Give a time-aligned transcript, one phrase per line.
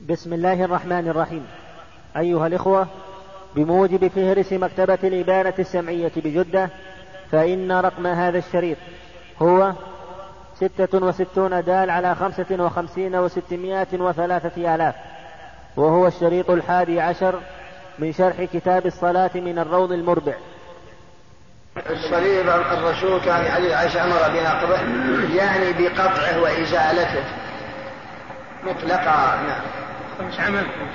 [0.00, 1.46] بسم الله الرحمن الرحيم.
[2.16, 2.86] أيها الإخوة
[3.56, 6.70] بموجب فهرس مكتبة الإبانة السمعية بجدة
[7.32, 8.76] فإن رقم هذا الشريط
[9.42, 9.72] هو
[10.54, 14.94] ستة وستون دال على خمسة وخمسين وستمائة وثلاثة آلاف
[15.76, 17.40] وهو الشريط الحادي عشر
[17.98, 20.34] من شرح كتاب الصلاة من الروض المربع.
[21.90, 24.76] الصليب الرسول كان علي عائشة أمر بنقضه
[25.34, 27.24] يعني بقطعه وإزالته
[28.64, 29.42] مطلقا.
[29.42, 29.83] نعم
[30.20, 30.86] مش عملكم؟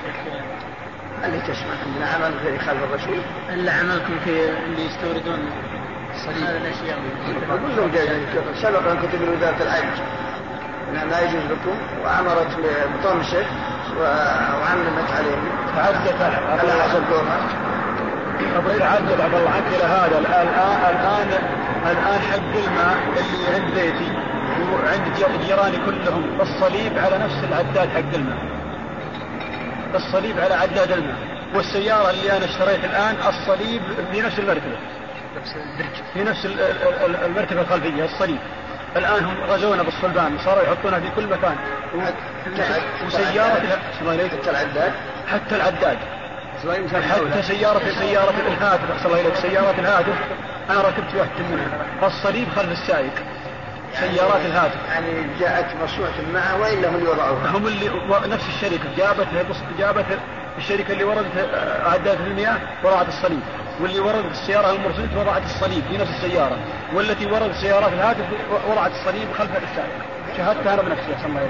[1.24, 3.22] اللي تسمع عندنا عمل في خلف الرسول.
[3.50, 5.40] الا عملكم في اللي يستوردون
[6.16, 7.00] الصليب هذه الأشياء؟
[7.50, 8.26] كلهم جايين
[8.62, 10.02] سبق أن كتب وزارة الحج
[10.94, 11.76] ما يجوز لكم.
[12.04, 12.52] وأمرت
[13.04, 13.46] بطمسه
[14.00, 15.50] وعلمت عليهم.
[15.76, 17.40] تعدت على حسب دورها
[18.80, 19.50] تعدت عبد الله.
[19.50, 20.48] عنك إلى هذا الان
[20.90, 21.30] الان
[21.86, 24.12] الآن حق الماء اللي عند بيتي.
[24.74, 26.24] وعند جيراني كلهم.
[26.42, 28.38] الصليب على نفس العداد حق الماء.
[29.96, 31.16] الصليب على عداد الماء
[31.56, 34.62] والسيارة اللي أنا اشتريت الآن الصليب في نفس الدرج
[36.14, 36.46] في نفس
[37.26, 38.40] المرتبة الخلفية الصليب.
[38.96, 41.56] الآن هم غزونا بالصلبان صاروا يحطونها في كل مكان.
[43.08, 43.80] وسيارة
[44.34, 44.92] حتى العداد.
[45.28, 45.98] حتى العداد.
[47.32, 48.92] حتى سيارة سيارة الهاتف.
[48.92, 49.36] أحسن الله إليك.
[49.36, 50.16] سيارات الهاتف.
[50.70, 52.08] أنا ركبت واحدة منها.
[52.08, 53.14] الصليب خلف السائق.
[53.94, 54.78] سيارات الهاتف.
[54.90, 57.50] يعني جاءت مصنوعة معها وإلا هم اللي وضعوها.
[57.58, 57.90] هم اللي
[58.28, 58.96] نفس الشركة.
[58.98, 59.28] جابت
[59.80, 60.06] جابت
[60.58, 61.50] الشركة اللي وردت
[61.86, 63.40] عداد المياه وضعت الصليب.
[63.82, 66.58] واللي وردت السيارة المرسلة وضعت الصليب في نفس السيارة.
[66.94, 68.26] والتي وردت سيارات الهاتف
[68.70, 71.42] وضعت الصليب خلف السائق شاهدتها أنا بنفسي احسن الله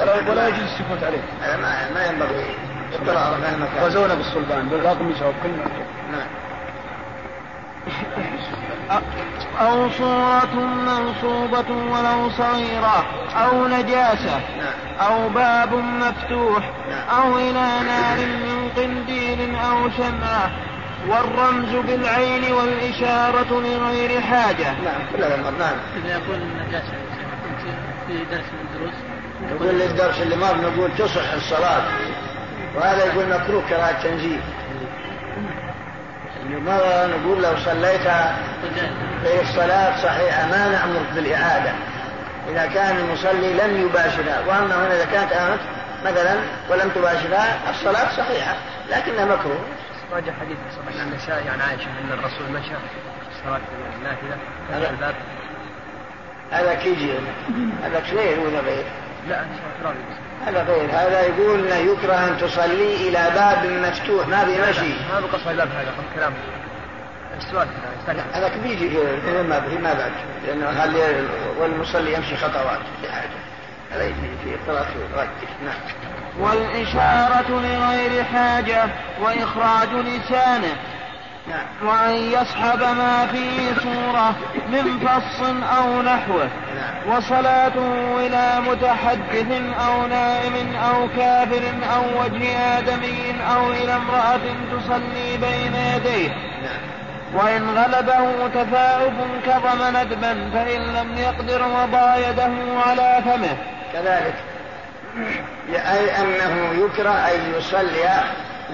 [0.00, 1.22] ولا ولا يجوز السكوت عليه.
[1.62, 2.56] ما, ما ينبغي.
[3.80, 5.50] غزونا بالصلبان بالرقم يشوف كل
[6.12, 6.28] نعم.
[9.60, 10.54] أو صورة
[10.86, 13.04] منصوبة ولو صغيرة
[13.36, 14.40] أو نجاسة
[15.00, 16.70] أو باب مفتوح
[17.18, 20.50] أو إلى نار من قنديل أو شمعة
[21.08, 24.72] والرمز بالعين والإشارة لغير حاجة.
[24.84, 25.76] نعم كل هذا نعم.
[25.96, 26.92] إذا يقول النجاسة
[28.06, 28.94] في درس من الدروس
[29.50, 31.82] يقول الدرس اللي ما بنقول تصح الصلاة.
[32.76, 34.40] وهذا يقول مكروه كراهة تنزيل
[36.48, 38.08] مرة نقول لو صليت
[39.22, 41.72] في الصلاة صحيحة ما نأمرك بالإعادة.
[42.48, 45.60] إذا كان المصلي لم يباشرها وأما هنا إذا كانت آمت
[46.04, 46.34] مثلا
[46.70, 48.56] ولم تباشرها الصلاة صحيحة
[48.90, 49.60] لكنها مكروه.
[50.12, 50.56] راجع حديث
[51.00, 52.68] عن النسائي عن عائشة أن الرسول مشى.
[52.68, 53.60] في الصلاة
[53.98, 54.36] النافلة
[54.72, 55.14] هذا الباب.
[56.50, 57.12] هذا كيجي.
[57.84, 58.84] هذا غير ولا غير؟
[59.28, 59.44] لا
[60.46, 60.90] هذا غير.
[60.90, 65.68] هذا يقول إنه يكره أن تصلي إلى باب مفتوح ما في مشي ما بقصد الباب
[65.68, 66.32] هذا كلام.
[67.38, 67.68] السؤال
[68.34, 68.88] هذا بيجي
[69.48, 70.12] ما في ما بعد.
[70.46, 71.26] لأنه هل
[71.58, 72.80] والمصلي يمشي خطوات.
[73.02, 73.42] في حاجة
[73.92, 74.14] هذا يجي
[74.44, 74.88] في قراءة
[75.64, 75.74] نعم.
[76.40, 78.84] والإشارة لغير حاجة
[79.20, 80.76] وإخراج لسانه.
[81.46, 81.66] نعم.
[81.88, 84.34] وأن يصحب ما فيه صورة
[84.68, 85.42] من فص
[85.78, 87.16] أو نحوه نعم.
[87.16, 91.62] وصلاته إلى متحدث أو نائم أو كافر
[91.94, 94.40] أو وجه آدمي أو إلى امرأة
[94.72, 96.28] تصلي بين يديه
[96.62, 96.92] نعم.
[97.34, 99.14] وإن غلبه تثاؤب
[99.46, 102.52] كظم ندبا فإن لم يقدر وضع يده
[102.86, 103.56] على فمه
[103.92, 104.34] كذلك
[105.68, 108.08] أي أنه يكره أن يصلي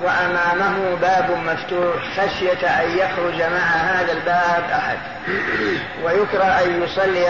[0.02, 4.98] وأمامه باب مفتوح خشية أن يخرج مع هذا الباب أحد.
[6.04, 7.26] ويكره أن يصلي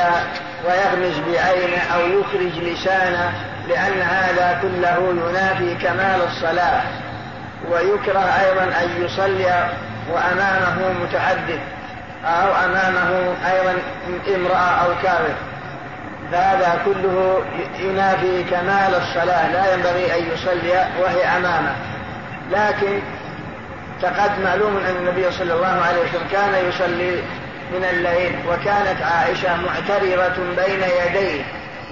[0.64, 3.32] ويغمز بعينه أو يخرج لسانه
[3.68, 6.82] لأن هذا كله ينافي كمال الصلاة.
[7.70, 9.68] ويكره أيضا أن يصلي
[10.12, 11.60] وأمامه متحدث
[12.24, 13.74] أو أمامه أيضا
[14.36, 15.34] امرأة أو كافر.
[16.32, 17.44] فهذا كله
[17.78, 21.74] ينافي كمال الصلاة لا ينبغي أن يصلي وهي أمامه.
[22.50, 23.00] لكن
[24.02, 27.22] تقد معلوم أن النبي صلى الله عليه وسلم كان يصلي
[27.72, 31.42] من الليل وكانت عائشة معترضة بين يديه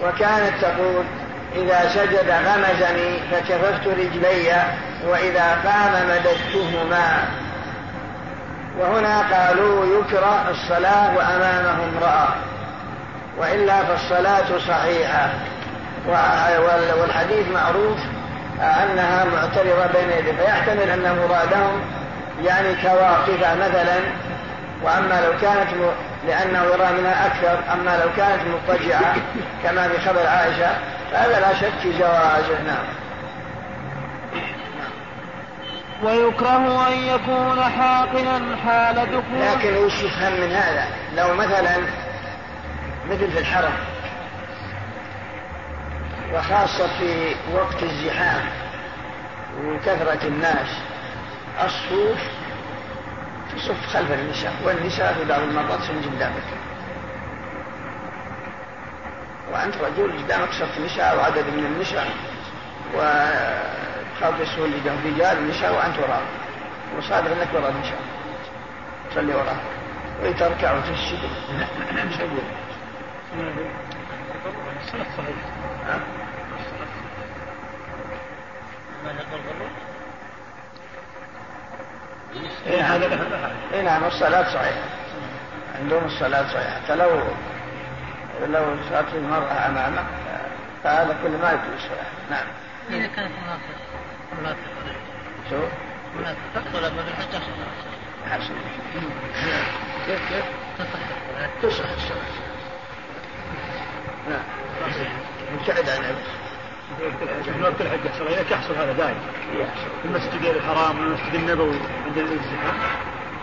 [0.03, 1.05] وكانت تقول
[1.57, 4.63] إذا سجد غمزني فكففت رجلي
[5.09, 7.25] وإذا قام مددتهما.
[8.79, 12.29] وهنا قالوا يكره الصلاة وأمامه امرأة
[13.39, 15.29] وإلا فالصلاة صحيحة.
[17.01, 17.99] والحديث معروف
[18.61, 21.81] أنها معترضة بين يديه فيحتمل أن مرادهم
[22.45, 24.01] يعني كواقفة مثلا
[24.83, 25.91] وأما لو كانت م...
[26.27, 29.15] لأنه يرى منها أكثر أما لو كانت مضطجعة
[29.63, 30.71] كما في خبر عائشة
[31.13, 32.85] فهذا لا شك في جوازه نعم.
[36.03, 40.85] ويكره أن يكون حاقنا حال دخول لكن وش يفهم من هذا؟
[41.17, 41.77] لو مثلا
[43.11, 43.73] مثل في الحرم
[46.35, 48.49] وخاصة في وقت الزحام
[49.65, 50.69] وكثرة الناس
[51.65, 52.19] الصوف
[53.53, 56.43] تصف خلف النساء والنساء في بعض المرات صن قدامك
[59.53, 62.09] وأنت رجل قدامك صف نساء وعدد من النساء
[62.95, 64.73] وتخاف يسهل
[65.07, 66.23] رجال النساء وأنت وراء
[66.99, 68.01] وصادق أنك وراء النساء.
[69.11, 69.57] تصلي وراء
[70.23, 71.19] وتركع وتسجد
[75.87, 76.01] الصلاة.
[82.67, 83.07] إيه هذا
[83.73, 84.81] إيه نعم الصلاة صحيحة.
[85.81, 86.81] عندهم الصلاة صحيحة.
[86.81, 87.21] حتى لو
[88.47, 90.07] لو صارت المرأة أمامك
[90.85, 92.07] فهذا كل ما يجوز الصلاة.
[92.31, 92.47] نعم.
[92.91, 93.61] إذا كانت منافق
[94.41, 94.59] منافق
[95.51, 95.69] شو؟
[96.19, 97.43] منافق تدخل ما بالحج
[98.31, 98.55] حسن.
[100.07, 100.45] كيف كيف؟
[101.63, 102.47] تصح الصلاة.
[104.29, 104.43] نعم.
[105.55, 106.15] مبتعد عن
[107.45, 109.21] في وقت الحج يحصل يحصل هذا دائما
[110.03, 112.75] في المسجد الحرام والمسجد النبوي عند الازدحام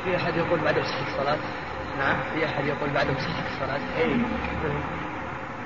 [0.05, 1.37] في أحد يقول بعد صحة الصلاة؟
[1.99, 2.15] نعم.
[2.33, 4.17] في أحد يقول بعد صحة الصلاة؟ اي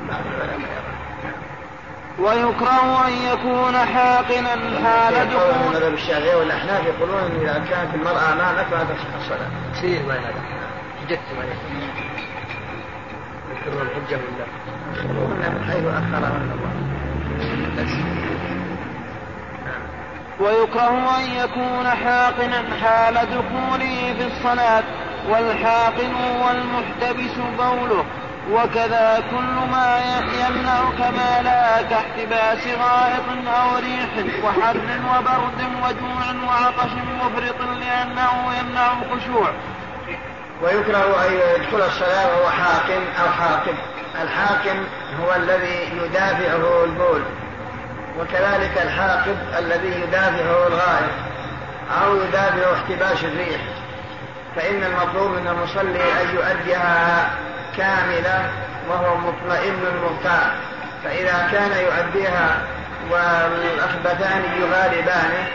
[0.10, 0.98] بعض العلماء يرى
[2.20, 4.50] ويكره أن يكون حاقنا
[4.84, 5.76] حال يقولون دخول.
[5.76, 9.50] المذهب الشافعي والأحناف يقولون إذا كانت المرأة أمامك فلا تصح الصلاة.
[9.74, 10.42] كثير ما هذا
[11.02, 11.44] حجت ما
[13.68, 14.20] يذكرون الحجة
[15.20, 16.72] ولا حيث اخرهن الله.
[20.40, 24.84] ويكره أن يكون حاقنا حال دخوله في الصلاة
[25.30, 28.06] والحاقن والمحتبس بوله
[28.52, 30.00] وكذا كل ما
[30.40, 34.78] يمنع كمالا كاحتباس غائط أو ريح وحر
[35.10, 36.92] وبرد وجوع وعطش
[37.22, 39.50] مفرط لأنه يمنع الخشوع
[40.62, 43.78] ويكره أن يدخل الصلاة وهو حاكم أو حاكم.
[44.22, 44.84] الحاكم
[45.24, 47.22] هو الذي يدافعه البول
[48.20, 51.12] وكذلك الحاقد الذي يدافعه الغائب
[52.04, 53.62] أو يدافع احتباس الريح.
[54.56, 57.30] فإن المطلوب من المصلي أن يؤديها
[57.78, 58.52] كاملة
[58.90, 60.52] وهو مطمئن مرتاح
[61.04, 62.62] فإذا كان يؤديها
[63.12, 65.48] والأخبثان يغالبانه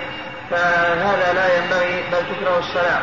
[0.50, 3.02] فهذا لا ينبغي بل تكره الصلاة.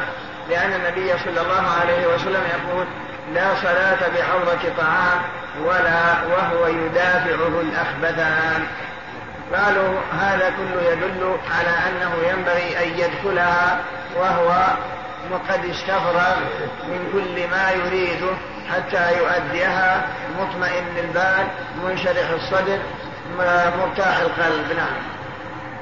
[0.49, 2.85] لأن النبي صلى الله عليه وسلم يقول
[3.33, 5.19] لا صلاة بحوضة طعام
[5.65, 8.67] ولا وهو يدافعه الأخبثان.
[9.55, 13.79] قالوا هذا كله يدل على أنه ينبغي أن يدخلها
[14.15, 14.51] وهو
[15.31, 16.35] وقد استفرغ
[16.83, 18.31] من كل ما يريده
[18.75, 20.01] حتى يؤديها
[20.39, 21.47] مطمئن البال
[21.85, 22.79] منشرح الصدر
[23.37, 24.65] مرتاح القلب.
[24.77, 24.97] نعم.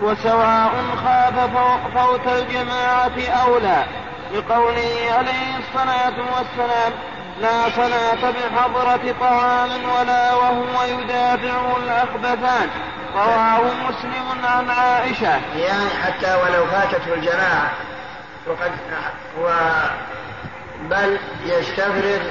[0.01, 0.71] وسواء
[1.05, 3.11] خاف فو- فوت الجماعة
[3.43, 3.83] أو لا.
[4.33, 6.93] لقوله عليه الصلاة والسلام
[7.41, 9.69] لا صلاة بحضرة طعام
[9.99, 12.69] ولا وهو يدافعه الأخبثان.
[13.15, 15.39] رواه مسلم عن عائشة.
[15.55, 17.71] يعني حتى ولو فاتته الجماعة
[18.47, 18.71] وقد
[19.41, 19.49] و
[20.89, 22.21] بل يستفرغ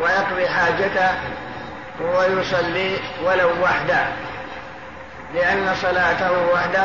[0.00, 1.10] ويقضي حاجته
[2.00, 4.06] ويصلي ولو وحده
[5.34, 6.84] لأن صلاته وحده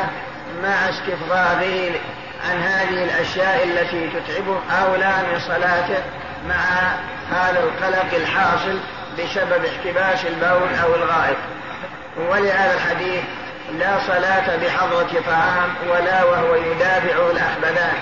[0.62, 1.90] مع استفراغه
[2.50, 6.02] عن هذه الأشياء التي تتعبه أولى من صلاته
[6.48, 6.92] مع
[7.30, 8.78] هذا القلق الحاصل
[9.18, 11.36] بسبب احتباس البول أو الغائط.
[12.18, 13.24] ولهذا الحديث
[13.78, 17.96] لا صلاة بحضرة طعام ولا وهو يدافعه الأحبذان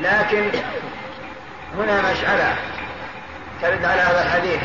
[0.00, 0.50] لكن
[1.74, 2.54] هنا مسألة
[3.62, 4.60] ترد على هذا الحديث.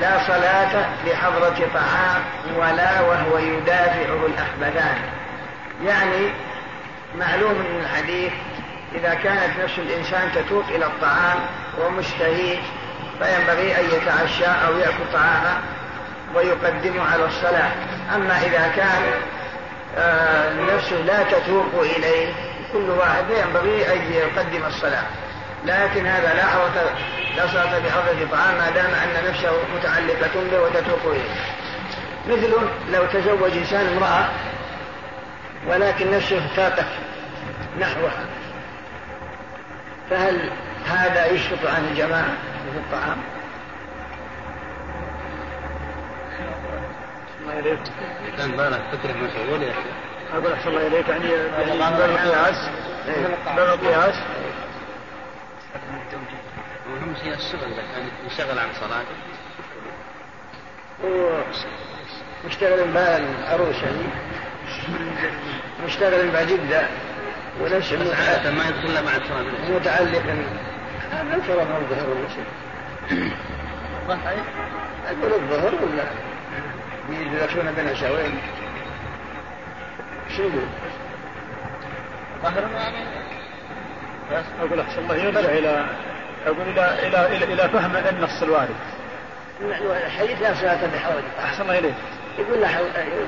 [0.00, 2.22] لا صلاة بحضرة طعام
[2.56, 4.96] ولا وهو يدافعه الأخبثان
[5.84, 6.32] يعني
[7.18, 8.32] معلوم من الحديث
[8.94, 11.38] إذا كانت نفس الإنسان تتوق إلى الطعام
[11.80, 12.58] ومشتهي
[13.18, 15.58] فينبغي أن يتعشى أو يأكل طعامه
[16.34, 17.70] ويقدمه على الصلاة.
[18.14, 19.02] أما إذا كان
[19.96, 22.32] آه، نفسه لا تتوق إليه
[22.72, 25.04] كل واحد ينبغي أن يقدم الصلاة.
[25.64, 26.90] لكن هذا لا حرة
[27.36, 31.34] لا صلاة بحضرة طعام ما دام أن نفسه متعلقة به وتتوق إليه.
[32.28, 32.52] مثل
[32.92, 34.28] لو تزوج إنسان امرأة
[35.68, 36.86] ولكن نفسه تاقت
[37.80, 38.26] نحوها.
[40.10, 40.50] فهل
[40.86, 42.34] هذا يسقط عن الجماعة
[42.72, 43.16] في الطعام؟
[47.40, 47.80] الله يليك
[48.38, 49.72] كان بالك تكره ما سووا لي
[50.32, 51.08] أقول أحسن الله إليك.
[51.08, 52.68] يعني يعني باب القياس
[53.56, 54.14] باب القياس
[56.90, 59.14] وأهم شيء الشغل إذا كان ينشغل عن صلاته.
[62.46, 64.04] مشتغل مع العروس يعني
[65.86, 66.82] مشتغل مع جدة
[67.60, 70.22] ونفسه بس عادة متع- ما يدخل مع الصلاة متعلق
[71.12, 72.44] هذا الفرق عن الظهر ولا شيء
[75.06, 76.04] أقول الظهر ولا
[77.42, 78.38] يدخلون بين شهوين
[80.36, 80.66] شو يقول؟
[82.42, 82.64] ظهر
[84.32, 85.86] بس أقول أحسن الله يرجع إلى
[86.46, 88.74] أقول إلى إلى إلى, إلى فهم النص الوارد.
[90.06, 91.22] الحديث لا صلاة بحول.
[91.44, 91.94] أحسن الله إليك.
[92.38, 92.78] يقول له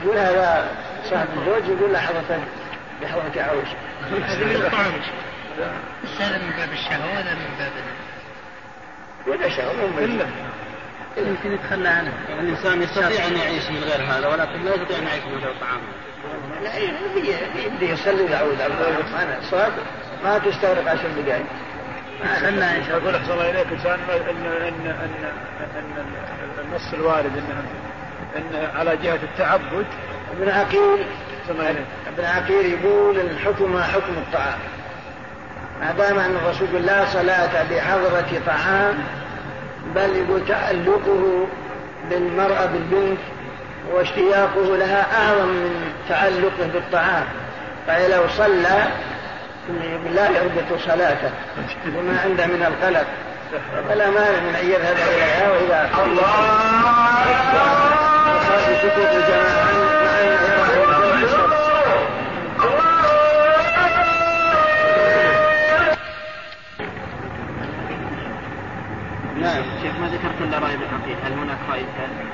[0.02, 0.68] يقول هذا
[1.04, 2.40] صاحب الزوج يقول له حضرتك
[3.02, 3.66] بحولك عوج.
[4.25, 4.92] هذا من الطعم.
[6.18, 7.72] هذا من باب الشهوة ولا من باب
[9.26, 9.72] ولا شهوة
[11.16, 12.12] يمكن يتخلى عنه.
[12.28, 15.80] الإنسان يستطيع أن يعيش من غير هذا ولكن لا يستطيع أن يعيش من غير طعام
[16.62, 16.76] لا
[17.66, 19.70] يبدي يصلي ويعود على الصلاة الصلاة
[20.25, 21.46] ما تستغرق عشر دقائق.
[22.40, 23.66] خلنا أقول احسن الله إليك.
[23.66, 25.34] ان ان ان
[25.76, 26.06] ان,
[26.64, 27.66] النص الوارد ان
[28.37, 29.87] إن على جهة التعبد.
[30.37, 31.06] ابن عقيل
[32.06, 34.59] ابن عقيل يقول الحكم حكم الطعام.
[35.80, 38.95] ما دام أن الرسول لا صلاة بحضره طعام
[39.95, 41.47] بل يقول تعلقه
[42.11, 43.18] بالمرأة بالبنت
[43.92, 47.25] واشتياقه لها أعظم من تعلقه بالطعام.
[47.87, 48.88] فلو صلى
[50.14, 51.30] لا يربط صلاته.
[51.97, 53.06] وما عنده من القلق.
[53.88, 57.86] فلا مانع من أن يذهب اليها وإذا الله
[58.87, 59.73] بسكوت الجماعه
[69.40, 72.31] نعم شيخ ما ذكرت إلا رأي ابن عقيل هل هناك رأي ثاني؟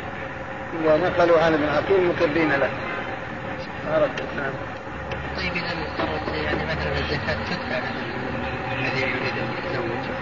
[0.85, 2.71] ونقلوا عن ابن عقيل مكرين له
[3.85, 4.52] ما نعم
[5.37, 7.78] طيب إذا اضطرت يعني مثلا الزكاة تدفع
[8.78, 10.12] الذي يريد أن يتزوج.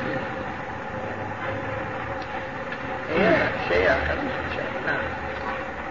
[3.69, 4.19] شيء آخر
[4.87, 5.30] نعم.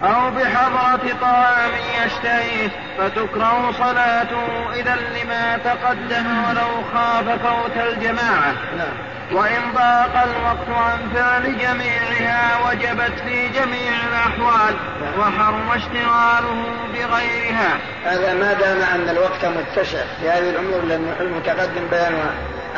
[0.04, 1.70] أو بحضرة طعام
[2.04, 8.52] يشتهيه فتكره صلاته إذا لما تقدم ولو خاف فوت الجماعة.
[8.78, 9.10] نعم.
[9.32, 14.74] وإن ضاق الوقت عن فعل جميعها وجبت في جميع الأحوال
[15.18, 16.64] وحرم اشتغاله
[16.94, 17.78] بغيرها.
[18.04, 20.80] هذا ما دام أن الوقت متسع في هذه الأمور
[21.20, 22.32] المتقدم بيانها.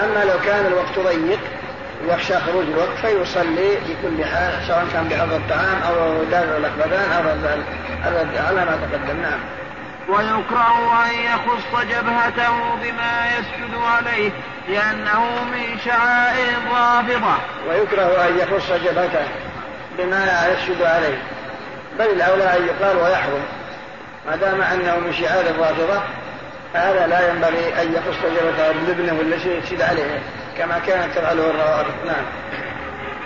[0.04, 1.40] أما لو كان الوقت ضيق
[2.08, 7.20] يخشى خروج الوقت فيصلي بكل حال سواء كان بحضر الطعام أو دافع الأخبثان أو
[8.08, 9.20] الرد على ما تقدم.
[9.22, 9.40] نعم.
[10.08, 14.30] ويكره أن يخص جبهته بما يسجد عليه
[14.68, 17.34] لأنه من شعائر الرافضة.
[17.68, 19.26] ويكره أن يخص جبهته
[19.98, 21.18] بما يسجد عليه.
[21.98, 23.42] بل الأولى أن يقال ويحرم.
[24.26, 26.00] ما دام أنه من شعائر الرافضة
[26.74, 30.22] فهذا لا ينبغي أن يخص جبهته بالابنة ولا شيء يسجد عليه.
[30.58, 31.94] كما كانت تفعله الروافض.
[32.06, 32.24] نعم.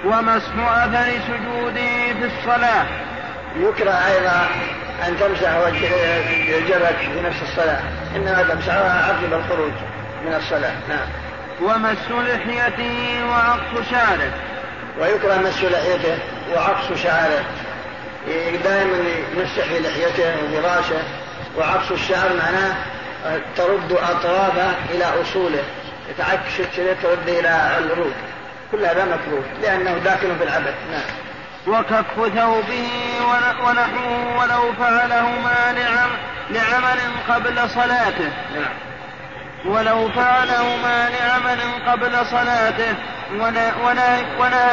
[0.04, 2.87] ومسح أثر سجوده في الصلاة؟
[3.56, 4.49] يكره أيضا
[5.09, 5.50] أن تمسح
[6.68, 7.80] جبهتك في نفس الصلاة.
[8.16, 9.73] إنما تمسحها عقب الخروج
[10.26, 10.75] من الصلاة.
[10.88, 11.09] نعم.
[11.62, 14.30] ومس لحيته وعقص شعره
[15.00, 16.18] ويكره مس لحيته
[16.54, 17.45] وعقص شعره.
[18.64, 18.97] دائما
[19.37, 21.02] يمسح في لحيته وفراشه.
[21.59, 22.75] وعقص الشعر معناه
[23.56, 25.04] ترد أطرافه إلى
[26.06, 28.12] أصوله يتعكس ترد إلى العروق
[28.72, 30.75] كل هذا مكروه لأنه داخل في العبث.
[30.90, 31.26] نعم.
[31.66, 32.88] وكف ثوبه
[33.66, 36.06] ونحوه ولو فعله مانعا
[36.50, 36.98] لعمل
[37.28, 38.30] قبل صلاته.
[38.54, 38.86] نعم.
[39.66, 42.94] ولو فعلهما لعمل قبل صلاته
[43.32, 44.25] ونهى,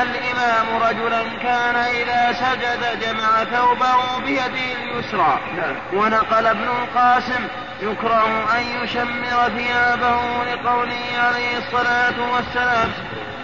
[0.01, 5.75] الإمام رجلا كان إذا سجد جمع ثوبه بيده اليسرى نعم.
[5.93, 7.47] ونقل ابن القاسم
[7.81, 12.91] يكره أن يشمر ثيابه لقوله عليه الصلاة والسلام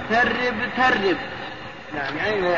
[0.09, 1.17] ترب ترب
[1.93, 2.55] نعم يعني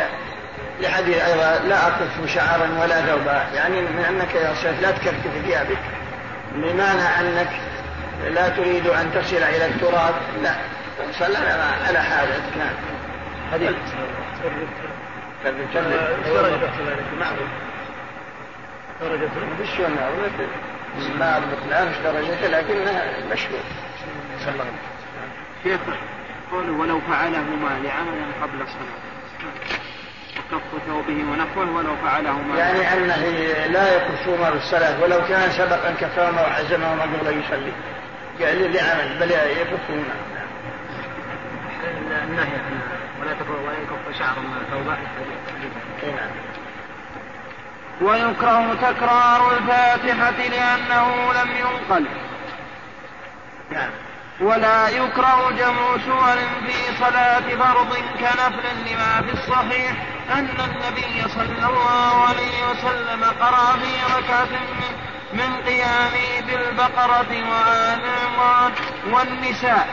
[0.82, 5.80] لحديث أيضا لا أكف شعرا ولا ثوبا يعني من أنك يا شيخ لا تكفف ثيابك
[6.56, 7.50] بمعنى أنك
[8.30, 10.14] لا تريد أن تصل إلى التراب؟
[10.44, 10.56] لا.
[11.20, 11.38] صلى
[11.88, 12.74] على حالك نعم.
[13.52, 13.70] حديث
[17.20, 17.50] معروف
[19.02, 19.30] درجة
[19.78, 19.98] شلون
[21.20, 23.60] ما أضبط إيش درجته لكنها مشهور
[24.46, 24.66] صلى الله
[25.64, 25.80] كيف؟
[26.52, 29.02] قوله ولو فعلهما لعمل قبل الصلاة.
[30.38, 32.58] وكف ثوبه ونحوه ولو فعلهما.
[32.58, 33.26] يعني أنه
[33.68, 37.72] لا يكفهما بالصلاة ولو كان سبق أن كفاهما وحزمهما قبل أن يصلي.
[38.40, 40.16] يعني لعمل بل يكفهما
[42.24, 42.58] النهي
[43.22, 44.36] ولا تكف ولا يكف شعر
[44.72, 44.98] ثوبه
[46.16, 46.30] نعم
[48.02, 52.06] ويكره تكرار الفاتحة لأنه لم ينقل.
[53.72, 53.90] نعم.
[54.42, 59.92] ولا يكره جمع سور في صلاة فرض كنفل لما في الصحيح
[60.32, 64.91] أن النبي صلى الله عليه وسلم قرأ في ركعة من,
[65.34, 68.72] من قيامه بالبقرة وآل عمران
[69.12, 69.88] والنساء.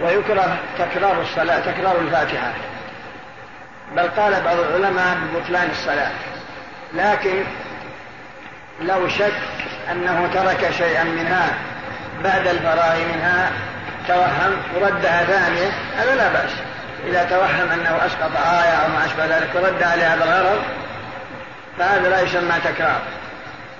[0.00, 2.52] ويكره تكرار الصلاة تكرار الفاتحة.
[3.96, 6.12] بل قال بعض العلماء ببطلان الصلاة.
[6.94, 7.44] لكن
[8.80, 9.32] لو شك
[9.90, 11.54] أنه ترك شيئا منها
[12.24, 13.50] بعد الفراغ منها
[14.08, 16.50] توهم وردها ثانية هذا لا بأس.
[17.06, 20.62] إذا توهم أنه أسقط آية أو ما أشبه ذلك ورد عليها بالغرض
[21.78, 23.00] فهذا لا يسمى تكرار.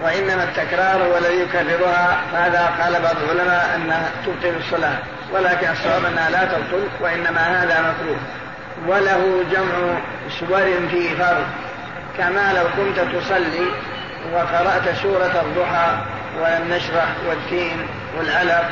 [0.02, 4.98] وإنما التكرار هو الذي يكررها فهذا قال بعض العلماء أنها تبطل الصلاة.
[5.32, 8.18] ولكن الصواب أنها لا تبطل وإنما هذا مكروه.
[8.86, 9.98] وله جمع
[10.40, 11.46] سور في فرض
[12.18, 13.66] كما لو كنت تصلي
[14.32, 15.96] وقرأت سورة الضحى
[16.40, 17.86] والنشرح والتين
[18.18, 18.64] والعلق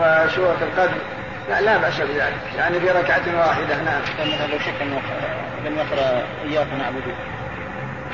[0.00, 0.98] وسورة القدر
[1.50, 2.40] لا, لا بأس بذلك.
[2.58, 4.00] يعني في ركعة واحدة نعم.
[5.64, 7.14] لم يقرأ إياك نعبد.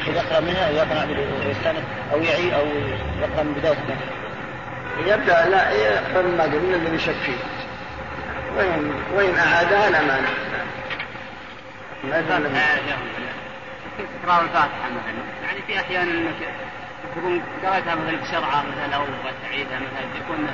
[0.07, 2.67] يقرأ منها نعبد ويستأنف أو يعي أو
[3.21, 3.76] يقرأ من بداية
[5.07, 7.37] يبدأ لا يقرأ ما قبل الذي يشك فيه
[8.57, 10.28] وإن وإن أعادها لا مانع.
[12.05, 12.21] ما
[14.23, 16.49] تكرار الفاتحة مثلا؟ يعني في أحيان أنك
[17.11, 19.05] تكون قرأتها مثلا بسرعة مثلا أو
[19.43, 20.49] تعيدها مثلا تكون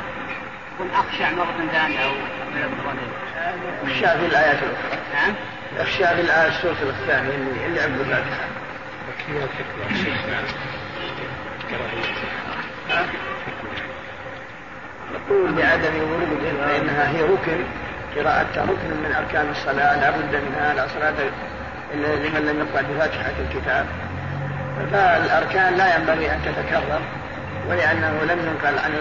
[0.74, 2.12] تكون أخشع مرة ثانية أو
[3.84, 4.98] أخشع في الآيات الأخرى.
[5.14, 5.34] نعم
[5.78, 7.34] أخشع في السورة الثانية
[7.66, 7.80] اللي
[15.14, 17.64] نقول لعدم وروده فإنها هي ركن
[18.16, 21.14] قراءتها ركن من أركان الصلاة لا بد منها لا صلاة
[21.94, 23.86] لمن لم يقرأ بفاتحة الكتاب
[24.92, 27.00] فالأركان لا ينبغي أن تتكرر
[27.68, 28.92] ولأنه لم ينقل عن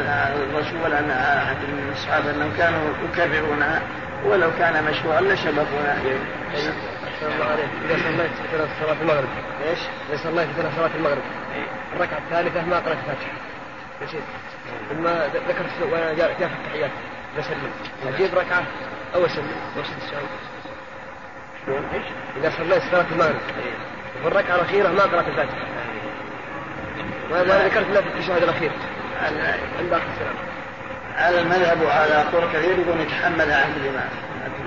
[0.49, 3.81] الرسول ولا عن أحد من الصحابة أنهم كانوا يكررونها
[4.25, 6.19] ولو كان مشروعا لسبقونا إليه.
[7.85, 9.27] إذا صليت في صلاة المغرب.
[9.69, 11.21] إيش؟ إذا صليت في صلاة المغرب.
[11.95, 13.31] الركعة الثالثة ما قرأت الفاتحة.
[14.03, 14.23] نسيت
[14.89, 15.07] ثم
[15.49, 16.91] ذكرت وأنا جاء في التحيات.
[17.37, 17.71] بسلم.
[18.07, 18.63] أجيب ركعة
[19.15, 19.47] أو أسلم.
[19.77, 20.23] وأسد السلام.
[21.93, 22.05] إيش؟
[22.37, 23.39] إذا صليت صلاة المغرب.
[24.21, 25.65] في الركعة الأخيرة ما قرأت الفاتحة.
[27.31, 28.71] ما ذكرت إلا في التشهد الأخير.
[29.79, 30.35] عند آخر السلام.
[31.17, 34.09] على المذهب وعلى قول كثير يقول يتحملها عند الإمام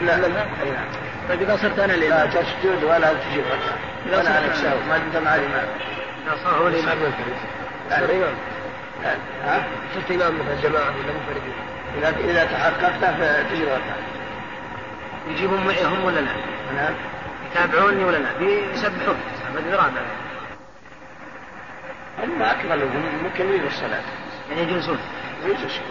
[0.03, 0.14] لا.
[0.62, 0.87] أي نعم.
[1.29, 3.45] طيب إذا صرت أنا الإمام لا تسجد ولا تجيب.
[4.07, 5.69] ولا عليك سهو ما دمت مع الإمام
[6.27, 6.99] إذا صار هو الإمام
[7.91, 8.35] صار إمام.
[9.45, 11.43] ها؟ صرت إمام مثل الجماعة ولا منفرد
[11.99, 13.69] إذا إذا تحققت فتجيب
[15.29, 16.33] يجيبون معي هم ولا لا؟
[16.77, 16.95] نعم.
[17.51, 18.31] يتابعوني ولا لا؟
[18.75, 19.17] يسبحون
[19.55, 20.03] بدي رابع.
[22.23, 24.01] هم أكملهم مكملين للصلاة
[24.51, 24.99] يعني يجلسون.
[25.45, 25.87] يجلسون.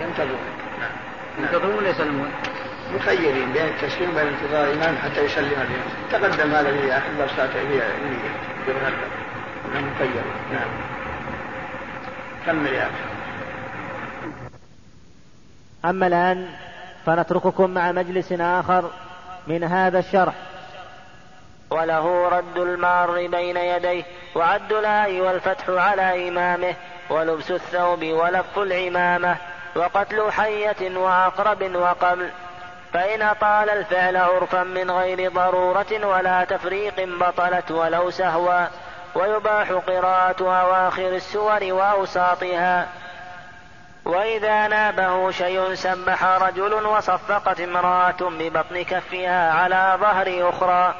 [0.00, 0.38] ينتظرون.
[0.80, 0.90] نعم
[1.38, 2.30] ينتظرون ولا يسلمون؟
[2.92, 7.80] مخيرين بين التسليم وبين انتظار الإمام حتى يسلم بهم تقدم هذا في آخر درس في
[8.66, 9.24] بالغلبة
[9.74, 10.24] مخير.
[10.52, 10.68] نعم.
[12.46, 13.14] كمل يا أخي
[15.84, 16.48] أما الآن
[17.06, 18.90] فنترككم مع مجلس آخر
[19.46, 20.34] من هذا الشرح.
[21.70, 26.74] وله رد المار بين يديه وعد الآي والفتح على إمامه
[27.10, 29.36] ولبس الثوب ولف العمامة
[29.76, 32.30] وقتل حية وعقرب وقبل.
[32.94, 38.66] فإن أطال الفعل عرفا من غير ضرورة ولا تفريق بطلت ولو سهوا
[39.14, 42.88] ويباح قراءة أواخر السور وأوساطها.
[44.04, 50.94] وإذا نابه شيء سبح رجل وصفقت امرأة ببطن كفها على ظهر أخرى.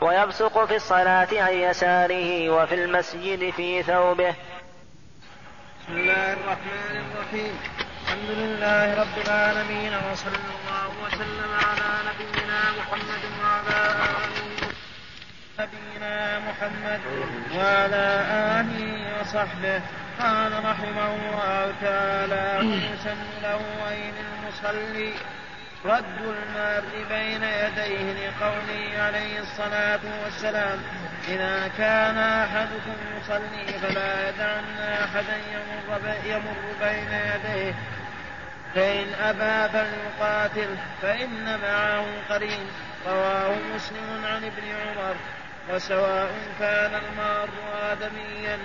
[0.00, 4.34] ويبصق في الصلاة عن يساره وفي المسجد في ثوبه.
[5.80, 7.83] بسم الله الرحمن الرحيم.
[8.04, 13.80] الحمد لله رب العالمين وصلى الله وسلم على نبينا محمد وعلى
[14.20, 14.48] آله
[15.60, 17.00] نبينا محمد
[17.56, 18.06] وعلى
[18.60, 19.80] آله وصحبه.
[20.20, 23.60] قال رحمه الله تعالى ويسن له
[24.24, 25.12] المصلي.
[25.84, 30.78] رد المار بين يديه لقوله عليه الصلاة والسلام
[31.28, 37.74] إذا كان أحدكم يصلي فلا يدعن أحدا يمر, يمر بين يديه
[38.74, 42.66] فإن أبى فليقاتل فإن معه قرين.
[43.06, 45.14] رواه مسلم عن ابن عمر
[45.70, 47.48] وسواء كان المار
[47.92, 48.58] آدميا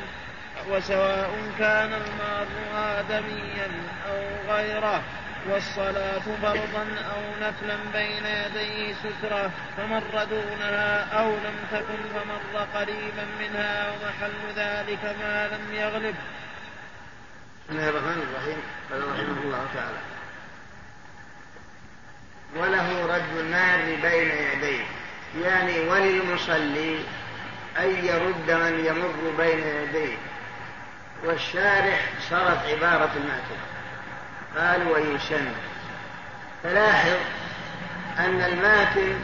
[0.69, 1.29] وسواء
[1.59, 3.67] كان المار آدميا
[4.09, 5.01] أو غيره.
[5.49, 6.85] والصلاة فرضا
[7.15, 15.15] أو نفلا بين يديه سترة فمر دونها أو لم تكن فمر قريبا منها ومحل ذلك
[15.21, 16.15] ما لم يغلب.
[17.69, 18.61] بسم الله الرحمن الرحيم.
[18.91, 19.99] قال رحمه الله تعالى
[22.55, 24.85] وله رد النار بين يديه.
[25.41, 26.99] يعني وللمصلي
[27.79, 30.17] أن يرد من يمر بين يديه.
[31.23, 33.68] والشارح صارت عبارة المعتد
[34.59, 35.51] قال ويسن
[36.63, 37.17] فلاحظ
[38.19, 39.19] أن الماتن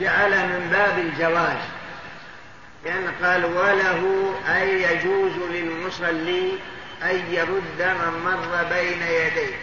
[0.00, 1.58] جعل من باب الجواز
[2.84, 6.58] لأن قال وله أي يجوز للمصلي
[7.02, 9.54] أن يرد من مر بين يديه.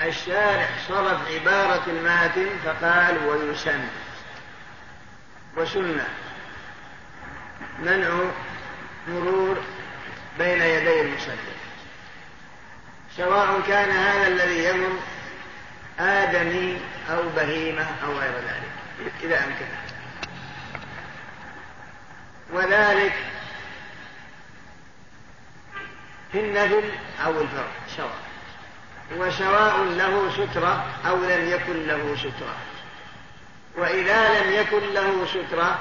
[0.00, 3.80] الشارع صرف عبارة الماتن فقال ويسن
[5.56, 6.08] وسنة.
[7.78, 8.08] منع
[9.08, 9.56] مرور
[10.38, 11.61] بين يدي المصلي.
[13.16, 14.98] سواء كان هذا الذي يمر
[15.98, 19.12] آدمي أو بهيمة أو غير ذلك.
[19.22, 19.82] إذا أمكنه
[22.52, 23.12] وذلك
[26.32, 26.90] في النفل
[27.24, 28.18] أو الفرض سواء.
[29.16, 32.56] وسواء له سترة أو لم يكن له سترة.
[33.76, 35.78] وإذا لم يكن له سترة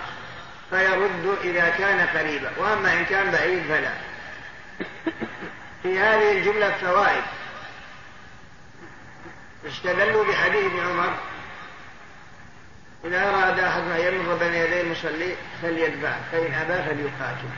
[0.70, 2.52] فيرد إذا كان قريبا.
[2.58, 3.94] وأما إن كان بعيد فلا.
[5.84, 7.24] في هذه الجملة فوائد.
[9.67, 11.13] استدلوا بحديث ابن عمر.
[13.06, 17.50] إذا أراد أحد أن يمر بين يدي المصلي فليدفع فإن أبى فليقاتل.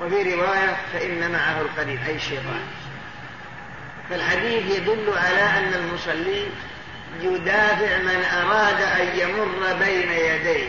[0.00, 2.66] وفي رواية فإن معه القرين أي الشيطان.
[4.10, 6.46] فالحديث يدل على أن المصلي
[7.20, 10.68] يدافع من أراد أن يمر بين يديه.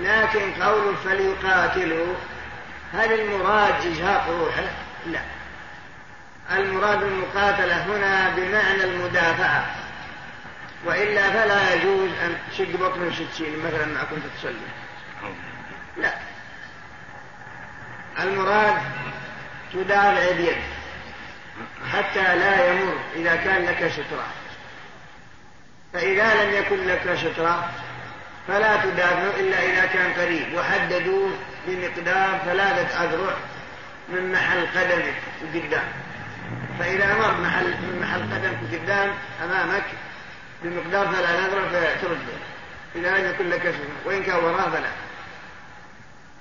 [0.00, 2.14] لكن قول فليقاتلوا
[2.94, 4.62] هل المراد إزهاق روحه؟
[5.06, 5.20] لا.
[6.56, 9.66] المراد المقاتلة هنا بمعنى المدافعة.
[10.84, 14.68] وإلا فلا يجوز أن تشق بطن ستين مثلا ما كنت تصلي.
[15.96, 16.14] لا.
[18.22, 18.76] المراد
[19.72, 20.56] تدافع اليد
[21.92, 24.26] حتى لا يمر إذا كان لك سترة
[25.92, 27.70] فإذا لم يكن لك سترة
[28.48, 30.54] فلا تدافع إلا إذا كان قريب.
[30.54, 31.30] وحددوا
[31.66, 33.34] بمقدار ثلاثة أذرع
[34.08, 35.14] من محل قدمك
[35.54, 35.88] قدام
[36.78, 39.84] فإذا مر محل من محل قدمك قدام أمامك
[40.62, 42.38] بمقدار ثلاثة أذرع فترده
[42.94, 44.88] إذا لم يكن لك سترة وإن كان وراه فلا.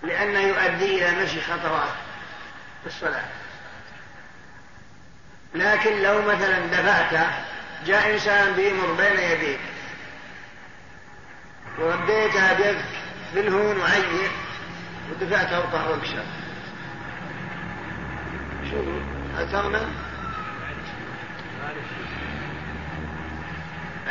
[0.03, 1.89] لأنه يؤدي إلى مشي خطوات
[2.81, 3.25] في الصلاة.
[5.55, 7.27] لكن لو مثلا دفعت
[7.85, 9.59] جاء إنسان بيمر بين يديك
[11.79, 12.85] ورديتها بيدك
[13.35, 14.31] بالهون وعيق
[15.11, 16.25] ودفعت أوقع واكشف
[18.71, 18.77] شو؟
[19.37, 19.77] هل تغنى؟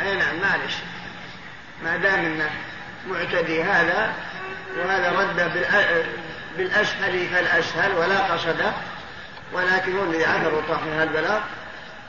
[0.01, 0.73] أي نعم معلش
[1.83, 2.49] ما دام إنه
[3.09, 4.13] معتدي هذا
[4.77, 5.51] وهذا رد
[6.57, 8.73] بالأسهل فالأسهل ولا قصده
[9.53, 11.41] ولكن هو الذي عثر وطاح من هالبلاغ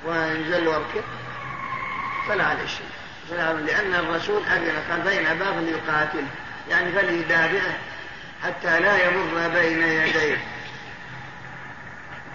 [0.05, 1.03] وانزل وركب
[2.29, 2.87] فلا عليه شيء.
[3.67, 6.25] لأن الرسول أذن قال فإن أبى فليقاتل
[6.71, 7.79] يعني فليدافعه.
[8.43, 10.39] حتى لا يمر بين يديه.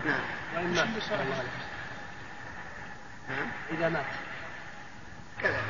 [0.06, 0.20] نعم.
[0.56, 0.88] وإن مات.
[3.72, 4.06] إذا مات.
[5.42, 5.62] كذا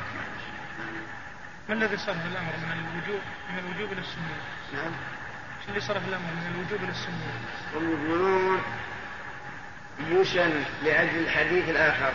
[1.69, 4.35] ما الذي صرف الأمر من الوجوب من الوجوب إلى السنة؟
[4.73, 4.91] نعم.
[5.63, 7.15] شو اللي صرف الأمر من الوجوب إلى السنة؟
[7.75, 8.61] هم يقولون
[10.09, 12.11] يسن لأجل الحديث الآخر.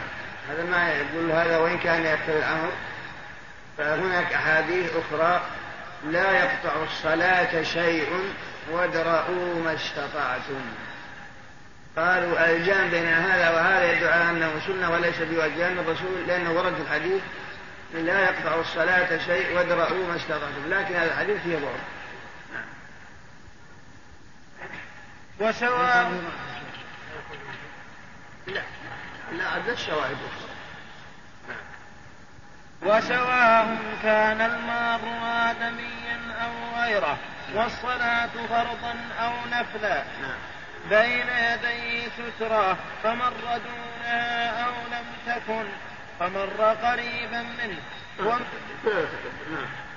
[0.51, 2.73] هذا ما يقول هذا وإن كان يقتل الأمر.
[3.79, 5.43] فهناك أحاديث أخرى
[6.05, 8.33] لا يقطع الصلاة شيء
[8.71, 10.61] وادرؤوا ما استطعتم
[11.97, 16.75] قالوا الجام بين هذا وهذا يدعو على أنه سنة وليس بواجب لأن الرسول لأنه ورد
[16.75, 17.23] في الحديث
[17.95, 21.81] لا يقطع الصلاة شيء وادرؤوا ما استطعتم لكن هذا الحديث فيه ضعف
[22.53, 22.65] نعم.
[25.41, 26.23] وسواء
[28.47, 28.63] لا
[29.33, 30.48] لا عدت أخرى
[32.83, 35.01] وسواء كان المار
[35.51, 37.19] آدميا أو غيره
[37.55, 40.39] والصلاة فرضا أو نفلا نعم.
[40.91, 45.65] بين يديه سترة فمر دونها أو لم تكن
[46.21, 47.79] فمر قريبا منه
[48.19, 48.41] نعم.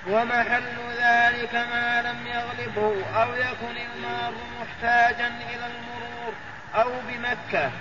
[0.08, 6.34] ومحل ذلك ما لم يغلبه أو يكن المار محتاجا إلى المرور
[6.76, 7.72] أو بمكة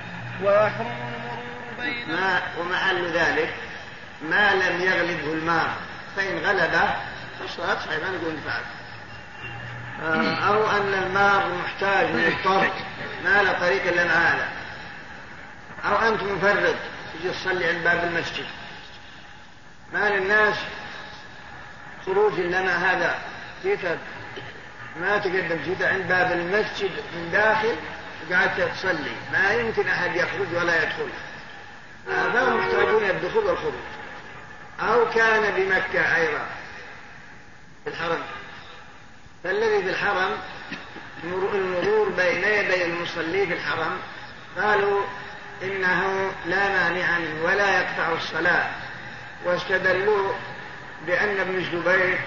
[0.42, 1.44] ويحرم المرور
[1.80, 3.54] بين ما ومحل ذلك
[4.22, 5.74] ما لم يغلبه الماء
[6.16, 6.94] فإن غلبه
[7.40, 8.62] فالصلاة صحيحة نقول فعل
[10.02, 12.70] آه، أو أن الماء محتاج مضطر
[13.24, 14.48] ما له طريق إلا هذا
[15.85, 16.76] أو أنت مفرد
[17.14, 18.46] تجي تصلي عند باب المسجد.
[19.92, 20.54] ما للناس
[22.06, 23.18] خروج مع هذا.
[23.62, 23.80] جيت
[25.00, 27.76] ما تقدم جيت عند باب المسجد من داخل
[28.30, 29.12] وقعدت تصلي.
[29.33, 31.09] ما يمكن أحد يخرج ولا يدخل.
[32.09, 33.74] هذا محتاجون الدخول والخروج.
[34.82, 36.46] أو كان بمكة أيضا.
[37.84, 38.22] في الحرم.
[39.44, 40.30] فالذي في الحرم
[41.54, 43.98] المرور بين يدي المصلي في الحرم.
[44.58, 45.02] قالوا
[45.62, 48.70] إنه لا مانع ولا يقطع الصلاة.
[49.44, 50.32] واستدلوا
[51.06, 52.18] بأن ابن الزبير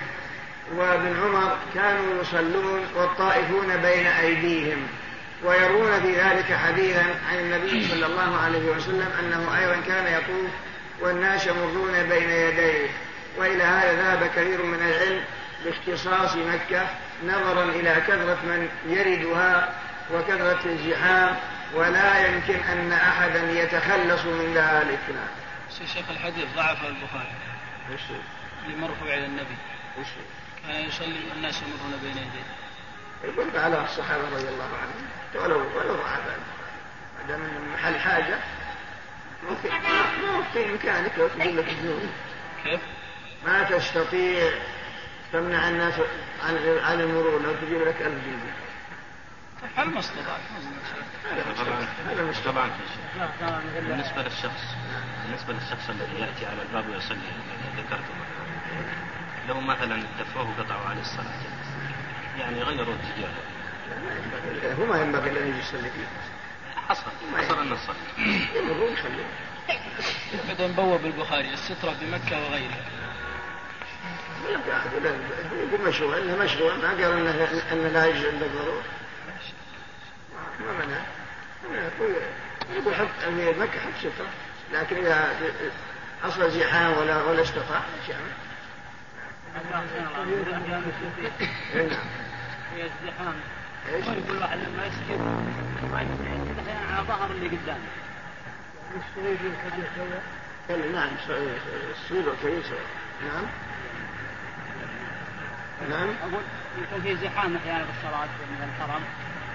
[0.76, 4.88] وابن عمر كانوا يصلون والطائفون بين أيديهم.
[5.44, 10.52] ويرون في ذلك حديثا عن النبي صلى الله عليه وسلم أنه أيضا كان يطوف
[11.04, 12.90] والناس يمرون بين يديه.
[13.38, 15.24] وإلى هذا ذهب كثير من العلم
[15.66, 16.88] باختصاص مكة
[17.24, 19.76] نظرا إلى كثرة من يردها
[20.14, 21.36] وكثرة الزحام
[21.74, 25.88] ولا يمكن أن أحدا يتخلص من ذلك نعم.
[25.94, 27.34] شيخ الحديث ضعف البخاري.
[28.78, 29.58] مرفوع إلى النبي.
[30.68, 32.48] كان يصلي والناس يمرون بين يديه.
[33.24, 35.08] يقول على الصحابة رضي الله عنهم
[35.44, 36.28] ولو ولو ضعف
[37.20, 37.42] ما دام
[37.74, 38.40] محل حاجة.
[39.50, 39.70] ممكن
[40.54, 41.66] في إمكانك لو تقول لك
[42.64, 42.80] كيف؟
[43.46, 44.52] ما تستطيع
[45.34, 45.94] تمنع الناس
[46.44, 48.54] عن عن المرور لو تجيب لك ألف جنيه.
[49.78, 50.40] هل ما استطعت؟
[52.46, 52.72] طبعا
[53.76, 54.76] بالنسبة للشخص
[55.26, 57.18] بالنسبة للشخص الذي يأتي على الباب ويصلي
[57.78, 58.14] ذكرته
[59.48, 61.34] لو مثلا دفعوه قطعوا عليه الصلاة.
[62.40, 63.44] يعني غيروا اتجاهه.
[64.80, 66.08] هو ما ينبغي أن يصلي فيه
[66.90, 67.04] حصل
[67.38, 69.26] حصل يصلي
[70.50, 72.86] بدأ نبوب البخاري السترة بمكة وغيرها.
[75.56, 76.18] يقول مشروع.
[76.18, 78.84] انه مشروع ما قال انه إنه لا يجوز عند الضروره
[80.60, 81.02] ما منع.
[82.76, 83.08] يقول حط
[83.60, 84.28] مكة حط سترة.
[84.74, 85.36] لكن إذا
[86.24, 88.32] حصل زحام ولا ولا استطاع إيش يعمل؟
[91.90, 92.06] نعم.
[93.90, 95.20] إيش؟ كل واحد لما يسجد
[95.92, 97.88] ما يسجد على ظهر اللي قدامه.
[98.96, 101.10] السويد والكبير نعم
[101.94, 102.64] السويد والكبير
[103.28, 103.46] نعم.
[105.90, 106.16] نعم.
[106.22, 106.44] أقول
[106.82, 109.04] يكون في زحام أحيانا في الصلاة من الحرم.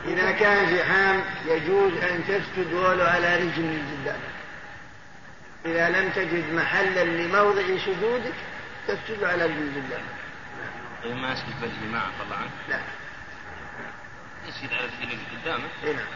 [0.04, 4.20] إذا كان زحام يجوز أن تسجد ولو على رجل من قدام
[5.66, 8.34] إذا لم تجد محلا لموضع سجودك
[8.88, 9.82] تسجد على رجل
[11.04, 12.78] طيب ما يسجد بالجماعة عنه؟ لا.
[14.48, 16.06] يسجد على رجل اللي قدامه؟ اي نعم.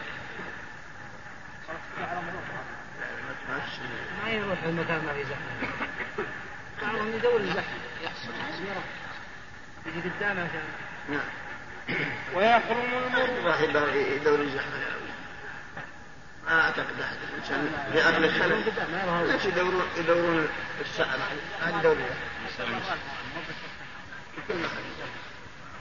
[4.23, 5.69] ما يروح المكان ما في زحمة.
[6.81, 7.63] بعضهم يدور الزحمه
[8.03, 8.31] يحصل
[9.85, 10.63] يجي قدامه عشان
[11.09, 11.29] نعم.
[12.35, 13.61] ويحرم المرور راح
[13.95, 14.83] يدور الزحمه
[16.45, 18.63] ما أعتقد أحد الانسان بعقل الخلل
[19.21, 20.47] الناس يدورون يدورون
[20.81, 21.17] الساعة؟
[21.61, 22.05] ما يدورون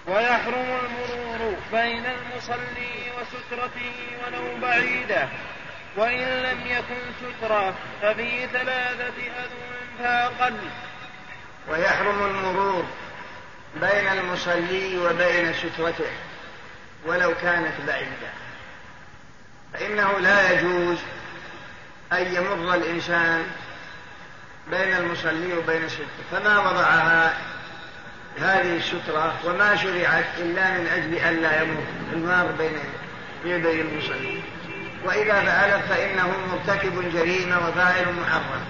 [0.06, 3.92] ويحرم المرور بين المصلي وسترته
[4.24, 5.28] ولو بعيدة.
[5.96, 10.58] وإن لم يكن سترة ففي ثلاثة أذن فأقل.
[11.68, 12.84] ويحرم المرور
[13.80, 16.10] بين المصلي وبين سترته
[17.06, 18.32] ولو كانت بعيدة.
[19.72, 20.98] فإنه لا يجوز
[22.12, 23.46] أن يمر الإنسان
[24.70, 27.36] بين المصلي وبين السترة فما وضعها
[28.40, 32.78] هذه السترة وما شرعت إلا من أجل أن لا يمر المار بين
[33.44, 34.40] يدي المصلي.
[35.04, 38.64] وإذا فعل فإنه مرتكب جريمة وفاعل محرم.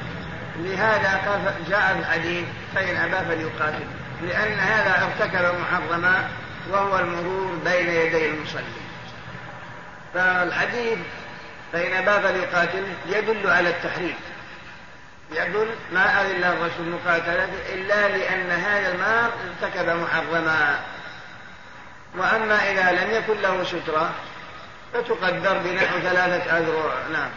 [0.59, 1.20] لهذا
[1.68, 2.44] جاء الحديث
[2.75, 3.85] فإن أبى فليقاتل.
[4.22, 6.29] لأن هذا ارتكب محرما
[6.70, 8.62] وهو المرور بين يدي المصلي.
[10.14, 10.98] فالحديث
[11.72, 14.14] فإن أبى فليقاتل يدل على التحريم.
[15.35, 19.31] يدل ما أذن الرسول مقاتلته إلا لأن هذا المال
[19.62, 20.81] ارتكب محرما.
[22.16, 24.14] وأما إذا لم يكن له سترة
[24.95, 27.09] فتقدر بنحو ثلاثة أذرع.
[27.12, 27.31] نعم.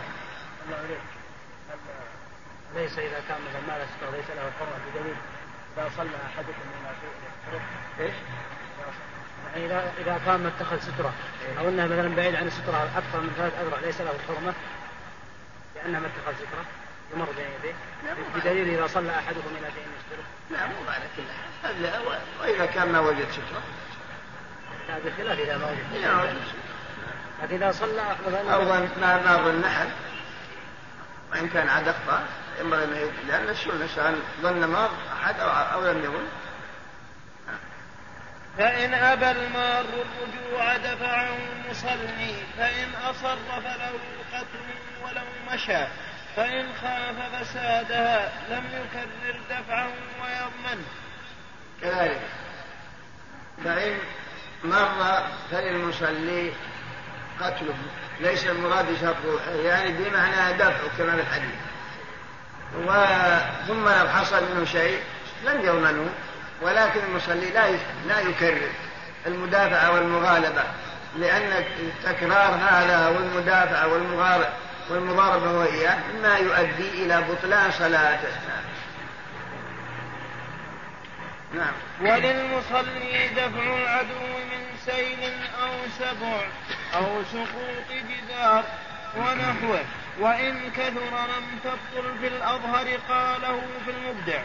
[2.75, 5.15] ليس إذا كان مثلا ما له سترة ليس له حرمة بدليل
[5.77, 7.59] إذا صلى أحدكم من
[7.99, 8.13] إيش؟
[9.53, 11.13] يعني إذا إذا كان ما اتخذ سترة
[11.59, 14.53] أو أنه مثلا بعيد عن السترة أكثر من ثلاث أذرع ليس له حرمة.
[15.75, 16.65] لأنه ما اتخذ سترة.
[17.13, 17.75] يمر بين يديه
[18.35, 22.99] بدليل إذا صلى أحدكم إلى شيء يستره لا مو على كل حال وإذا كان ما
[22.99, 23.61] وجد سترة
[24.87, 26.55] لا بخلاف إذا ما وجد سترة
[27.43, 28.15] لكن إذا صلى
[29.01, 29.87] ما ما ظن أحد.
[31.31, 32.23] وإن كان عاد أخطأ
[32.59, 36.27] ينبغي أن لأن السنة ظن ما أحد أو, أو لم يظن؟
[38.57, 43.91] فإن أبى المار الرجوع دفعه المصلي فإن أصر فله
[44.33, 44.59] قتل
[45.03, 45.85] ولو مشى.
[46.35, 49.87] فإن خاف فسادها لم يكرر دفعه
[50.21, 50.85] ويضمن.
[51.81, 52.21] كذلك.
[53.63, 53.97] فإن
[54.63, 56.51] مر فللمصلي
[57.41, 57.75] قتله.
[58.19, 61.55] ليس المراد شرطه يعني بمعنى دفعه كما في الحديث.
[62.77, 64.99] وثم لو حصل منه شيء
[65.45, 66.09] لم يضمنه
[66.61, 67.71] ولكن المصلي لا
[68.07, 68.69] لا يكرر
[69.27, 70.63] المدافعة والمغالبة
[71.17, 71.65] لأن
[72.03, 74.47] تكرار هذا والمدافعة والمغالبة
[74.89, 78.29] والمضاربة وإياه مما يؤدي إلى بطلان صلاته
[81.53, 81.73] نعم.
[82.01, 84.19] وللمصلي دفع العدو
[84.51, 86.47] من سيل أو سبع
[86.95, 88.63] أو سقوط جدار
[89.17, 89.79] ونحوه
[90.19, 94.41] وإن كثر لم تبطل في الأظهر قاله في المبدع.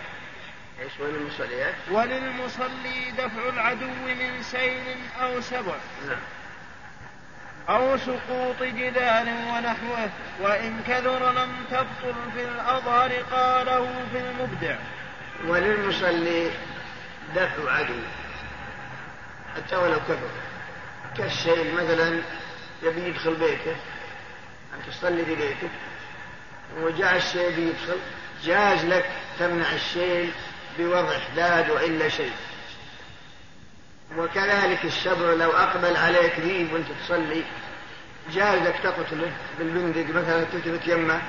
[0.81, 5.75] إيش وللمصلي وللمصلي دفع العدو من سيل أو سبع.
[6.09, 6.19] نعم.
[7.71, 14.77] أو سقوط جدار ونحوه وإن كثر لم تبطل في الأظهر قاله في المبدع.
[15.47, 16.51] وللمصلي
[17.35, 17.95] دفع عدو
[19.57, 20.31] حتى ولو كثر.
[21.17, 22.21] كالشيء مثلا
[22.83, 23.77] يبي يدخل بيته
[24.75, 25.71] أن تصلي في بيتك
[26.79, 27.99] وجاء الشيء يدخل
[28.45, 30.33] جاز لك تمنع الشيء
[30.79, 32.33] بوضع حداد وإلا شيء.
[34.19, 37.45] وكذلك الشبر لو أقبل عليك ذيب وأنت تصلي
[38.33, 41.21] جاز لك تقتله بالبندق مثلا تلتفت يمه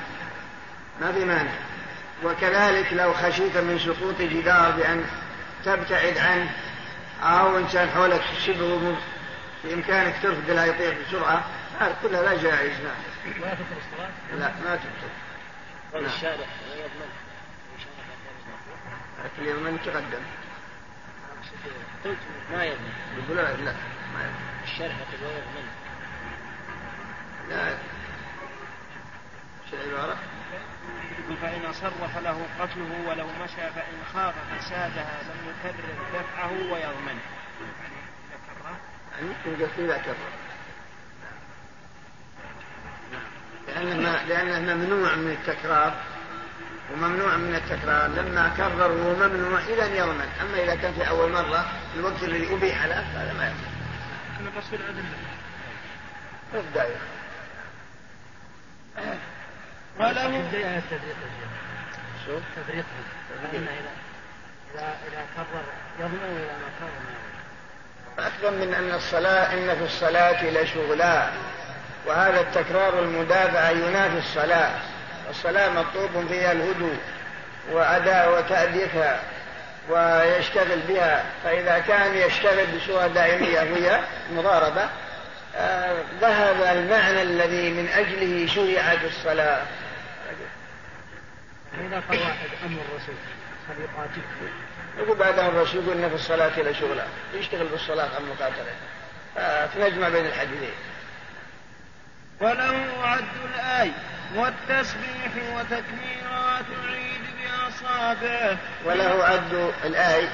[1.02, 1.52] ما في مانع.
[2.24, 5.06] وكذلك لو خشيت من سقوط جدار بأن
[5.66, 6.52] تبتعد عنه
[7.24, 8.96] أو إنسان حولك شبه
[9.64, 11.44] بإمكانك ترفض لا يطير بسرعة
[11.80, 12.74] هذا كلها لا جائز.
[12.82, 15.12] نعم ما تبطل الصلاة؟ لا ما تبطل
[15.94, 16.12] قال نعم.
[16.14, 17.12] الشارع لا يضمن
[19.24, 20.22] لكن اليوم من تقدم.
[22.06, 22.18] قلت
[22.52, 23.74] ما يضمن يقول لا لا
[24.14, 24.62] ما يضمن.
[24.64, 25.68] الشارع لا يضمن
[27.50, 27.78] لا.
[29.72, 30.18] شو العبارة؟
[31.20, 37.96] يقول فإن أصر فله قتله ولو مشى فإن خاف فسادها لم يكرر دفعه ويضمن يعني
[38.30, 38.78] إذا كره
[39.12, 40.32] يعني يمكن قلت إذا كرر
[44.28, 45.94] لأنه ممنوع من التكرار.
[46.94, 48.08] وممنوع من التكرار.
[48.08, 50.30] لما كرر وهو ممنوع إذا يضمن.
[50.42, 53.72] أما إذا كان في أول مرة الوقت الذي أبيح له هذا ما يضمن
[54.40, 55.04] أنا بصير أدلة
[56.54, 57.00] ابدأ يا
[60.00, 61.16] وله التفريق
[62.26, 62.86] شو؟ تفريقه
[63.52, 63.70] فإنه
[64.76, 65.64] إذا إذا كرر
[66.00, 68.26] يضمن وإذا ما كرر ما يضمن.
[68.26, 71.30] أكثر من أن الصلاة إن في الصلاة لشغلا
[72.08, 74.80] وهذا التكرار المدافع ينافي الصلاة.
[75.32, 76.98] الصلاة مطلوب فيها الهدوء
[77.72, 79.20] وأداء وتأديتها
[79.90, 84.00] ويشتغل بها فإذا كان يشتغل بصورة دائمية وهي
[84.32, 84.90] مضاربة
[85.56, 89.62] آه، ذهب المعنى الذي من أجله شرعت الصلاة.
[91.88, 93.16] إذا قال واحد أمر الرسول
[93.68, 94.22] فليقاتل
[94.98, 98.74] يقول بعدها الرسول يقول إن في الصلاة لشغلا يشتغل بالصلاة عن مقاتلة.
[99.38, 100.74] آه، فنجمع بين الحديثين
[102.42, 103.92] وله عد الآي
[104.36, 110.30] والتسبيح وتكبيرات العيد بأصابعه وله عد الآي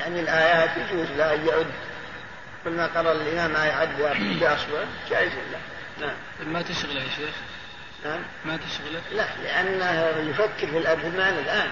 [0.00, 1.66] يعني الآيات يجوز أن يعد.
[2.64, 3.96] كل ما قرأ الإمام آية عد
[4.40, 5.60] بأصبعه جائز له.
[6.06, 6.16] نعم.
[6.52, 7.34] ما تشغله يا شيخ؟
[8.04, 8.22] نعم.
[8.44, 11.70] ما تشغله؟ لا لأنه يفكر في المعنى الآن.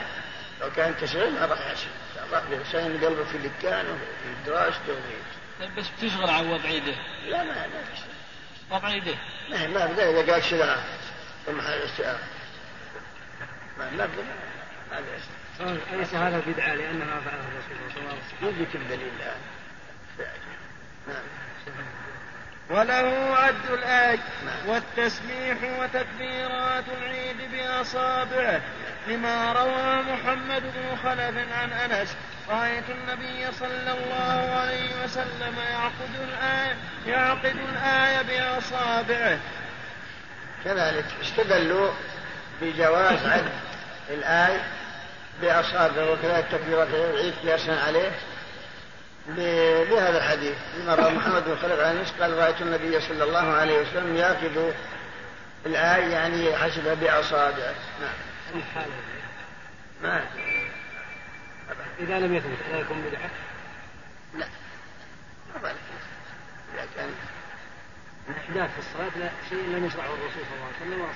[0.60, 1.86] لو كان تشغيل ما راح يحسن
[2.32, 5.14] راح يحسن قلبه في الدكان وفي دراسته وفي
[5.60, 6.94] طيب بس بتشغل عن وضع يده
[7.26, 8.13] لا ما ما في شيء.
[8.70, 9.14] وضع يده
[9.50, 10.84] ما ما بدا إذا قال شغلة
[11.46, 12.20] ثم الاستئاء
[13.78, 14.22] ما ما بدا
[14.90, 19.12] ما بدا أليس هذا بدعة لأن ما فعله الرسول صلى الله عليه وسلم؟ يجيك الدليل
[19.16, 19.40] الآن.
[21.08, 21.22] نعم.
[22.70, 23.54] وله عد
[24.44, 24.68] نعم.
[24.68, 28.60] والتسبيح وتكبيرات العيد بأصابعه
[29.06, 32.16] لما روى محمد بن خلف عن أنس
[32.48, 39.38] رأيت النبي صلى الله عليه وسلم يعقد الآية يعقد الآية بأصابعه
[40.64, 41.90] كذلك استدلوا
[42.62, 43.48] بجواز عد
[44.10, 44.62] الآية
[45.42, 48.10] بأصابعه وكذلك تكبيرات العيد قياسا عليه
[49.28, 50.56] بهذا الحديث.
[50.76, 54.74] لما روى محمد بن خلف عن أنس قال رأيت النبي صلى الله عليه وسلم يعقد
[55.66, 57.74] الآية يعني يحسبها بأصابعه.
[58.00, 58.14] نعم.
[60.02, 60.24] ما
[62.00, 63.30] إذا لم يثبت لا يكون بدعة؟
[64.38, 64.46] لا.
[65.54, 65.74] ما بالك.
[66.74, 67.10] إذا كان
[68.28, 71.08] الإحداث في الصلاة لا شيء لم يشرعه الرسول صلى الله عليه وسلم.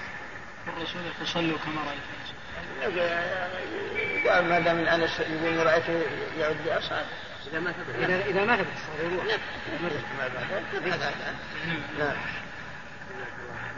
[0.76, 2.18] الرسول يقول صلوا كما رأيتم
[4.28, 6.02] قال ما دام أنس يقول رايته
[6.38, 7.27] يعد بأصابعه.
[7.46, 7.95] إذا ما ثبت.
[7.99, 9.11] إذا, إذا ما ثبت الصلاة
[10.89, 11.80] نعم.
[11.99, 12.16] نعم.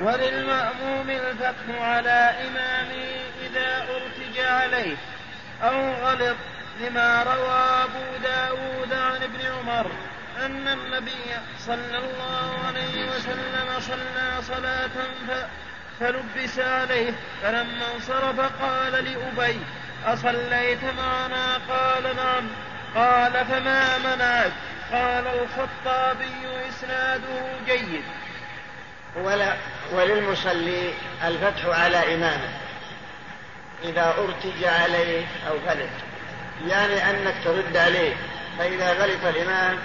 [0.01, 4.97] وللمأموم الفتح على إمامه إذا أرتج عليه
[5.63, 6.37] أو غلط
[6.81, 9.91] لما روى أبو داود عن ابن عمر
[10.45, 11.25] أن النبي
[11.59, 14.91] صلى الله عليه وسلم صلى صلاة.
[16.01, 19.61] فلبس عليه فلما انصرف قال لأبي
[20.05, 22.49] أصليت معنا؟ قال نعم.
[22.95, 24.53] قال فما منعك؟
[24.93, 28.03] قال الخطابي إسناده جيد.
[29.17, 29.55] ولا
[29.93, 30.93] وللمصلي
[31.27, 32.51] الفتح على إمامه.
[33.85, 35.91] إذا أرتج عليه أو غلط.
[36.69, 38.15] يعني أنك ترد عليه.
[38.59, 39.79] فإذا غلط الإمام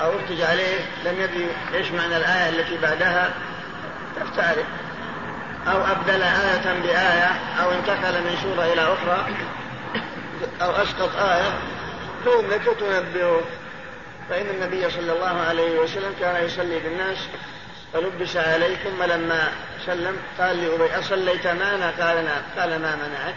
[0.00, 3.30] أو أرتج عليه لم يدري إيش معنى الآية التي بعدها.
[4.20, 4.54] تفتح
[5.66, 7.30] أو أبدل آية بآية
[7.62, 9.26] أو انتقل من سورة إلى أخرى
[10.62, 11.52] أو أسقط آية.
[12.24, 13.40] فإنك تنبهه
[14.28, 17.18] فإن النبي صلى الله عليه وسلم كان يصلي بالناس
[17.92, 19.52] فلبس عليه ثم لما
[19.86, 23.34] سلم قال لأبي أصليت معنا قال نعم قال ما منعك؟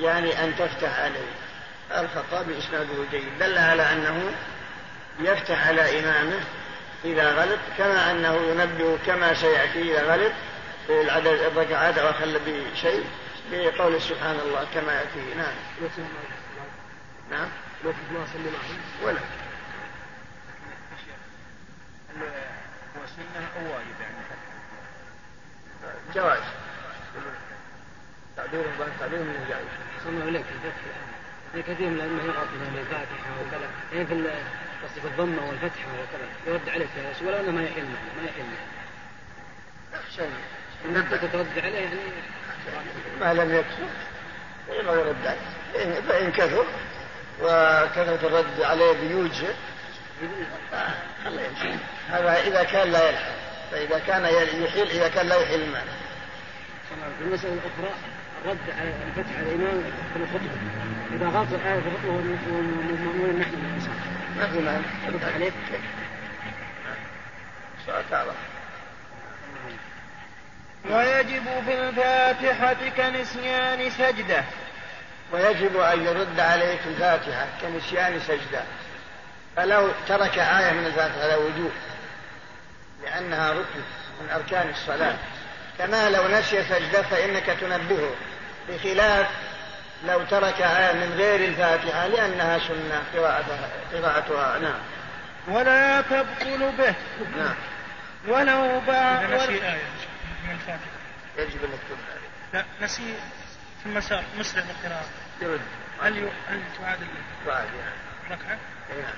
[0.00, 1.32] يعني أن تفتح عليه
[1.90, 3.38] الخطابي إسناده جيد.
[3.40, 4.34] دل على أنه
[5.20, 6.40] يفتح على إمامه
[7.04, 10.32] إذا غلط كما أنه ينبه كما سيأتي إذا غلط
[10.86, 13.04] في العدد الركعات أو أخل بشيء
[13.52, 15.34] بقول سبحان الله كما يأتي.
[15.36, 15.54] نعم.
[17.30, 17.48] نعم.
[17.84, 19.20] ما صلي معهم ولا
[22.96, 24.14] هو سنة أو واجب يعني
[26.14, 26.42] جواز.
[28.36, 28.64] تعبير
[29.00, 29.66] تعبير من الجائز.
[30.04, 30.44] صلى عليك.
[30.54, 30.82] الفتح
[31.52, 33.70] في كثير من الأئمة يغلط مثلا الفاتحة وكذا.
[33.92, 36.28] يعني في في الضمة والفتحة وكذا.
[36.46, 38.52] يرد عليك يا رسول الله ما يحل ما يحل.
[39.94, 40.24] أخشى
[40.84, 41.96] إن أنت ترد عليه يعني.
[43.20, 43.88] ما لم يكثر
[44.66, 46.00] فيما يرد عليه.
[46.00, 46.66] فإن كثر
[47.40, 49.54] وكثرة الرد عليه بيوجه.
[51.26, 51.74] يمشي
[52.08, 53.32] هذا إذا كان لا يلحق.
[53.70, 54.24] فإذا كان
[54.64, 55.84] يحيل إذا كان لا يحيل المال.
[57.18, 57.94] في المسألة الأخرى
[58.44, 59.82] الرد على الفتح على الإمام
[60.14, 60.56] في الخطبة.
[61.12, 63.54] إذا غلط الآية في الخطبة ومأمون نحن
[64.36, 64.82] ما في مال
[65.14, 65.52] رد عليه
[67.86, 68.34] سؤال تعرف
[70.90, 74.44] ويجب في الفاتحة كنسيان سجدة.
[75.32, 78.62] ويجب أن يرد عليه في الفاتحة كنسيان سجدة.
[79.56, 81.72] فلو ترك آية من الفاتحة على وجوب
[83.02, 83.82] لأنها ركن
[84.20, 85.16] من أركان الصلاة.
[85.78, 88.14] كما لو نسي سجدة فإنك تنبهه.
[88.68, 89.26] بخلاف
[90.04, 94.58] لو ترك آية من غير الفاتحة لأنها سنة قراءتها, قراءتها.
[94.58, 94.80] نعم.
[95.48, 96.94] ولا تبطل به.
[97.36, 97.54] نعم.
[98.28, 99.82] ولو باع إذا نسي آية
[100.44, 101.02] من الفاتحة.
[101.38, 101.98] يجب أن تكون
[102.52, 103.14] لا نسي
[103.82, 105.04] في المسار مسرع بالقراءة
[105.42, 105.60] يرد.
[106.02, 106.30] هل ي...
[106.48, 106.98] هل تعاد
[107.46, 107.94] بعد يعني.
[108.26, 108.58] الركعة؟
[108.90, 109.14] إيه، نعم.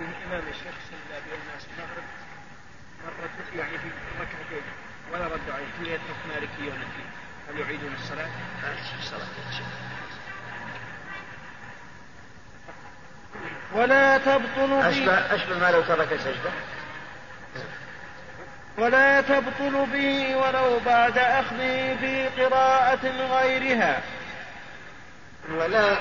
[0.00, 2.04] الإمام الشيخ صلى به الناس المغرب
[3.04, 3.88] مرة يعني في
[4.20, 4.62] ركعتين
[5.12, 5.66] ولا ردوا عليه.
[5.80, 8.28] هل يترك مالكيون فيه هل يعيدون الصلاة؟
[8.98, 9.26] الصلاة
[13.72, 16.50] ولا تبطل به أشبه أشبه ما لو ترك سجدة.
[18.78, 24.00] ولا تبطل به ولو بعد أخذه في قراءة غيرها.
[25.50, 25.96] ولا؟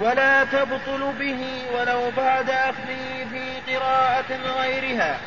[0.00, 5.18] ولا تبطل به ولو بعد أخذه في قراءة غيرها.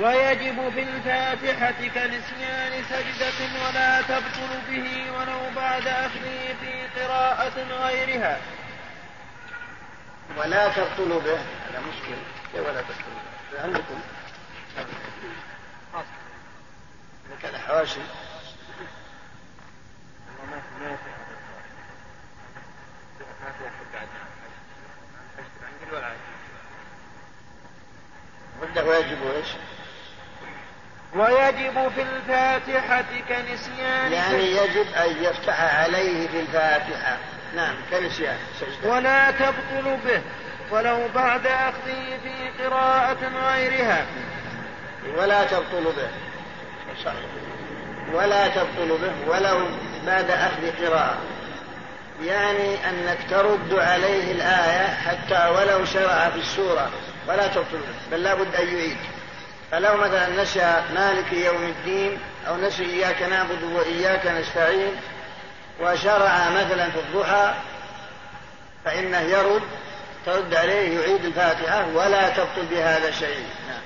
[0.00, 3.38] ويجب في الفاتحة كنسيان سجدة
[3.68, 8.38] ولا تبطل به ولو بعد أخذه في قراءة غيرها.
[10.36, 12.18] ولا تبطل به هذا مشكل.
[12.54, 13.35] ولا تبطل به.
[13.54, 14.00] عندكم؟
[17.26, 18.00] إذا كان حواشي
[28.86, 29.48] ويجب إيش؟
[31.14, 37.16] ويجب في الفاتحة كنسيان يعني يجب أن يفتح عليه في الفاتحة.
[37.56, 38.90] نعم كنسيان سجدة.
[38.90, 40.22] ولا تبطل به.
[40.70, 43.18] ولو بعد أخذه في قراءة
[43.52, 44.06] غيرها.
[45.16, 46.08] ولا تبطل به.
[48.12, 49.30] ولا تبطل به.
[49.30, 49.66] ولو
[50.06, 51.18] بعد أخذ قراءة.
[52.22, 56.90] يعني أنك ترد عليه الآية حتى ولو شرع في السورة.
[57.28, 58.16] ولا تبطل به.
[58.16, 58.96] بل لابد أن يعيد.
[59.70, 64.96] فلو مثلا نسى مالك يوم الدين أو نسي إياك نعبد وإياك نستعين
[65.80, 67.54] وشرع مثلا في الضحى
[68.84, 69.62] فإنه يرد.
[70.26, 73.82] ترد عليه يعيد الفاتحة ولا تبطل بهذا شيء نعم.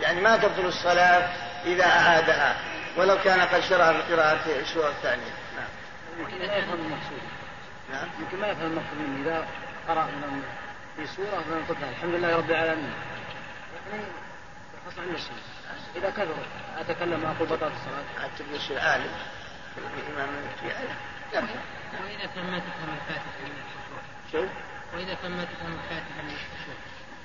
[0.00, 1.28] يعني ما تبطل الصلاة
[1.64, 2.56] إذا أعادها
[2.96, 5.68] ولو كان قد شرع في قراءة السورة الثانية نعم.
[6.18, 7.22] يمكن لا يفهم المقصود
[7.92, 8.08] نعم.
[8.20, 9.46] يمكن ما يفهم المقصود إذا
[9.88, 10.42] قرأ من
[10.96, 12.92] في سورة من الحمد لله رب العالمين
[13.90, 14.02] يعني
[14.84, 15.30] خاصة عن نفسي
[15.96, 16.34] إذا كثر
[16.78, 19.10] أتكلم أقول بطلت الصلاة تبي يصير عالم
[19.78, 20.28] الإمام
[20.60, 20.96] في عالم.
[21.32, 24.02] وإذا كان ما تفهم الفاتحة من الخشوع
[24.32, 24.46] شو؟
[24.94, 26.74] وإذا كان ما تفهم الفاتحة من الخشوع.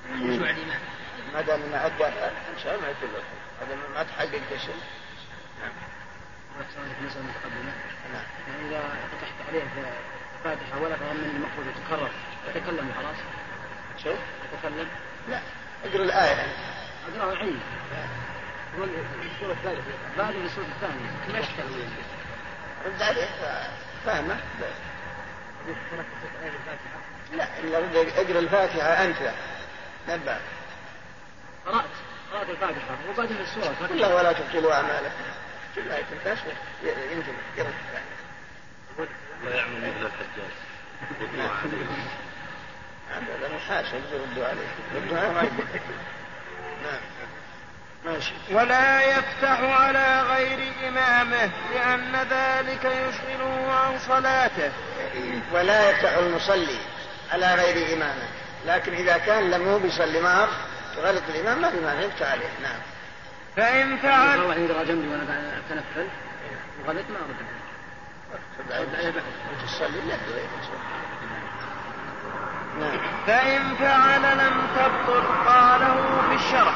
[0.05, 0.79] خشوع الإمام
[1.33, 3.23] ما دام ما أدى؟ إن شاء الله ما يكون له.
[3.61, 4.81] هذا ما تحقق شيء.
[5.61, 5.71] نعم.
[7.05, 7.73] مسألة متقدمة
[8.13, 8.23] نعم.
[8.47, 8.79] يعني إذا
[9.11, 9.89] فتحت عليه في
[10.37, 12.11] الفاتحة ولا فهم من المقصود يتكرر
[12.47, 13.17] يتكلم خلاص؟
[14.03, 14.15] شو؟
[14.53, 14.87] يتكلم؟
[15.29, 15.39] لا.
[15.85, 16.35] أقرأ الآية.
[16.35, 16.51] يعني.
[17.17, 17.59] أقرأ عيد
[19.35, 21.89] السورة الثالثة بعد السورة الثانية ما يشتغل؟
[22.85, 23.27] رد عليه
[24.05, 24.37] فاهمة
[27.37, 27.47] لا
[28.21, 29.31] اقرا الفاتحة أنت.
[30.09, 30.39] نبأ.
[31.65, 31.85] قرأت
[32.33, 35.23] قرأت الفاتحة وبعدين السورة له ولا تبطلوا أعمالكم.
[35.75, 37.71] في الآية الفاشلة ينزل يقرأ
[39.45, 40.51] لا يعمل مثل الحجاج.
[43.11, 44.67] هذا محاشا يردوا عليه.
[45.11, 45.41] ما.
[46.83, 46.99] نعم.
[48.05, 48.33] ماشي.
[48.51, 54.71] ولا يفتح على غير إمامه لأن ذلك يشغله عن صلاته.
[55.53, 56.94] ولا يفتح المصلي.
[57.31, 58.27] على غير إمامه.
[58.65, 60.47] لكن إذا كان لم هو بيصلي معه
[60.97, 62.01] وغلط الإمام ما في مانع.
[62.01, 62.49] يفتح عليه.
[62.63, 62.79] نعم.
[63.57, 66.07] فإن فعل واحد يقرأ جنبي وأنا قاعد أتنفل
[66.85, 67.55] وغلط ما أرد.
[69.65, 70.17] تصلي لا
[72.79, 76.73] نعم فإن فعل لم تبطل قاله في الشرع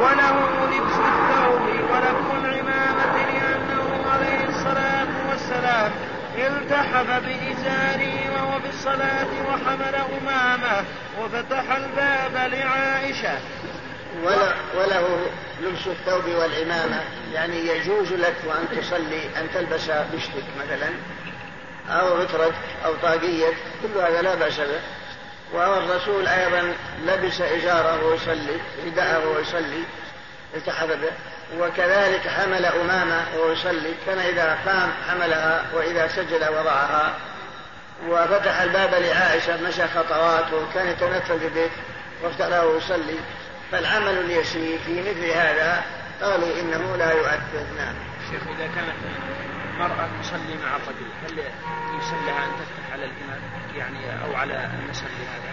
[0.00, 5.92] وله لبس الثوب ولف العمامة لأنه عليه الصلاة والسلام
[6.38, 10.84] التحف بإزاره وهو في الصلاة وحمل أمامه
[11.20, 13.38] وفتح الباب لعائشة.
[14.24, 15.26] ولا وله
[15.60, 17.00] لبس الثوب والعمامة
[17.34, 20.88] يعني يجوز لك وأن تصلي أن تلبس بشتك مثلا
[21.88, 23.48] أو غترك أو طاقية.
[23.82, 24.80] كل هذا لا بأس به.
[25.52, 26.74] والرسول أيضا
[27.06, 28.56] لبس إزاره ويصلي
[28.86, 29.82] رداءه ويصلي
[30.54, 31.12] التحف به.
[31.58, 37.14] وكذلك حمل أمامة ويصلي كان إذا قام حملها وإذا سجد وضعها.
[38.08, 41.70] وفتح الباب لعائشة مشى خطوات وكان يتنفل في البيت
[42.22, 43.18] وافتح له ويصلي
[43.72, 45.82] فالعمل اليسير في مثل هذا
[46.22, 47.66] قالوا إنه لا يؤثر.
[47.76, 47.94] نعم.
[48.30, 48.96] شيخ إذا كانت
[49.74, 51.38] المرأة تصلي مع الرجل هل
[51.98, 53.40] يسن لها أن تفتح على الإمام؟
[53.76, 55.52] يعني أو على المسجد هذا؟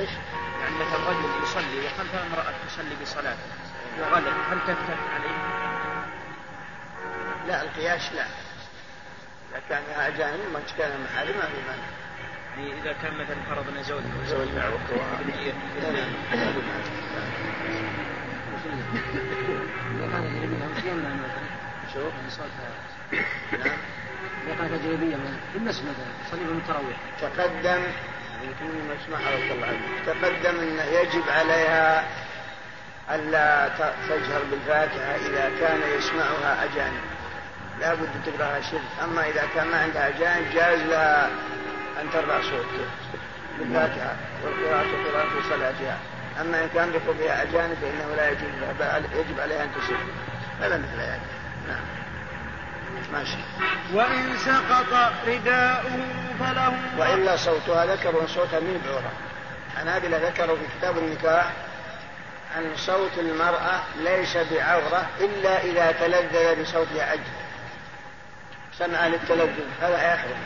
[0.00, 0.10] إيش؟
[0.60, 3.36] يعني مثلا رجل يصلي وخلفه امرأة تصلي بصلاة
[4.00, 5.36] وغلط هل تفتح عليه؟
[7.48, 8.24] لا القياس لا.
[9.50, 11.82] إذا كان أجانب ما كان محارم ما في مانع.
[12.56, 14.74] يعني إذا كان مثلا فرضنا زوج زوج يعني
[22.30, 22.70] صوتها
[24.48, 27.82] نعم أجنبية مثلا في المسجد مثلا تصلي بالمتراويح تقدم
[28.42, 32.04] يمكن ما اسمعها رضي الله تقدم أن يجب عليها
[33.14, 33.68] ألا
[34.08, 37.02] تجهر بالفاتحة إذا كان يسمعها أجانب.
[37.80, 41.26] لا بد تقرأها سر أما إذا كان ما عندها أجانب جاز لها
[42.00, 42.90] أن ترفع صوتها
[43.58, 45.98] بالفاتحة والقراءة قراءة في صلاتها.
[46.40, 49.96] أما إن كان بقوا بها أجانب فإنه لا يجب لها بل يجب عليها أن تسر
[50.60, 51.20] هذا مثل هذا
[51.68, 51.84] نعم.
[53.12, 53.38] ماشي.
[53.94, 59.12] وإن سقط رداؤه فله وإلا صوتها أن صوتها من بعورة
[59.76, 61.52] حنابلة ذكروا في كتاب النكاح
[62.56, 67.20] أن صوت المرأة ليس بعورة إلا إذا تلذذ بصوتها أجل
[68.78, 70.38] سمع للتلذذ هذا يحرم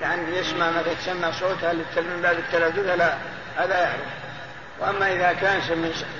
[0.00, 3.14] كأن يسمع مثلا تسمع صوتها من باب التلذذ لا
[3.56, 4.06] هذا يحرم
[4.80, 5.60] وأما إذا كان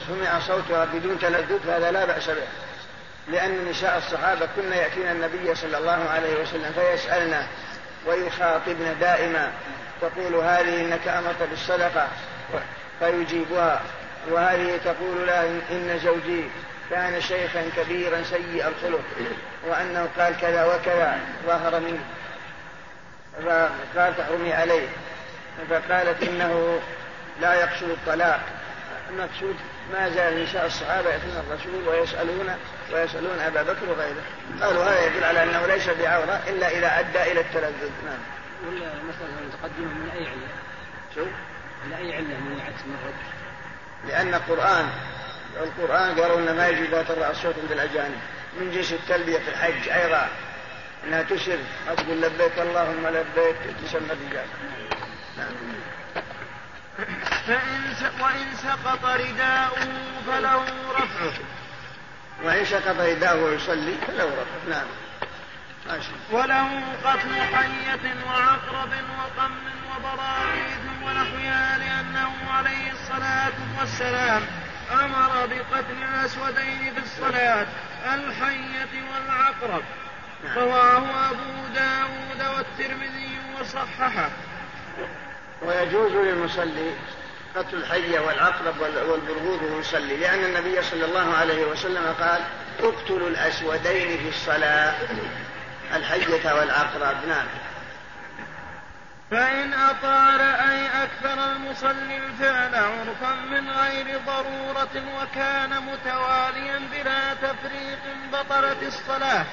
[0.09, 2.47] سمع- صوتها بدون تلذذ فهذا لا بأس به.
[3.29, 7.47] لأن نساء الصحابة كن يأتين النبي صلى الله عليه وسلم فيسألنا
[8.07, 9.53] ويخاطبن دائما
[10.01, 12.09] تقول هذه إنك أمرت بالصدقة
[13.01, 13.81] فيجيبها.
[14.31, 16.45] وهذه تقول له إن زوجي
[16.91, 19.05] كان شيخا كبيرا سيء الخلق
[19.67, 22.05] وأنه قال كذا وكذا ظهر منه
[23.43, 24.89] فقال تحرمي عليه
[25.71, 26.81] فقالت إنه
[27.41, 28.41] لا يقصد الطلاق.
[29.11, 29.57] المقصود
[29.93, 32.57] ما زال نساء الصحابة يأتون الرسول ويسألون
[32.93, 34.23] ويسألون أبا بكر وغيره.
[34.63, 37.91] قالوا هذا يدل على أنه ليس بعورة إلا إذا أدى إلى التلذذ.
[38.05, 38.19] نعم.
[38.67, 40.49] ولا مثلا تقدمه من أي علة؟
[41.15, 41.29] شوف
[41.87, 43.44] من أي علة منعت من الرد؟
[44.09, 44.91] لأن القرآن
[45.57, 48.19] القرآن قالوا أن ما يجوز لا ترفع الصوت عند الأجانب
[48.61, 50.29] من جنس التلبية في الحج أيضا.
[51.05, 53.57] أنها تسر ما تقول لبيك اللهم لبيك.
[53.85, 54.47] تسمى الرجال
[55.37, 55.55] نعم.
[57.47, 57.85] فإن.
[58.21, 59.89] وإن سقط رداؤه
[60.27, 61.33] فله رفعه
[62.45, 64.69] وإن سقط رداه ويصلي فله رفع.
[64.69, 64.87] نعم.
[65.87, 66.13] ماشي.
[66.33, 69.53] وله قتل حية وعقرب وقم
[69.91, 74.43] وبراغيث ونحوها لأنه عليه الصلاة والسلام
[74.93, 77.67] أمر بقتل الأسودين في الصلاة
[78.15, 79.83] الحية والعقرب.
[80.57, 84.29] رواه أبو داود والترمذي وصححه.
[85.63, 86.91] ويجوز للمصلي
[87.57, 92.41] قتل الحية والعقرب وال- والبرغوث يصلي لأن النبي صلى الله عليه وسلم قال
[92.81, 94.95] اقتلوا الأسودين في الصلاة
[95.95, 97.17] الحية والعقرب.
[97.29, 97.47] نعم.
[99.35, 107.99] فإن أطال أي أكثر المصلي الفعل عرفا من غير ضرورة وكان متواليا بلا تفريق
[108.33, 109.45] بطلت الصلاة.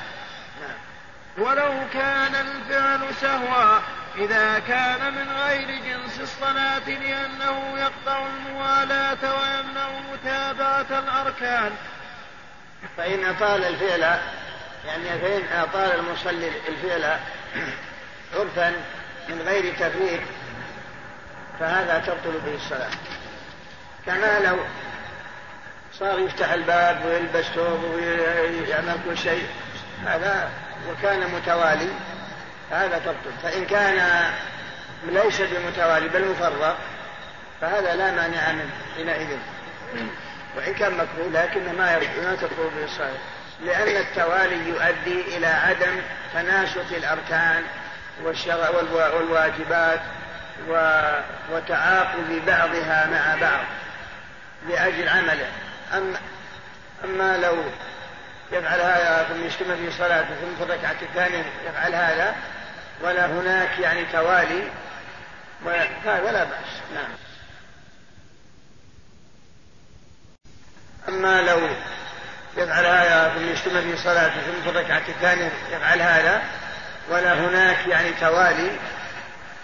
[1.38, 3.80] ولو كان الفعل سهوا
[4.18, 11.72] إذا كان من غير جنس الصلاة لأنه يقطع الموالاة ويمنع متابعة الأركان.
[12.98, 14.20] فإن أطال الفعل
[14.86, 17.20] يعني فإن أطال المصلي الفعل
[18.36, 18.74] عرفا
[19.32, 20.22] من غير تفريق
[21.60, 22.90] فهذا تبطل به الصلاة.
[24.06, 24.58] كما لو
[25.94, 29.48] صار يفتح الباب ويلبس ثوب ويعمل كل شيء
[30.06, 30.50] هذا
[30.90, 31.90] وكان متوالي
[32.72, 33.38] هذا تبطل.
[33.44, 34.32] فإن كان
[35.04, 36.78] ليس بمتوالي بل مفرق
[37.62, 39.38] فهذا لا مانع منه حينئذ.
[40.58, 43.18] وإن كان مكروه لكن ما ما تبطل به الصلاة.
[43.66, 46.02] لأن التوالي يؤدي إلى عدم
[46.34, 47.64] تناسق الأركان
[48.24, 50.02] والواجبات
[51.52, 53.66] وتعاقب بعضها مع بعض
[54.70, 55.50] لأجل عمله.
[55.94, 56.20] أما,
[57.04, 57.64] أما لو
[58.52, 62.36] يفعل هذا ثم يستمر في صلاته ثم في الركعة الثانية يفعل هذا
[63.02, 64.64] ولا هناك يعني توالي
[65.66, 66.82] فهذا لا بأس.
[66.94, 67.10] نعم.
[71.10, 71.70] أما لو
[72.58, 76.42] يفعل هذا ثم يستمر في صلاته ثم في الركعة الثانية يفعل هذا
[77.12, 78.72] ولا هناك يعني توالي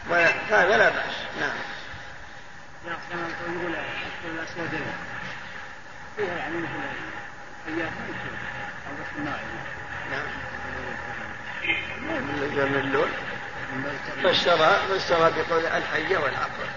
[0.10, 1.56] فهذا لا بأس نعم.
[3.56, 3.76] يقول
[4.26, 4.86] الأسودين
[6.18, 6.70] فيها يعني مثل
[7.68, 7.92] أيام
[8.88, 9.40] أو بس نعم.
[12.70, 13.10] من اللون
[14.24, 14.58] فسر
[14.90, 16.68] فسر بقول الحية والعقل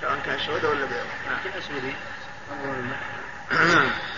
[0.00, 1.06] سواء كان سود ولا بيض.
[1.30, 1.38] نعم.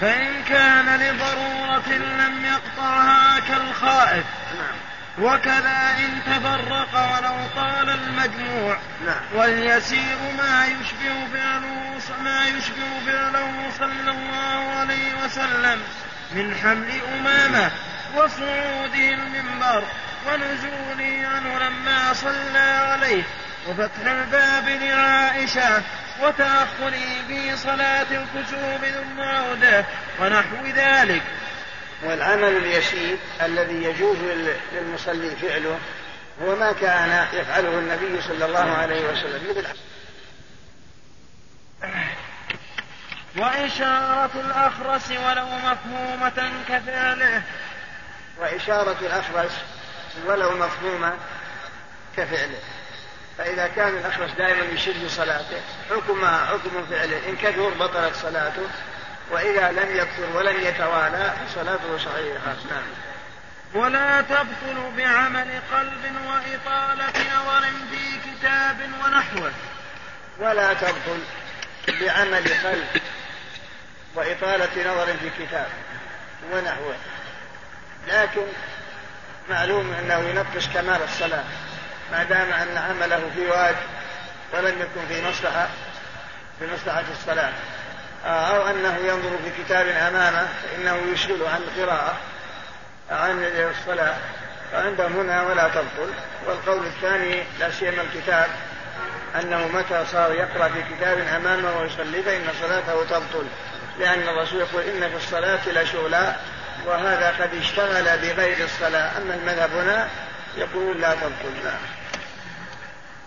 [0.00, 4.24] فإن كان لضرورة لم يقطعها كالخائف
[4.58, 4.89] نعم.
[5.20, 8.78] وكذا إن تفرق ولو طال المجموع.
[9.06, 9.20] نعم.
[9.34, 11.80] واليسير ما يشبه فعله
[12.24, 15.80] ما يشبه فعله صلى الله عليه وسلم
[16.32, 17.70] من حمل أمامة
[18.16, 19.84] وصعوده المنبر
[20.26, 23.22] ونزوله عنه لما صلى عليه.
[23.68, 25.82] وفتح الباب لعائشة
[26.22, 29.84] وتأخره في صلاة الكسوف ثم عودة
[30.20, 31.22] ونحو ذلك.
[32.02, 34.18] والعمل اليسير الذي يجوز
[34.72, 35.78] للمصلي فعله
[36.42, 39.66] هو ما كان يفعله النبي صلى الله عليه وسلم مثل
[43.36, 47.42] وإشارة الأخرس ولو مفهومة كفعله.
[48.38, 49.52] وإشارة الأخرس
[50.26, 51.12] ولو مفهومة
[52.16, 52.58] كفعله.
[53.38, 57.28] فإذا كان الأخرس دائما يشد صلاته حكم حكم فعله.
[57.28, 58.66] إن كثر بطلت صلاته
[59.30, 62.56] وإذا لم يكثر ولم يتوالى فصلاته صحيحة.
[62.70, 62.82] نعم.
[63.74, 69.52] ولا تبطل بعمل قلب وإطالة نظر في كتاب ونحوه.
[70.38, 71.20] ولا تبطل
[72.00, 73.02] بعمل قلب
[74.14, 75.68] وإطالة نظر في كتاب
[76.52, 76.94] ونحوه.
[78.08, 78.46] لكن
[79.50, 81.44] معلوم أنه ينقص كمال الصلاة.
[82.12, 83.76] ما دام أن عمله في واد
[84.52, 85.68] ولم يكن في مصلحة
[86.58, 87.52] في مصلحة الصلاة.
[88.26, 92.16] أو أنه ينظر في كتاب أمامه فإنه يشغل عن القراءة
[93.10, 94.16] عن الصلاة.
[94.72, 96.12] فعندهم هنا ولا تبطل.
[96.46, 98.46] والقول الثاني لا سيما الكتاب
[99.40, 103.46] أنه متى صار يقرأ في كتاب أمامه ويصلي فإن صلاته تبطل.
[103.98, 106.34] لأن الرسول يقول إن في الصلاة لشغلا
[106.86, 109.18] وهذا قد اشتغل بغير الصلاة.
[109.18, 110.08] أما المذهب هنا
[110.56, 111.64] يقول لا تبطل.
[111.64, 111.99] لا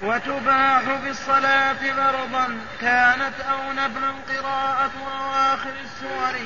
[0.04, 4.92] وتباح في الصلاة فرضا كانت أو نبلا قراءة
[5.22, 6.40] أواخر السور.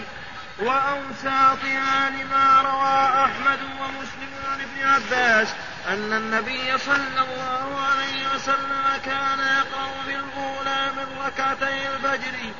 [0.59, 5.47] وأوساطها لما روى أحمد ومسلم عن ابن عباس
[5.87, 12.51] أن النبي صلى الله عليه وسلم كان يقرأ بالأولى من ركعتي الفجر.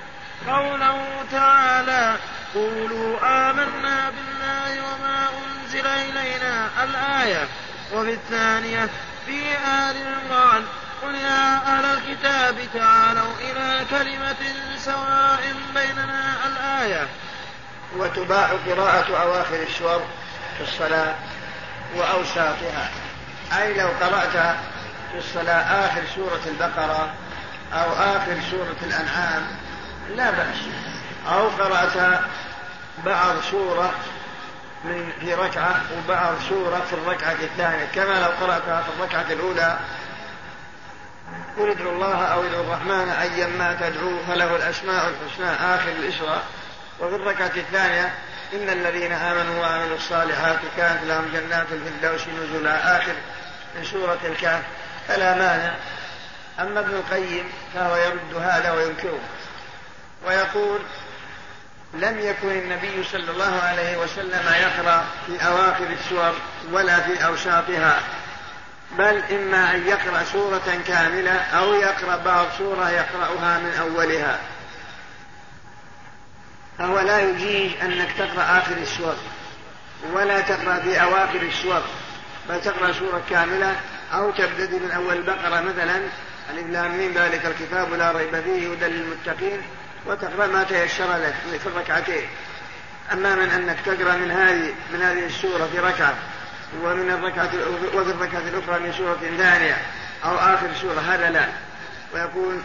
[0.48, 2.16] قوله تعالى
[2.54, 3.18] قولوا
[3.50, 6.70] آمنا بالله وما أنزل إلينا.
[6.84, 7.48] الآية.
[7.94, 8.90] وفي الثانية
[9.26, 10.64] في آل عمران
[11.04, 14.36] قل يا أهل الكتاب تعالوا إلى كلمة
[14.78, 17.08] سواء بيننا الآية.
[17.98, 20.02] وتباح قراءة أواخر السور
[20.58, 21.16] في الصلاة
[21.96, 22.90] وأوساطها.
[23.58, 24.56] أي لو قرأت
[25.12, 27.14] في الصلاة آخر سورة البقرة
[27.74, 29.48] أو آخر سورة الأنعام
[30.16, 30.58] لا بأس.
[31.34, 32.20] أو قرأت
[33.06, 33.92] بعض سورة
[34.84, 39.78] من في ركعة وبعض سورة في الركعة الثانية كما لو قرأتها في الركعة الأولى
[41.58, 46.44] قل ادعوا الله أو ادعوا الرحمن أيا ما تدعوا فله الأسماء الحسنى آخر الإسراء
[47.00, 48.14] وفي الركعة الثانية
[48.54, 52.98] إن الذين آمنوا وعملوا الصالحات كانت لهم جنات الفردوس نزلا.
[52.98, 53.14] آخر
[53.76, 54.64] من سورة الكهف.
[55.08, 55.74] فلا مانع.
[56.60, 59.20] أما ابن القيم فهو يرد هذا وينكره.
[60.28, 60.80] ويقول
[61.94, 66.34] لم يكن النبي صلى الله عليه وسلم يقرأ في أواخر السور
[66.72, 68.00] ولا في أوساطها.
[68.92, 74.40] بل إما أن يقرأ سورة كاملة أو يقرأ بعض سورة يقرأها من أولها.
[76.78, 79.16] فهو لا يجيز أنك تقرأ آخر السور
[80.14, 81.82] ولا تقرأ في أواخر السور
[82.50, 83.76] بل تقرأ سورة كاملة
[84.14, 85.96] أو تبتدي من أول البقرة مثلا.
[86.50, 89.62] ألف لام ميم ذلك الكتاب لا ريب فيه هدى للمتقين
[90.06, 92.30] وتقرأ ما تيسر لك في الركعتين.
[93.14, 96.16] أما من أنك تقرأ من هذه من هذه السورة في ركعة
[96.84, 97.50] ومن الركعة
[97.96, 99.78] وفي الركعة الأخرى من سورة ثانية
[100.26, 101.46] أو آخر سورة هذا لا.
[102.14, 102.60] ويقول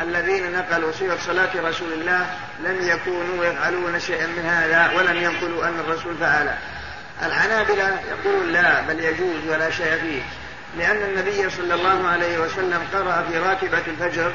[0.00, 2.26] الذين نقلوا سيرة صلاة رسول الله
[2.64, 6.58] لم يكونوا يفعلون شيئا من هذا ولم ينقلوا أن الرسول فعله
[7.22, 10.22] الحنابلة يقولون لا بل يجوز ولا شيء فيه
[10.78, 14.32] لأن النبي صلى الله عليه وسلم قرأ في راتبة الفجر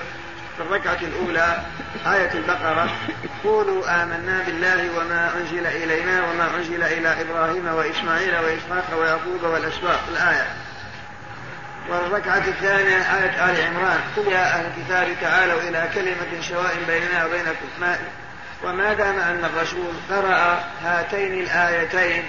[0.57, 1.61] في الركعة الأولى
[2.05, 2.89] آية البقرة
[3.43, 10.47] قولوا آمنا بالله وما أنزل إلينا وما أنزل إلى إبراهيم وإسماعيل وإسحاق ويعقوب والأسباط الآية.
[11.89, 17.67] والركعة الثانية آية آل عمران قل يا أهل الكتاب تعالوا إلى كلمة سواء بيننا وبينكم
[17.79, 17.97] ما
[18.63, 22.23] وما دام أن الرسول قرأ هاتين الآيتين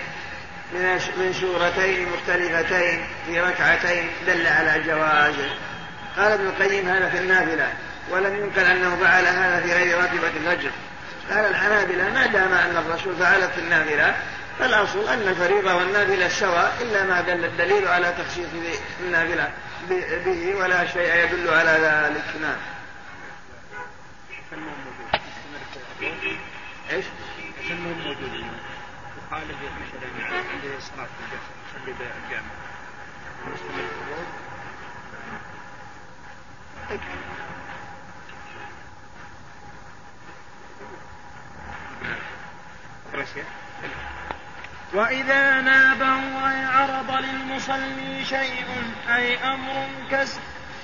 [1.17, 5.51] من سورتين مختلفتين في ركعتين دل على جوازه
[6.17, 7.69] قال ابن القيم هذا في النافلة.
[8.11, 10.71] ولم ينقل أنه فعل هذا في غير راتبة الفجر
[11.31, 14.17] قال الحنابلة ما دام أن الرسول فعل في النافلة
[14.59, 18.47] فالأصل أن الفريضة والنافلة سواء إلا ما دل الدليل على تخصيص
[19.01, 19.51] النافلة
[20.25, 22.25] به ولا شيء يدل على ذلك.
[22.43, 22.57] نعم.
[26.91, 27.05] إيش؟
[27.71, 28.51] موجودين
[29.33, 29.55] عنده
[44.95, 46.17] وإذا نابه
[46.51, 48.67] أي عرض للمصلي شيء
[49.09, 50.39] أي أمر كس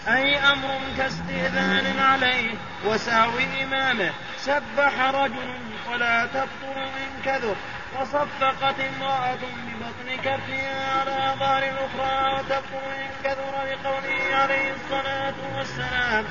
[0.09, 3.31] أي أمر كاستئذان عليه وساو
[3.63, 5.55] إمامه سبح رجل
[5.91, 7.57] ولا تبطل إن كذب
[8.01, 16.25] وصفقت امرأة ببطن كفها على ظهر الأخرى وتبطل إن كثر لقوله عليه الصلاة والسلام.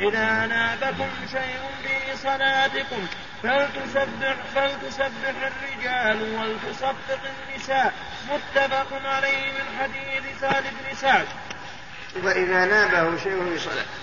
[0.00, 3.06] إذا نابكم شيء في صلاتكم
[3.42, 7.94] فلتسبح فلتسبح الرجال ولتصفق النساء.
[8.30, 11.26] متفق عليه من حديث سعد بن سعد.
[12.22, 13.58] وإذا نابه شيء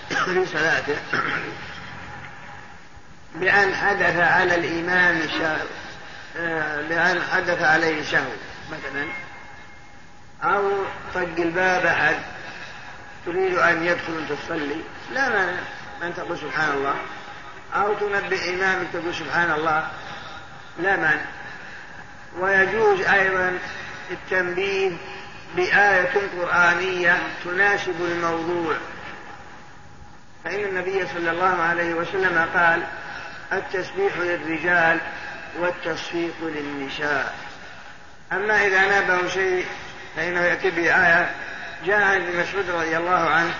[0.08, 0.96] في صلاته
[3.34, 5.20] بأن حدث على الإمام
[6.88, 8.30] بأن حدث عليه شهو
[8.72, 9.06] مثلا
[10.42, 10.72] أو
[11.14, 12.16] طق الباب أحد
[13.26, 14.80] تريد أن يدخل تصلي
[15.12, 15.58] لا مانع
[16.02, 16.94] أن تقول سبحان الله.
[17.74, 19.88] أو تنبه إمامك تقول سبحان الله
[20.78, 21.24] لا مانع.
[22.38, 23.58] ويجوز أيضا
[24.10, 24.90] التنبيه
[25.56, 28.76] بآية قرآنية تناسب الموضوع.
[30.44, 32.82] فإن النبي صلى الله عليه وسلم قال
[33.52, 35.00] التسبيح للرجال
[35.58, 37.34] والتصفيق للنساء.
[38.32, 39.66] أما إذا نابه شيء
[40.16, 41.30] فإنه يأتي بآية
[41.86, 43.54] جاء عن ابن مسعود رضي الله عنه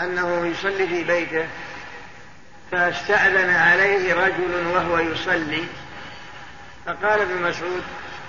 [0.00, 1.46] أنه يصلي في بيته
[2.72, 5.64] فاستأذن عليه رجل وهو يصلي.
[6.86, 7.82] فقال ابن مسعود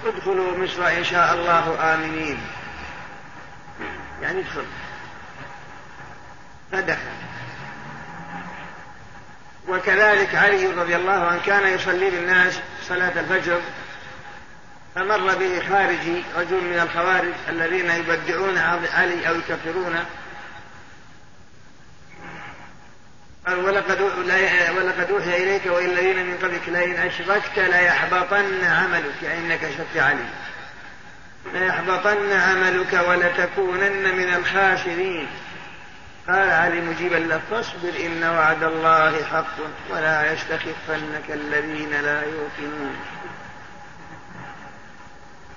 [0.05, 2.37] ادخلوا مصر إن شاء الله آمنين.
[4.21, 4.65] يعني ادخل.
[6.71, 7.11] فدخل.
[9.67, 13.61] وكذلك علي رضي الله عنه كان يصلي بالناس صلاة الفجر
[14.95, 18.57] فمر به خارجي رجل من الخوارج الذين يبدعون
[18.93, 20.05] علي أو يكفرونه
[23.47, 24.01] قال ولقد
[24.77, 29.23] ولقد أوحي إليك وإلى الذين من قبلك لئن أشركت ليحبطن عملك.
[29.23, 30.25] يعني إنك أشركت علي.
[31.53, 35.27] ليحبطن عملك ولتكونن من الخاسرين.
[36.27, 39.55] قال علي مجيبا له فاصبر إن وعد الله حق
[39.89, 42.95] ولا يستخفنك الذين لا يوقنون.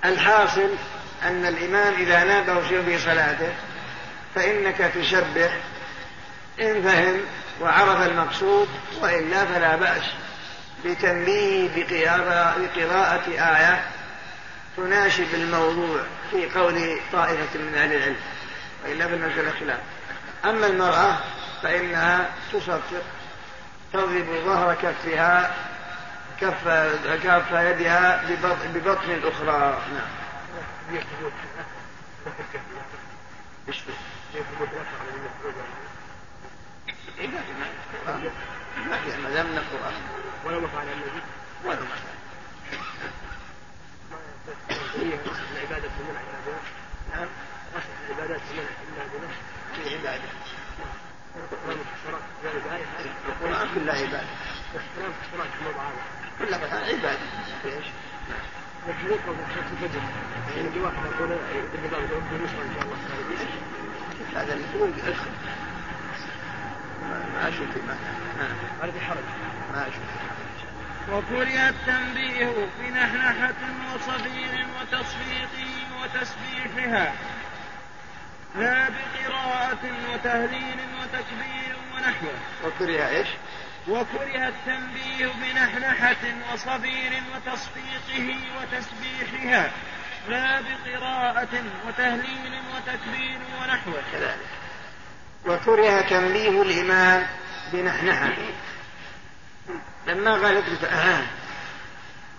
[0.05, 0.69] الحاصل
[1.23, 3.53] أن الإمام إذا نابه شيء في صلاته
[4.35, 5.57] فإنك تسبح
[6.61, 7.21] إن فهم
[7.61, 8.67] وعرف المقصود
[9.01, 10.03] وإلا فلا بأس.
[10.85, 11.69] بتنبيه
[12.57, 13.83] بقراءة آية
[14.77, 15.99] تناسب الموضوع
[16.31, 18.15] في قول طائفة من أهل العلم
[18.83, 19.79] وإلا فالمسألة خلاف.
[20.45, 21.17] أما المرأة
[21.63, 23.03] فإنها تصفق
[23.93, 25.51] تضرب ظهر كفها
[26.41, 26.67] كف
[27.23, 28.21] كف يدها
[28.73, 30.07] ببطن الأخرى نعم.
[37.27, 38.97] ما
[39.29, 40.01] لم نذكر أصلا
[40.45, 41.21] ولو فعل النبي
[41.65, 42.15] ولو ما فعل
[45.55, 46.59] العبادة تمنع إلا بنا
[47.15, 47.27] نعم
[47.75, 49.27] أصل العبادات تمنع إلا بنا
[49.75, 50.29] فيه عبادة
[51.35, 52.85] القرآن والحشرات ذلك آية
[53.27, 54.27] القرآن كلها عبادة
[54.75, 55.93] القرآن والحشرات
[56.39, 57.25] كلها كلها عبادة
[57.65, 57.85] إيش؟
[58.87, 60.01] مجهود أو مجهود الفجر
[60.55, 61.29] يعني جواب يقول
[61.73, 62.97] بالنظام يقول ان شاء الله
[64.35, 64.53] هذا
[67.09, 67.99] ما أشوف في معنى
[68.81, 69.23] هذا في حرج.
[69.73, 70.03] ما أشوف
[71.11, 73.53] وكره التنبيه بنحنحة
[73.95, 75.49] وصفير وتصفيق
[76.01, 77.13] وتسبيحها.
[78.55, 79.79] لا بقراءة
[80.13, 82.33] وتهليل وتكبير ونحوه.
[82.65, 83.27] وكره إيش؟
[83.87, 89.71] وكره التنبيه بنحنحة وصفير وتصفيقه وتسبيحها.
[90.29, 94.03] لا بقراءة وتهليل وتكبير ونحوه.
[94.11, 94.64] كذلك.
[95.47, 97.27] وكره تنبيه الإمام
[97.73, 98.33] بنحنحة
[100.07, 100.31] لما
[100.83, 101.23] آه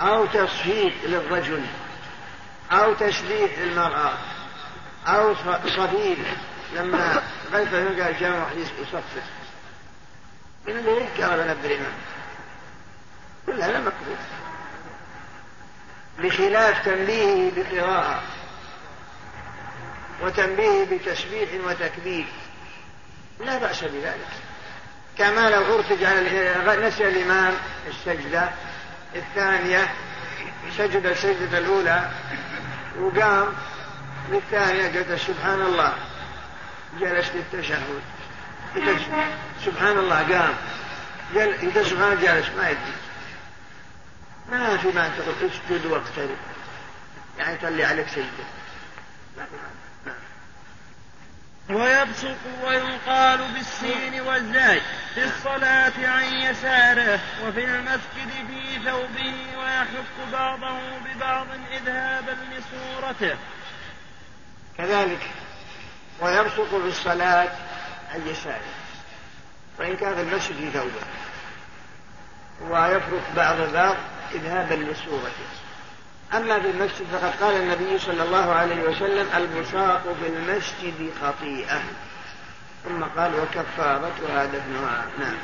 [0.00, 1.62] أو تصفيق للرجل
[2.72, 4.12] أو تسبيح للمرأة
[5.06, 5.34] أو
[5.66, 6.16] صفير
[6.74, 9.02] لما غلبت قال جاء واحد يصفر
[10.66, 11.92] من اللي قال نبي الإمام.
[13.46, 14.18] كل هذا مكروه.
[16.18, 18.22] بخلاف تنبيهه بقراءة
[20.22, 22.26] وتنبيهه بتسبيح وتكبير.
[23.40, 24.26] لا بأس بذلك.
[25.18, 27.54] كما لو ارتج على نسي الإمام
[27.88, 28.50] السجدة
[29.16, 29.94] الثانية
[30.78, 32.10] سجد السجدة الأولى
[33.00, 33.52] وقام
[34.30, 35.92] للثانية قلت سبحان الله
[37.00, 38.02] جلس للتشهد.
[39.64, 40.54] سبحان الله قام.
[41.34, 42.92] قال سبحان الله جالس ما يدري.
[44.50, 46.36] ما في ما تقول اسجد واقترب.
[47.38, 48.46] يعني تلي عليك سجدة.
[49.36, 49.75] ما في.
[51.70, 54.80] ويبصق ويقال بالسين والزاي
[55.14, 63.36] في الصلاة عن يساره وفي المسجد في ثوبه ويحك بعضه ببعض إذهابا لصورته.
[64.78, 65.30] كذلك
[66.20, 67.48] ويبصق في الصلاة
[68.14, 68.74] عن يساره
[69.78, 71.06] وإن كان في المسجد في ثوبه
[72.60, 73.96] ويفرق بعض بعض
[74.34, 75.65] إذهابا لصورته.
[76.34, 81.80] أما في المسجد فقد قال النبي صلى الله عليه وسلم البصاق في المسجد خطيئة.
[82.84, 85.04] ثم قال وكفارتها دفنها.
[85.18, 85.36] نعم.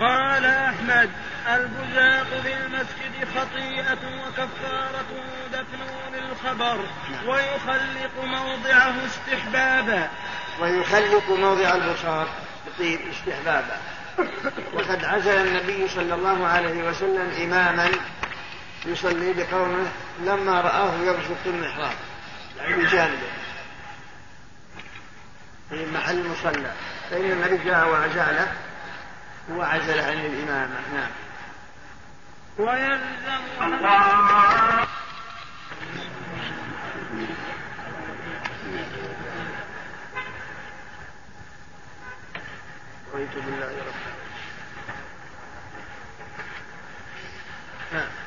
[0.00, 1.10] قال أحمد
[1.48, 5.80] البزاق في المسجد خطيئة وكفارته دفن
[6.14, 6.80] للخبر
[7.26, 10.08] ويخلق موضعه استحبابا.
[10.60, 12.28] ويخلق موضع البصاق
[12.66, 13.76] بطيب استحبابا.
[14.74, 17.90] وقد عزل النبي صلى الله عليه وسلم إماما
[18.86, 19.86] يصلي بقومه
[20.20, 21.94] لما رآه يبصق المحراب
[22.58, 23.28] يعني بجانبه
[25.70, 26.72] في محل مصلى.
[27.10, 28.52] فإن النبي جاء وعزله
[29.50, 31.10] وعزل عن الإمامة نعم.
[32.58, 33.76] ويلزم
[43.14, 44.16] رضيت بالله ربا
[47.92, 48.25] نعم.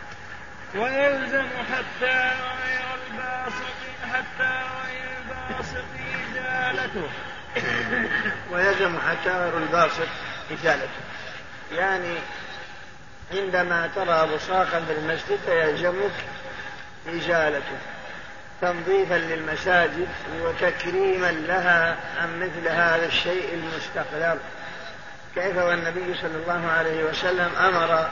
[0.75, 2.31] ويلزم حتى
[2.65, 3.75] غير الباسط
[4.13, 5.85] حتى غير الباسط
[6.31, 7.09] إزالته
[8.51, 10.07] ويلزم حتى غير الباسط
[10.53, 11.01] إزالته
[11.71, 12.15] يعني
[13.33, 16.11] عندما ترى بصاقا في المسجد فيلزمك
[17.07, 17.77] إزالته
[18.61, 20.07] تنظيفا للمساجد
[20.41, 24.37] وتكريما لها عن مثل هذا الشيء المستقذر.
[25.35, 28.09] كيف والنبي صلى الله عليه وسلم أمر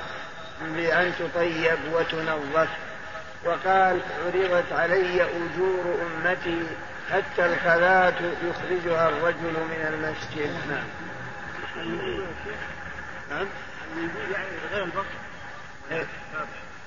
[0.61, 2.69] بأن تطيب وتنظف.
[3.45, 6.63] وقال عرضت علي أجور أمتي
[7.11, 10.51] حتى الخلاة يخرجها الرجل من المسجد.
[10.69, 10.87] نعم.
[13.29, 13.47] نعم.
[14.71, 15.27] غير البصر.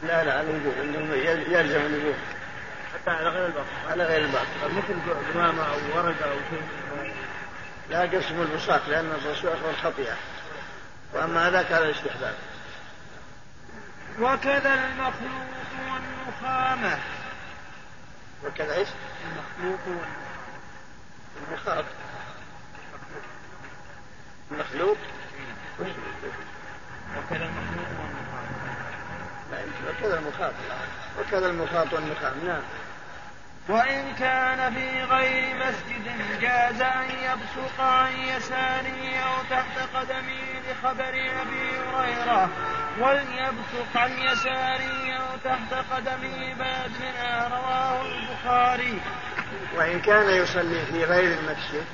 [0.03, 0.75] لا لا على الوجوب
[1.49, 2.15] يلزم الوجوب
[2.95, 3.91] حتى على غير البصر.
[3.91, 4.47] على غير الباطل
[4.77, 7.13] مثل قمامة أو ورقة أو شيء.
[7.91, 10.17] لا قسم البساط لأن الرسول أخبر خطيئة
[11.15, 12.35] وأما هذاك على الاستحباب
[14.21, 15.51] وكذا المخلوق
[15.93, 16.99] والنخامة
[18.45, 18.89] وكذا إيش؟
[19.59, 19.81] المخلوق
[21.49, 21.85] المخاط
[24.51, 24.97] المخلوق.
[27.17, 28.31] وكذا المخلوق والنخامة
[29.89, 30.53] وكذا المخاط
[31.19, 32.63] وكذا المخاط والنخام نعم.
[33.69, 41.79] وإن كان في غير مسجد جاز أن يبصق عن يساره أو تحت قدمه لخبر أبي
[41.95, 42.51] هريرة
[43.01, 49.01] وليبصق عن يساره أو تحت قدمه بأدنى رواه البخاري.
[49.77, 51.85] وإن كان يصلي في غير المسجد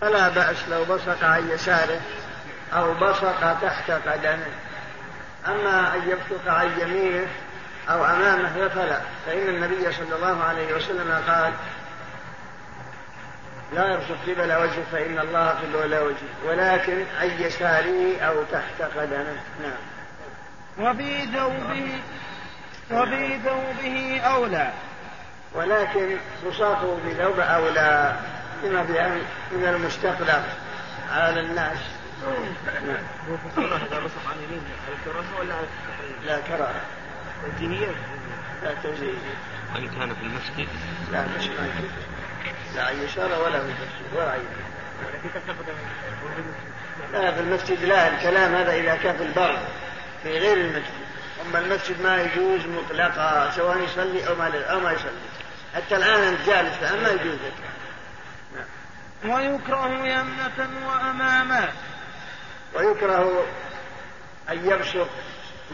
[0.00, 2.00] فلا بأس لو بصق عن يساره
[2.74, 4.52] أو بصق تحت قدمه.
[5.46, 7.26] أما أن يبصق عن يمينه
[7.88, 9.00] أو أمامه فلا.
[9.26, 11.52] فإن النبي صلى الله عليه وسلم قال
[13.72, 16.46] لا يبصق قبل وجهه فإن الله قبل وجهه.
[16.46, 19.36] ولكن عن يساره أو تحت قدمه.
[19.62, 19.80] نعم.
[20.78, 21.98] وفي ثوبه
[22.90, 24.72] وفي ثوبه أولى.
[25.54, 26.16] ولكن
[26.46, 28.16] بساطه في ثوب أولى
[28.64, 30.44] لما بأن من المستقلق
[31.12, 31.78] على الناس.
[32.86, 32.96] نعم.
[33.58, 33.96] إذا
[34.28, 34.62] عن يمين
[35.40, 35.54] ولا
[36.26, 36.80] لا كراهة
[37.42, 37.92] توجيهية؟
[38.62, 39.34] لا توجيهية
[39.74, 40.68] وإن كان في المسجد.
[41.12, 41.48] لا مش
[42.76, 44.40] لا عن يسار ولا في المسجد ولا عن
[47.12, 49.58] لا في المسجد لا الكلام هذا إذا كان في البر
[50.22, 51.08] في غير المسجد.
[51.46, 55.10] أما المسجد ما يجوز مطلقا سواء يصلي أو ما أو ما يصلي.
[55.74, 57.34] حتى الآن أنت جالس فأما ما يجوز.
[57.34, 57.52] لك
[59.24, 61.68] ويكره يمنة وأماما
[62.74, 63.46] ويكره
[64.50, 65.08] أن يبسط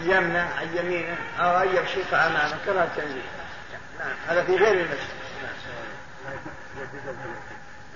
[0.02, 3.22] يمنة عن يمينة أو أن يبسط أمامة كما التنزيل
[3.98, 5.13] نعم هذا في غير المسجد.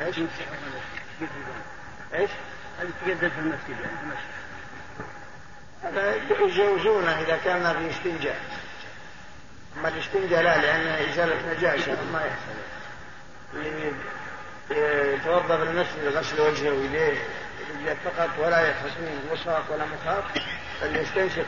[0.00, 0.18] إيش؟
[2.14, 2.30] إيش؟
[2.82, 4.18] يتقدم في المسجد يعني
[5.82, 8.40] هذا يجوزونه إذا كان في استنجاء.
[9.76, 12.59] أما الاستنجاء لا لأنه إزالة نجاسة ما يحصل.
[14.70, 17.14] يتوضأ في المسجد غسل وجهه ويديه
[18.04, 20.24] فقط ولا يحرص منه مصاق ولا مخاط
[20.82, 21.46] بل يستنشق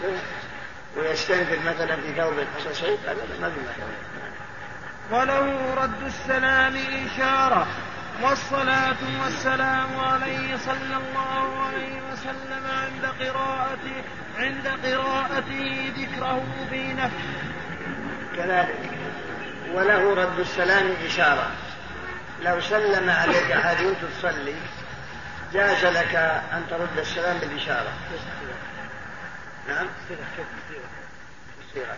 [0.97, 3.57] ويستنفر مثلا في ثوب شيء هذا ما في
[5.11, 7.67] وله رد السلام إشارة
[8.23, 14.03] والصلاة والسلام عليه صلى الله عليه وسلم عند قراءته
[14.39, 17.43] عند قراءته ذكره في نفسه
[18.37, 18.91] كذلك
[19.73, 21.51] وله رد السلام إشارة
[22.43, 24.55] لو سلم عليك أحد وأنت تصلي
[25.53, 26.15] جاز لك
[26.53, 27.93] أن ترد السلام بالإشارة
[29.69, 29.87] نعم
[31.69, 31.97] السيرة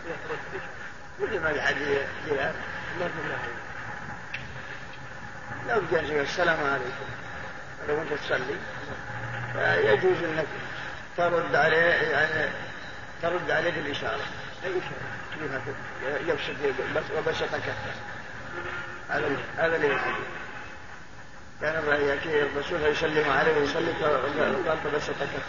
[1.23, 1.99] مثل ما الحديث
[5.69, 7.07] لو جاز السلام عليكم.
[7.89, 8.57] لو أنت تصلي
[9.53, 10.47] فيجوز أنك
[11.17, 12.51] ترد عليه يعني
[13.23, 14.21] ترد عليه بالإشارة.
[14.65, 15.75] أي إشارة
[16.27, 16.55] يبسط
[17.17, 17.93] وبسط كفه.
[19.11, 19.89] هذا هذا اللي
[21.61, 21.75] كان
[22.57, 23.95] الرسول يسلم عليه ويسلم
[24.69, 25.43] قال فبسط كفه.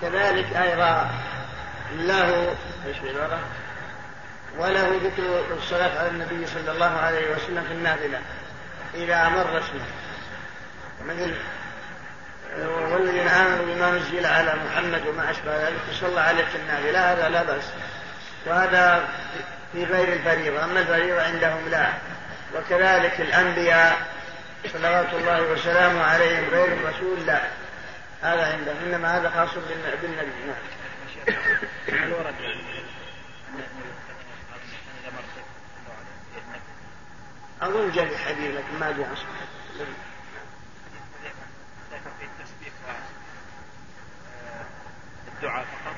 [0.00, 1.10] كذلك أيضا
[1.96, 2.56] له
[2.86, 3.40] إيش العبارة؟
[4.58, 8.20] وله ذكر الصلاة على النبي صلى الله عليه وسلم في النافلة.
[8.94, 9.86] إذا أمر اسمه.
[11.06, 11.34] مثل
[12.92, 17.12] والذين آمنوا بما نزل على محمد وما أشبه ذلك صلى عليه في النافلة.
[17.12, 17.64] هذا لا بأس.
[18.46, 19.08] وهذا
[19.72, 20.64] في غير الفريضة.
[20.64, 21.88] أما الفريضة عندهم لا.
[22.56, 23.96] وكذلك الأنبياء
[24.72, 27.40] صلوات الله وسلامه عليهم غير الرسول لا.
[28.22, 28.76] هذا عندهم.
[28.86, 29.50] إنما هذا خاص
[30.02, 30.28] بالنبي.
[30.46, 32.14] نعم.
[37.64, 39.26] أظن جاء حديث لكن ما جاء أصلا
[45.34, 45.96] الدعاء فقط؟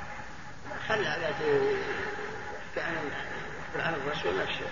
[0.89, 1.35] خلى هذا
[2.75, 3.11] كأن
[3.77, 4.71] عن الرسول نفسه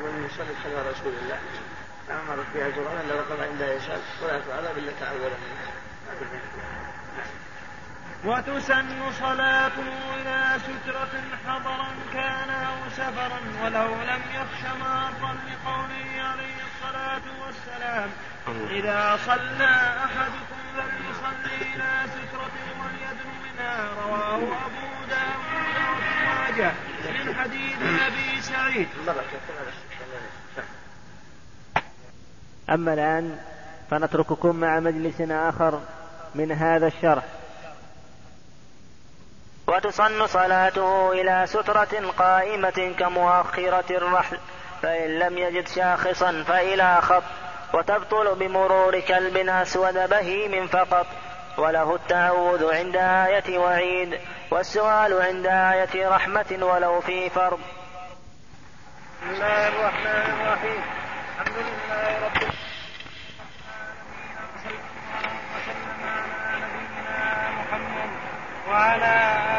[0.00, 1.38] ومن يصلي خلف رسول الله.
[2.08, 6.81] ما مرت بها جرعا الا وقف عندها يسال ولا تعالى إلا تعول منها
[8.24, 11.14] وتسن صلاته إلى سترة
[11.46, 18.10] حضرا كان أو سفرا ولو لم يخش مارا لقوله عليه الصلاة والسلام.
[18.70, 26.72] إذا صلى أحدكم فليصلي إلى سترة وليدن منها رواه أبو داود وابن
[27.26, 28.88] من حديث أبي سعيد.
[32.70, 33.38] أما الآن
[33.90, 35.80] فنترككم مع مجلس آخر
[36.34, 37.24] من هذا الشرح.
[39.72, 44.38] وتصن صلاته إلى سترة قائمة كمؤخرة الرحل
[44.82, 47.22] فإن لم يجد شاخصا فإلى خط
[47.74, 51.06] وتبطل بمرور كلب أسود بهيم فقط.
[51.58, 54.20] وله التعوذ عند آية وعيد
[54.50, 57.60] والسؤال عند آية رحمة ولو في فرض.
[59.22, 60.82] بسم الله الرحمن الرحيم.
[61.40, 62.36] الحمد لله رب
[67.62, 68.10] العالمين
[68.68, 69.51] وعلى آله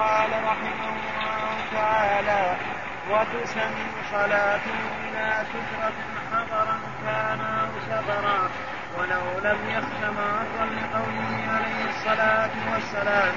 [0.00, 2.56] قال رحمه الله تعالى
[3.10, 3.74] وتسن
[4.10, 4.66] صلاة
[5.04, 5.92] إلى سترة
[6.32, 8.40] حضرا كان أو سفرا
[8.98, 13.34] ولو لم يخش مارا لقوله عليه الصلاة والسلام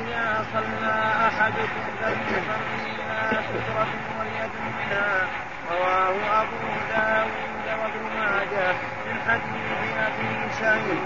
[0.00, 0.94] إذا صلى
[1.28, 3.86] أحدكم فليصلي إلى سترة
[4.18, 5.26] وليكن منها.
[5.70, 6.56] رواه أبو
[6.90, 8.72] داود وابن ماجه
[9.06, 11.00] من حديث أبي سعيد.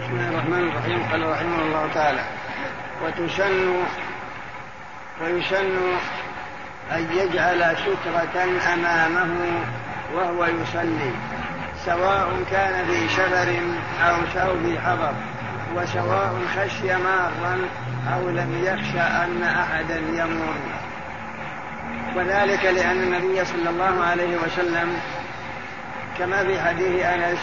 [0.00, 1.02] بسم الله الرحمن الرحيم.
[1.10, 2.24] قال رحمه الله تعالى
[3.02, 3.84] وتسن
[5.22, 5.76] ويسن
[6.92, 8.44] أن يجعل سترة
[8.74, 9.64] أمامه
[10.14, 11.12] وهو يصلي
[11.86, 13.56] سواء كان في سفر
[14.06, 14.16] أو
[14.62, 15.12] في حضر
[15.76, 17.58] وسواء خشي مارا
[18.14, 20.54] أو لم يخشى أن أحدا يمر
[22.16, 25.00] وذلك لأن النبي صلى الله عليه وسلم
[26.18, 27.38] كما في حديث أنس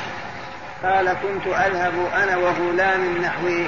[0.84, 3.65] قال كنت أذهب أنا وغلام نحوي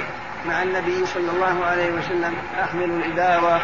[0.48, 3.60] مع النبي صلى الله عليه وسلم أحمل الإدارة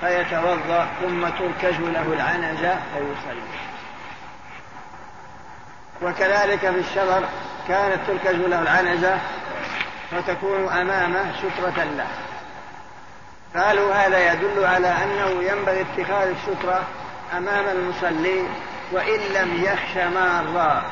[0.00, 3.56] فيتوضأ ثم تركز له العنزة فيصلي.
[6.02, 7.24] وكذلك في الشبر
[7.68, 9.18] كانت تركز له العنزة
[10.10, 12.06] فتكون أمامه سترة له.
[13.56, 16.82] قالوا هذا يدل على أنه ينبغي اتخاذ السترة
[17.36, 18.42] أمام المصلي
[18.92, 20.82] وإن لم يخش مارا؟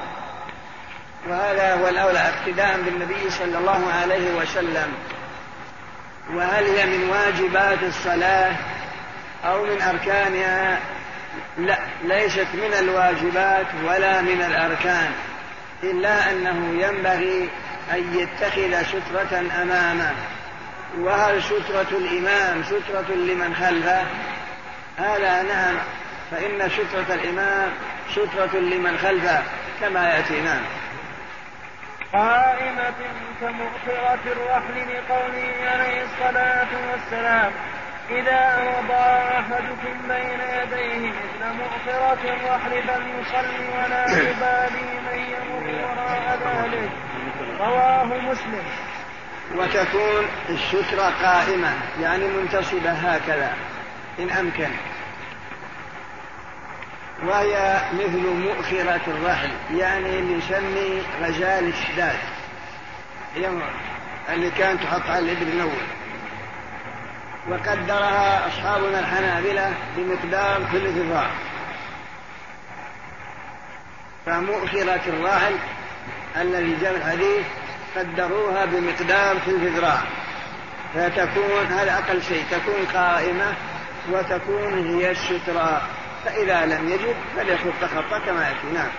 [1.29, 4.93] وهذا هو الأولى اقتداء بالنبي صلى الله عليه وسلم.
[6.35, 8.57] وهل هي من واجبات الصلاة
[9.47, 10.79] أو من أركانها
[11.59, 15.13] لا ليست من الواجبات ولا من الأركان
[15.83, 17.51] إلا أنه ينبغي
[17.93, 20.13] أن يتخذ سترة أمامه.
[20.99, 24.03] وهل سترة الإمام سترة لمن خلفه؟
[24.99, 25.75] هذا نعم
[26.31, 27.71] فإن سترة الإمام
[28.13, 29.43] سترة لمن خلفه
[29.81, 30.63] كما يأتي نعم.
[32.13, 32.95] قائمة
[33.41, 37.53] كمؤخرة الرحل لقوله عليه الصلاة والسلام.
[38.11, 46.91] إذا وضع أحدكم بين يديه مثل مؤخرة الرحل فليصلي ولا يبالي من يمر وراء ذلك.
[47.61, 48.65] رواه مسلم.
[49.57, 53.53] وتكون السترة قائمة يعني منتصبة هكذا
[54.19, 54.71] إن أمكن.
[57.27, 62.19] وهي مثل مؤخرة الرحل يعني اللي يسمي غزال الشداد.
[64.29, 65.94] اللي كانت تحط على الإبل الأول.
[67.49, 71.31] وقدرها أصحابنا الحنابلة بمقدار كل ذراع.
[74.27, 75.55] فمؤخرة الراحل
[76.37, 77.47] الذي جاء الحديث
[77.97, 80.03] قدروها بمقدار في الذراع
[80.95, 83.55] فتكون هذا أقل شيء تكون قائمة
[84.11, 85.83] وتكون هي السترة.
[86.25, 88.67] فإذا لم يجد فليخط خطأ كما يأتي.
[88.75, 88.91] نعم.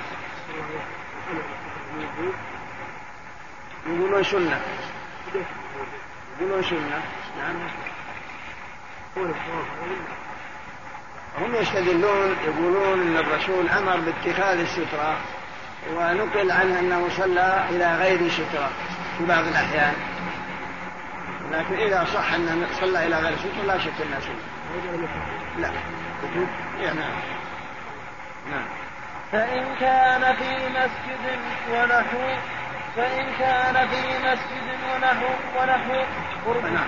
[3.88, 4.62] يقولون سنة.
[6.40, 7.02] يقولون سنة.
[7.38, 7.95] نعم.
[11.40, 15.18] هم يستدلون يقولون إن الرسول أمر باتخاذ السترة
[15.96, 18.70] ونقل عنه أنه صلى إلى غير سترة
[19.18, 19.94] في بعض الأحيان.
[21.52, 24.36] لكن إذا صح انه صلى إلى غير سترة لا شك انه سنة.
[25.58, 25.70] لا.
[26.80, 27.00] يعني
[28.52, 28.66] نعم.
[29.32, 31.40] فإن كان في مسجد
[31.72, 32.38] ونحو
[32.96, 35.26] فإن كان في مسجد ونحو
[35.58, 36.04] ونحو
[36.46, 36.66] قرب.
[36.66, 36.88] نعم.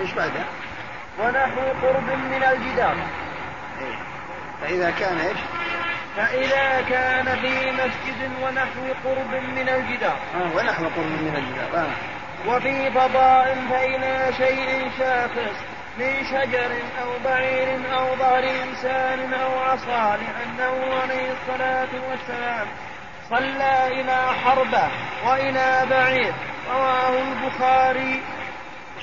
[0.00, 0.44] إيش بعدها؟
[1.18, 2.96] ونحو قرب من الجدار
[3.80, 3.98] إيه.
[4.60, 5.38] فإذا كان إيش؟
[6.16, 11.90] فإذا كان في مسجد ونحو قرب من الجدار آه ونحو قرب من الجدار آه.
[12.46, 15.56] وفي فضاء فإلى شيء شاخص
[15.98, 16.70] من شجر
[17.02, 17.68] أو بعير
[17.98, 22.66] أو ظهر إنسان أو عصا لأنه عليه الصلاة والسلام
[23.30, 24.88] صلى إلى حربة
[25.26, 26.32] وإلى بعير
[26.70, 28.22] رواه البخاري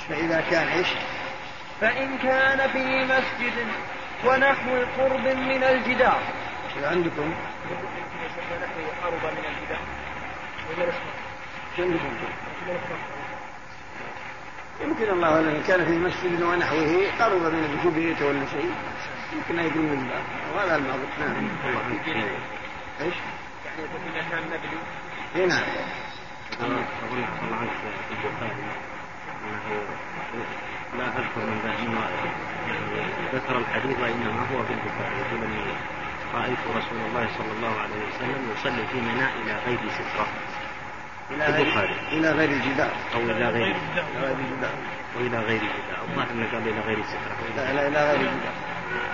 [0.09, 0.87] فإذا كان إيش؟
[1.81, 3.67] فإن كان في مسجد
[4.25, 6.19] ونحو قرب من الجدار.
[6.73, 7.33] شو عندكم؟
[9.03, 9.81] قرب من الجدار
[11.77, 12.09] شو عندكم؟
[14.81, 18.71] يمكن الله إن كان في مسجد ونحوه قرب من بيته ولا شيء.
[19.33, 20.09] يمكن يكون من
[20.55, 21.49] وهذا المعروف نعم.
[23.01, 23.13] إيش؟
[23.65, 24.79] يعني يكون في مكان نبلي
[25.35, 25.63] اي نعم
[26.61, 27.69] أقول لك الله عنك.
[28.09, 28.94] في البخاري
[29.55, 29.81] أنه
[30.97, 31.73] لا أذكر من ذا
[33.33, 35.49] ذكر الحديث وإنما هو في البخاري يقول
[36.33, 40.27] رأيت رسول الله صلى الله عليه وسلم يصلي في مناء إلى غير سترة
[41.31, 43.75] إلى غير إلى غير جدار أو إلى غير
[44.57, 44.75] جدار
[45.15, 48.53] وإلى غير جدار الظاهر أنه قال إلى غير سترة لا لا إلى غير جدار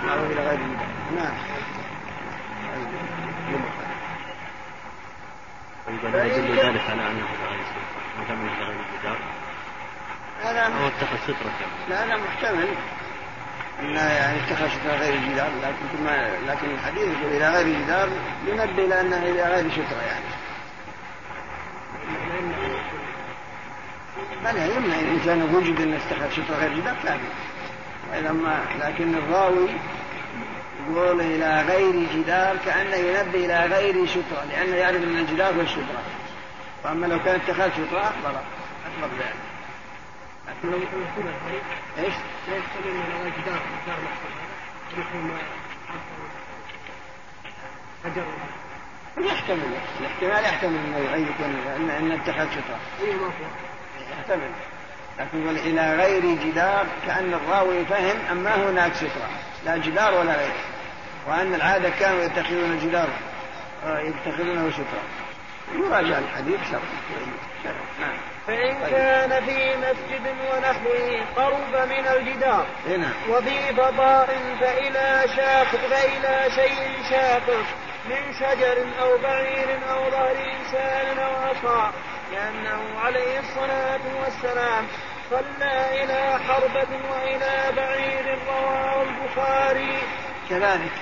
[0.04, 0.86] معروف إلى غير جدار
[1.16, 1.34] نعم.
[5.88, 9.16] يدل ذلك على أنه إلى غير سترة ما دام إلى غير جدار
[10.42, 11.52] هذا هو اتخذ سترة
[11.88, 12.68] لا لا محتمل.
[13.80, 16.06] انه يعني اتخذ سترة غير جدار لكن
[16.46, 18.08] لكن الحديث يقول إلى غير جدار
[18.46, 20.24] ينبه إلى أنه إلى غير سترة يعني.
[24.44, 27.16] بلى يمنع الإنسان وجد أن استخدم سترة غير جدار لا
[28.12, 29.68] وإذا ما لكن الراوي
[30.90, 36.02] يقول إلى غير جدار كأنه ينبه إلى غير سترة لأنه يعرف أن الجدار هو السترة.
[36.84, 38.40] وأما لو كان اتخذ سترة أخبر
[38.86, 39.08] أخبر
[40.64, 42.14] إيش؟
[42.48, 42.94] لا يحتمل.
[42.94, 44.32] لو جدار جدار محصور
[44.98, 45.38] يكون
[48.04, 48.24] حجر
[49.18, 53.30] يحتمل الاحتمال يحتمل إنه يكون ان إن اتخذ ستره اي ما
[54.18, 54.50] يحتمل.
[55.18, 59.30] لكن يقول إلى غير جدار كأن الراوي فهم أما هناك ستره
[59.64, 60.64] لا جدار ولا غيره
[61.26, 63.08] وأن العادة كانوا يتخذون جدار.
[63.84, 65.02] يتخذونه ستره
[65.74, 66.60] يراجع الحديث.
[66.70, 66.80] شرع
[68.00, 68.31] نعم.
[68.46, 77.02] فإن كان في مسجد ونحوه قرب من الجدار نعم وفي فضاء فإلى شاق فإلى شيء
[77.10, 77.50] شاق
[78.04, 81.92] من شجر أو بعير أو ظهر إنسان أو عصا
[82.32, 84.86] لأنه عليه الصلاة والسلام
[85.30, 89.98] صلى إلى حربة وإلى بعير رواه البخاري.
[90.50, 90.92] كذلك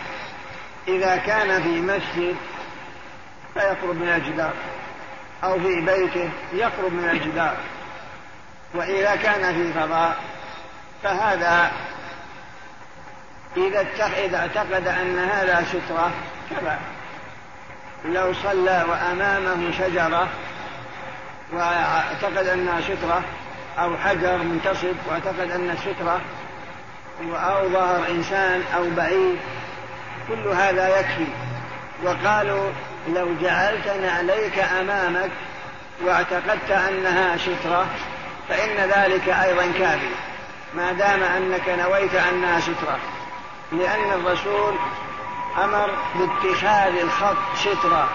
[0.88, 2.36] إذا كان في مسجد
[3.54, 4.52] فيقرب من الجدار.
[5.44, 7.56] أو في بيته يقرب من الجدار.
[8.74, 10.16] وإذا كان في فضاء
[11.02, 11.72] فهذا
[13.56, 13.86] إذا
[14.24, 16.10] إذا اعتقد أن هذا سترة
[16.50, 16.76] كفى.
[18.04, 20.28] لو صلى وأمامه شجرة
[21.52, 23.22] واعتقد أنها سترة
[23.78, 26.20] أو حجر منتصب واعتقد أنها سترة
[27.20, 29.38] أو ظهر إنسان أو بعيد
[30.28, 31.26] كل هذا يكفي.
[32.04, 32.70] وقالوا
[33.08, 35.30] لو جعلت نعليك أمامك
[36.04, 37.86] واعتقدت أنها سترة
[38.48, 40.10] فإن ذلك أيضا كافي
[40.74, 42.98] ما دام أنك نويت أنها سترة.
[43.72, 44.74] لأن الرسول
[45.64, 48.08] أمر باتخاذ الخط سترة.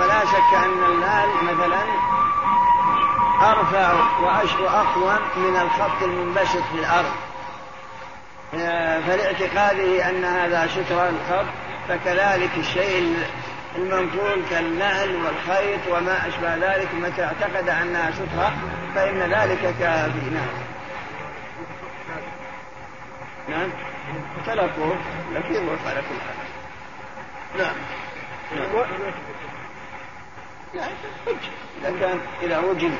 [0.00, 1.82] ولا شك أن النال مثلا
[3.40, 3.92] أرفع
[4.22, 7.12] وأقوى من الخط المنبسط في الأرض.
[9.06, 11.46] فلاعتقاده أن هذا سترة الخط
[11.88, 13.16] فكذلك الشيء
[13.78, 18.52] المنقول كالنعل والخيط وما أشبه ذلك متى اعتقد أنها سترة
[18.94, 20.30] فإن ذلك كافي.
[20.30, 20.48] نعم.
[23.48, 23.70] نعم.
[24.38, 24.94] اختلفوا
[25.34, 26.48] لكن يوقف على كل حال
[27.58, 27.74] نعم.
[30.74, 30.90] نعم
[31.80, 32.92] إذا كان إذا وجد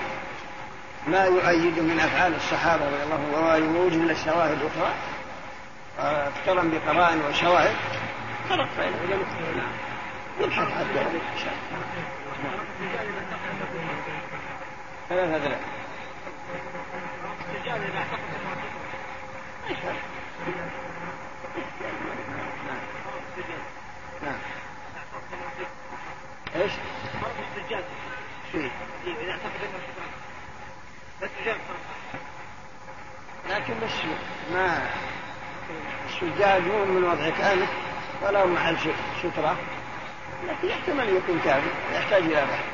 [1.07, 4.95] ما يؤيد من أفعال الصحابة رضي الله عنهم ووجد من الشواهد الأخرى
[5.99, 7.77] اقترن بقرائن وشواهد
[8.49, 9.25] خلق فإنه
[9.57, 9.88] نعم.
[10.41, 11.85] نبحث عن ذلك إن شاء الله
[15.09, 15.59] ثلاثة ثلاثة
[24.23, 24.39] نعم
[26.57, 26.73] إيش؟
[27.23, 27.85] مرض السجاد
[28.53, 28.71] فيه
[29.07, 29.79] اذا اعتقد انه
[31.23, 31.57] السجاد
[33.51, 33.93] لكن بس
[34.53, 34.91] ما
[36.09, 37.69] السجاد مو من وضعك انت
[38.23, 38.77] ولا محل
[39.23, 39.57] ستره
[40.47, 42.65] لكن يحتمل يكون كافي يحتاج إلى بحث.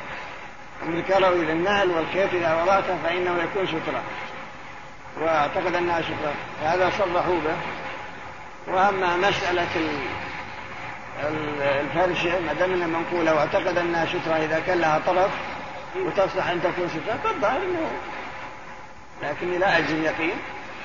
[0.89, 4.03] ذكروا اذا النهل والكيف اذا وضعته فإنه يكون ستره
[5.21, 6.33] وأعتقد أنها ستره
[6.63, 7.55] هذا صرحوا به.
[8.67, 9.67] وأما مسألة
[11.81, 15.31] الفرشة ما دام إنها منقولة وأعتقد أنها سترة إذا كان لها طرف
[15.95, 17.91] وتصلح أن تكون سترة فالظاهر إنه
[19.23, 20.35] لكني لا أجزم يقين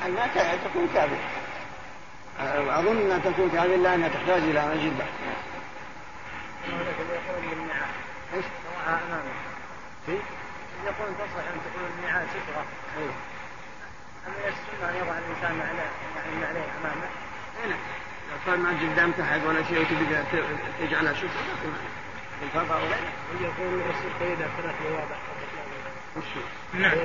[0.06, 0.26] انها
[0.64, 1.16] تكون كافية
[2.78, 5.08] أظن انها تكون كافية إلا أنها تحتاج إلى مزيد بحث.
[8.34, 8.44] إيش؟
[8.86, 9.32] امامه
[10.84, 12.64] يقول تصلح ان تكون النعال سترة
[12.98, 13.14] أيوه
[14.26, 17.08] أما السنة أن يضع الإنسان يعني عليه أمامه؟
[17.68, 17.78] نعم
[18.46, 20.04] صار ما قدامك احد ولا شيء وتبي
[20.80, 21.30] تجعلها شوف
[22.42, 22.96] الفرقة ولا
[23.40, 25.16] يقول الرسول قيد ثلاث مواضع؟
[26.74, 26.98] نعم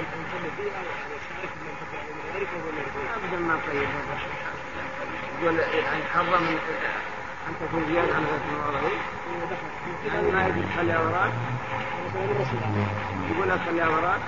[3.15, 3.75] ابدا ما الرسول
[5.41, 6.59] يقول يعني حرم
[7.47, 8.79] ان تكون زيادة عن ثلاث مواضع
[10.13, 11.33] يعني ما يجي تخليها وراك
[13.31, 14.21] يقول لك خليها وراك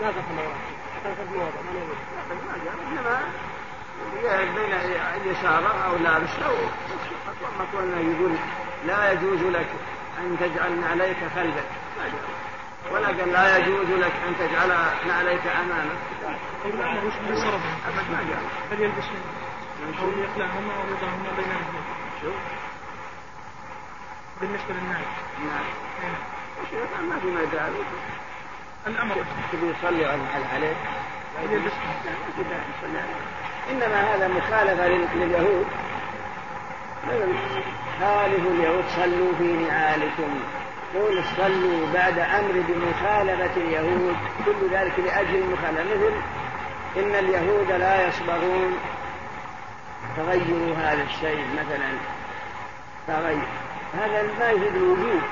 [0.00, 0.66] ما دخل وراك
[1.04, 1.96] ثلاث مواضع ما نقول.
[2.48, 4.72] ما جاء انما بين
[5.22, 6.54] اليسار أو لابس أو
[7.58, 8.32] ما قلنا يقول
[8.86, 9.68] لا يجوز لك
[10.18, 11.68] أن تجعل نعليك خلفك
[12.92, 14.68] ولا قال لا يجوز لك أن تجعل
[15.08, 15.98] نعليك أمامك.
[17.88, 18.42] ابد ما جاء
[18.72, 19.20] هل يلبسون
[20.00, 22.34] أو يخلعهما أو يضعهما بين رجليه شوف
[24.40, 25.06] بالنسبة للناس.
[25.38, 25.64] نعم.
[26.02, 27.08] نعم.
[27.08, 27.70] ما في ما داعي
[28.86, 29.14] الأمر.
[29.52, 30.06] تبي يصلي
[30.54, 30.76] عليه؟
[31.52, 31.72] يلبس
[33.70, 35.66] إنما هذا مخالفه لليهود.
[38.00, 40.40] خالفوا اليهود صلوا في نعالكم.
[40.94, 45.84] قول صلوا بعد أمر بمخالفة اليهود كل ذلك لأجل المخالفة.
[45.84, 46.12] مثل
[46.96, 48.78] إن اليهود لا يصبغون.
[50.16, 51.88] تغيروا هذا الشيء مثلا
[53.06, 53.46] تغير
[54.00, 55.22] هذا ما يفيد الوجود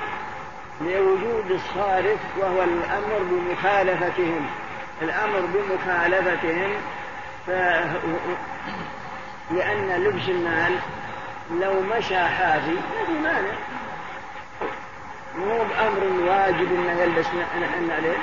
[0.81, 4.45] لوجود الصارف وهو الأمر بمخالفتهم.
[5.01, 6.71] الأمر بمخالفتهم
[7.47, 7.49] ف...
[9.51, 10.75] لأن لبس النال
[11.51, 13.53] لو مشى حافي ما في مانع.
[15.37, 17.25] مو بأمر واجب أنه يلبس
[17.79, 18.19] النعلين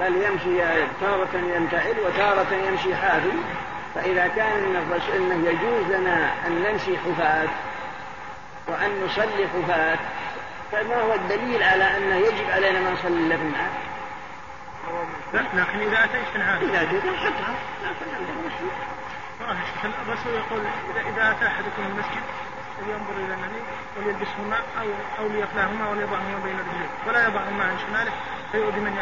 [0.00, 3.32] بل يمشي تارة ينتعل وتارة يمشي حافي.
[3.94, 4.76] فإذا كان من
[5.16, 7.48] أنه يجوز لنا أن نمشي حفاة
[8.68, 9.98] وأن نصلي حفاة
[10.72, 13.68] فما هو الدليل على أنه يجب علينا ما نصلي إلا؟
[15.32, 17.54] لا لكن إذا أتيت في العادة إذا أتيت حطها
[20.06, 20.60] الرسول يقول
[20.90, 22.24] إذا إذا أتى أحدكم المسجد
[22.78, 23.62] فلينظر إلى النبي
[23.96, 24.86] وليلبسهما أو
[25.18, 26.88] أو ليخلعهما وليضعهما بين رجليه.
[27.06, 28.12] ولا يضعهما عن شماله
[28.52, 28.94] فيؤذي من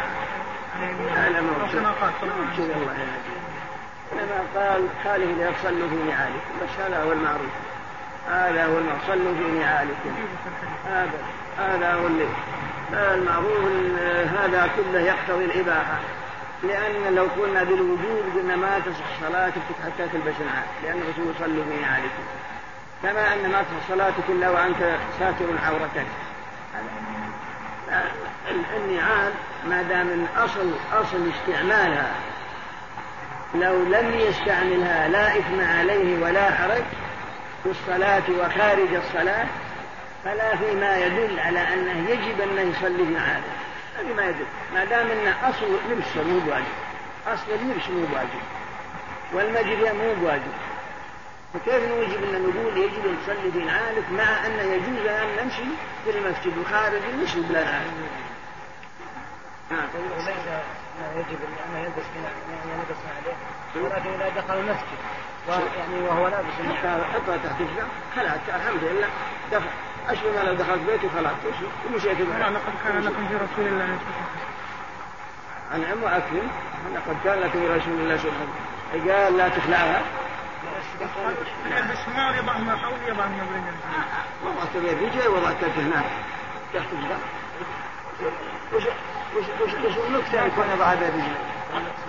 [1.15, 3.42] لا لا أو كما قال صلى الله عليه وسلم.
[4.13, 7.51] إنما قال خاله ليصلوا في نعالكم بس هذا هو المعروف.
[8.29, 9.07] هذا هو المعروف.
[9.07, 10.15] صلوا في نعالكم.
[10.85, 11.19] هذا
[11.57, 12.27] هذا هو اللي
[12.93, 13.59] المعروف
[14.39, 15.99] هذا كله يقتضي الإباحة.
[16.63, 21.81] لأن لو قلنا بالوجوب قلنا ما تصح صلاتك حتى تلبس نعال لأن الرسول صلوا في
[21.81, 22.23] نعالكم.
[23.03, 26.05] كما أن ما تصح صلاتك إلا وأنت ساتر عورتك.
[28.77, 29.31] النعال
[29.69, 32.11] ما دام من أصل أصل استعمالها.
[33.55, 36.83] لو لم يستعملها لا إثم عليه ولا حرج
[37.63, 39.45] في الصلاة وخارج الصلاة
[40.23, 43.53] فلا فيما يدل على أنه يجب أنه يصلي بنعاله
[43.99, 44.45] هذه ما يدل.
[44.73, 46.65] ما دام أن أصل اللبس مو بواجب.
[47.27, 48.41] أصل اللبس مو بواجب.
[49.33, 50.53] والمجرية مو بواجب.
[51.53, 55.63] فكيف نوجب أن نقول يجب أن تصلي بنعالك مع أن يجوز أن نمشي
[56.05, 57.87] في المسجد وخارج نمشي بلا نعال
[59.71, 59.87] نعم.
[61.15, 63.35] يجب أن يلبس أن يلبس عليه.
[63.85, 64.99] ولكن إذا دخل المسجد
[65.77, 66.53] يعني وهو لابس
[67.13, 69.07] حطها تحت رجله خلاص الحمد لله.
[69.51, 69.69] دفع
[70.09, 71.33] أشبه ما لو دخلت بيتي خلاص.
[71.85, 73.97] ومشيت لقد كان لكم في رسول الله.
[75.75, 76.51] أنعم وأكرم.
[76.95, 78.53] لقد كان لكم في رسول الله سبحانه
[79.13, 80.01] قال لا تخلعها
[81.65, 83.65] يلبس ما يضعهما حول يضعهما بين
[84.45, 86.05] وضعت رجلي وضعت هناك.
[86.73, 87.17] تحت رجله
[88.73, 88.83] وش
[89.35, 91.23] وش وش وش النكتة يكون بين رجلي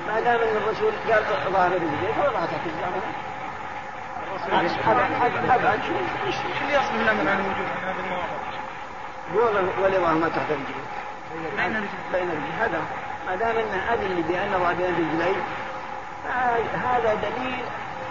[0.06, 1.22] ما دام ان الرسول قال
[1.52, 3.00] ضعها بين رجلي فوضعها تحت رجلها
[5.54, 5.92] ابعد شو
[6.62, 8.38] اللي يصل لنا من الوجود عن هذا المواضع؟
[9.82, 10.74] ولضعها ما تحت رجلي
[12.12, 12.80] بين رجلي هذا
[13.26, 15.34] ما دام انه اذن بان ضع بين رجلي
[16.84, 17.64] هذا دليل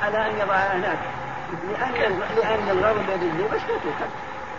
[0.04, 0.98] على ان يضعها هناك
[1.70, 4.10] لأن لأن الغرض بين رجلي بس لا تؤخذ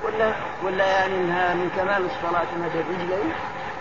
[0.03, 3.33] ولا ولا يعني إنها من كمال الصلاة انها بين رجلي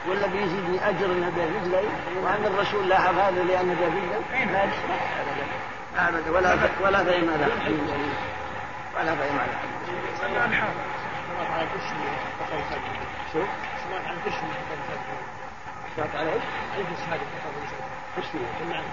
[0.07, 1.87] ولا بيزيدني أجر انها بين رجلي
[2.23, 4.21] وأن الرسول لاحظ هذا لأنه بين رجلي
[4.53, 4.63] ما
[6.09, 6.31] ابدا أبدا.
[6.31, 6.53] ولا
[6.83, 7.49] ولا فهم هذا.
[8.95, 9.73] ولا فهم هذا.
[13.33, 13.39] شو؟
[13.83, 14.33] سمعت عن قش
[15.95, 16.43] سمعت على إيش؟
[16.77, 17.21] القش هذه
[18.17, 18.25] قش
[18.69, 18.83] نعم.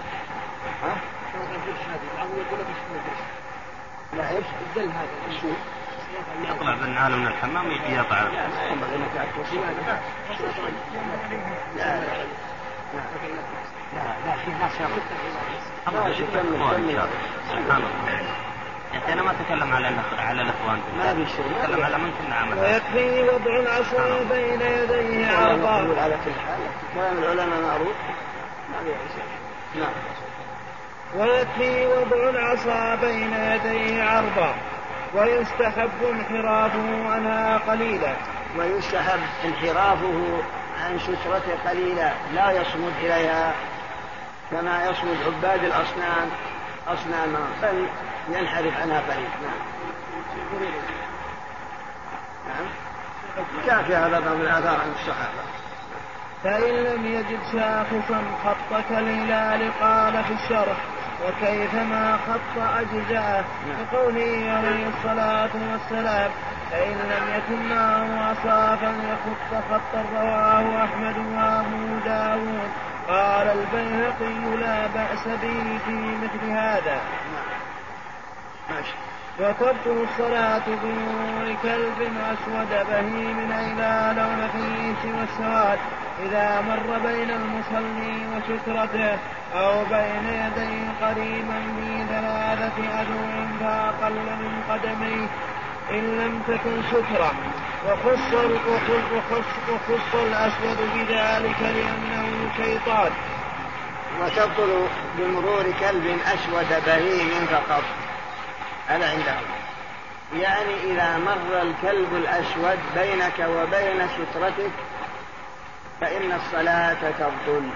[0.83, 0.95] ها؟
[1.33, 2.17] سمعت عن القش هذه.
[2.17, 3.17] بعضهم يقول لك إيش
[4.17, 5.39] لا إيش؟ الدل هذا.
[5.41, 5.47] شو؟
[6.49, 9.09] يطلع بالنعال من الحمام ويجي يطعم لا ما ينبغي انك
[11.77, 12.23] لا لا
[14.25, 14.71] لا في ناس
[15.87, 17.81] الله سبحان الله
[18.93, 19.87] يا أخي أنا ما اتكلم على
[20.19, 21.45] على الاخوان ما في شيء.
[21.61, 26.59] اتكلم على من كنا عمل ويكفي وضع العصا بين يديه عرضا على كل حال
[26.93, 27.95] كلام العلماء معروف.
[28.71, 29.81] ما في شيء.
[29.81, 29.93] نعم.
[31.15, 34.55] ويكفي وضع العصا بين يديه عرضا
[35.13, 38.13] ويستحب انحرافه عنها قليلا.
[38.57, 40.41] ويستحب انحرافه
[40.83, 43.53] عن سترته قليلا لا يصمد إليها
[44.51, 46.29] كما يصمد عباد الأصنام
[46.87, 47.87] أصناما بل
[48.29, 49.29] ينحرف عنها قليلا.
[49.41, 49.61] نعم.
[52.47, 52.65] نعم.
[53.65, 55.43] كافي هذا بعض الآثار عن الصحابة.
[56.43, 60.77] فإن لم يجد شاخصا خط كالهلال قال في الشرح.
[61.25, 63.45] وكيفما خط أجزاءه.
[63.91, 66.31] كقوله عليه الصلاة والسلام
[66.71, 72.69] فإن لم يكن معه عصا فليخط خطا رواه أحمد وأبو داود.
[73.07, 77.01] قال البيهقي لا بأس به في مثل هذا.
[78.69, 78.93] ماشي.
[79.39, 85.79] وتبطل الصلاة بنور كلب أسود بهيم أي لا لون فيه سوى السواد
[86.19, 89.17] إذا مر بين المصلي وسترته
[89.55, 95.27] أو بين يديه قريبا في ثلاثة أذرع فأقل من قدميه
[95.91, 97.31] إن لم تكن سترة.
[97.85, 98.33] وخص
[98.67, 103.11] وخص, وخص الأسود بذلك لأنه شيطان.
[104.21, 107.83] وتبطل بمرور كلب أسود بهيم فقط.
[108.87, 109.45] هذا عندهم.
[110.33, 114.71] يعني إذا مر الكلب الأسود بينك وبين سترتك
[116.01, 117.69] فإن الصلاة تبطل.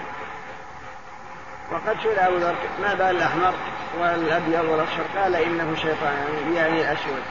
[1.72, 3.54] وقد سئل أبو ذر ما بال الأحمر
[3.98, 7.22] والأبيض والأصفر؟ قال إنه شيطان يعني الأسود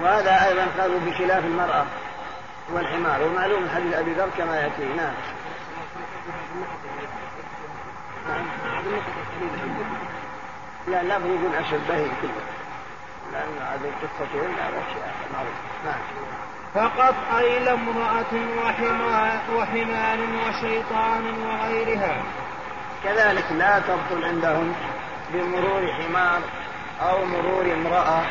[0.00, 1.84] وهذا أيضا قالوا بخلاف المرأة
[2.72, 3.22] والحمار.
[3.22, 4.84] ومعلوم حديث أبي ذر كما يأتي.
[4.96, 5.14] نعم.
[10.88, 12.44] لا لا يقول أشد بهي كله
[13.32, 15.02] لأن هذه قصة هذا شيء
[15.32, 16.00] معروف نعم.
[16.78, 18.32] فقط أي امرأة
[18.64, 22.22] وحمار, وحمار وشيطان وغيرها.
[23.04, 24.74] كذلك لا تبطل عندهم
[25.32, 26.40] بمرور حمار
[27.02, 28.22] أو مرور امرأة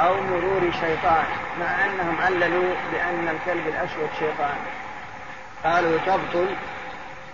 [0.00, 1.24] أو مرور شيطان
[1.60, 4.56] مع أنهم عللوا بأن الكلب الأسود شيطان.
[5.64, 6.54] قالوا تبطل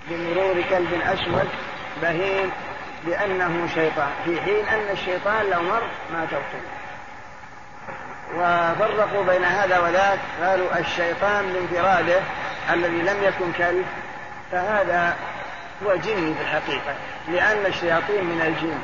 [0.09, 1.49] بمرور كلب أسود
[2.03, 2.51] بهيم
[3.07, 5.83] بأنه شيطان في حين أن الشيطان لو مر
[6.13, 6.74] ما تبطل.
[8.37, 10.19] وفرقوا بين هذا وذاك.
[10.43, 12.21] قالوا الشيطان بانفراده
[12.73, 13.85] الذي لم يكن كلب.
[14.53, 15.17] فهذا
[15.87, 16.95] هو جني في الحقيقة
[17.29, 18.79] لأن الشياطين من الجن.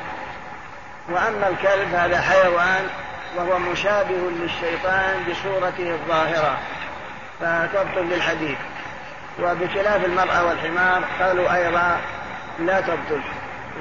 [1.09, 2.89] وأما الكلب هذا حيوان
[3.36, 6.59] وهو مشابه للشيطان بصورته الظاهرة.
[7.40, 8.59] فتبطل للحديث.
[9.43, 12.01] وبخلاف المرأة والحمار قالوا أيضا
[12.59, 13.20] لا تبطل.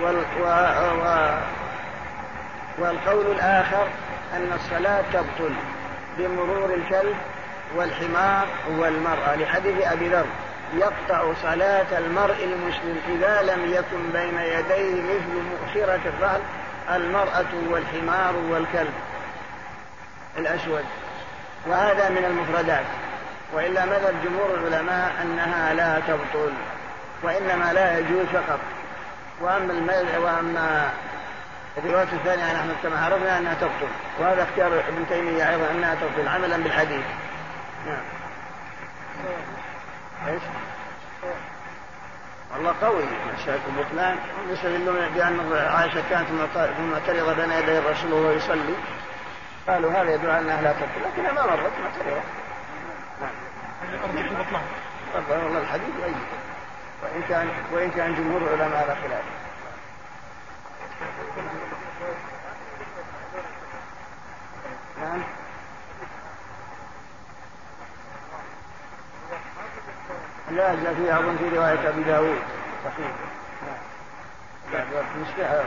[0.01, 0.45] وال و
[1.03, 1.29] و
[2.79, 3.87] والقول الآخر
[4.33, 5.53] أن الصلاة تبطل
[6.17, 7.15] بمرور الكلب
[7.75, 8.47] والحمار
[8.77, 9.35] والمرأة.
[9.35, 10.25] لحديث أبي ذر
[10.73, 16.41] يقطع صلاة المرء المسلم إذا لم يكن بين يديه مثل مؤخرة الرهل
[16.89, 18.93] المرأة والحمار والكلب
[20.37, 20.85] الأسود.
[21.67, 22.85] وهذا من المفردات.
[23.53, 26.53] وإلا مذهب جمهور العلماء أنها لا تبطل
[27.23, 28.59] وإنما لا يجوز فقط.
[29.41, 30.91] وأما وأما
[31.85, 33.87] الرواية الثانية عن أحمد كما عرفنا أنها تبطل
[34.19, 37.05] وهذا اختيار ابن تيمية أيضا أنها تبطل عملا بالحديث.
[37.85, 38.03] نعم.
[40.27, 40.41] إيش؟
[42.53, 43.03] والله قوي
[43.33, 44.17] مشاهد البطلان
[44.49, 46.27] يستدلون بأن عائشة كانت
[46.79, 48.75] معترضة بين يدي الرسول وهو يصلي.
[49.67, 52.21] قالوا هذا يدل على أنها لا تبطل لكنها ما مرت معترضة.
[53.21, 53.31] نعم
[55.29, 56.13] والله الحديث أي
[57.03, 59.23] وإن كان وإن كان جمهور العلماء على خلاف.
[65.01, 65.23] نعم
[70.51, 72.41] لا جاء فيها أظن في رواية أبي داود.
[72.85, 73.11] صحيح.
[74.73, 74.85] نعم.
[75.21, 75.65] مشكلة.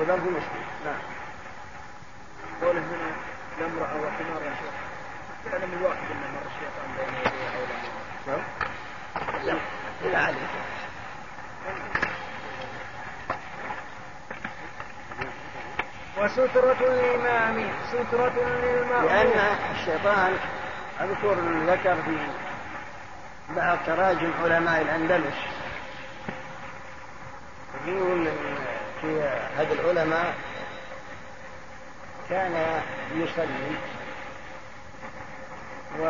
[0.00, 0.64] ذر في مشكلة.
[0.84, 0.98] نعم.
[2.62, 3.14] قوله من
[3.58, 4.74] الامرأة وحمار يا شيخ.
[5.52, 7.48] يعلم الواحد أن مر الشيطان بين يديه
[8.28, 8.38] أو
[9.44, 9.58] لم
[10.02, 10.34] لا لا.
[16.18, 18.32] وسترة الإمام سترة
[18.62, 20.36] للمأموم لأن الشيطان
[21.00, 21.34] أذكر
[21.66, 22.16] ذكر في
[23.56, 25.34] بعض تراجم علماء الأندلس.
[27.86, 28.28] يقول
[29.00, 29.20] في
[29.56, 30.34] هذا العلماء
[32.30, 32.82] كان
[33.14, 33.76] يصلي
[36.00, 36.04] و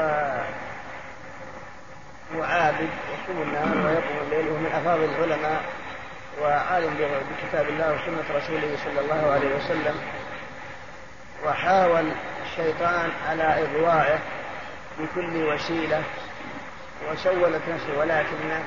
[2.37, 5.65] وعابد يصوم النهار ويقوم الليل وهو من أفاضل العلماء.
[6.43, 6.95] وعالم
[7.31, 10.01] بكتاب الله وسنة رسوله صلى الله عليه وسلم.
[11.45, 12.13] وحاول
[12.43, 14.19] الشيطان على اغوائه
[14.99, 16.03] بكل وسيلة.
[17.11, 18.63] وسولت نفسه ولكن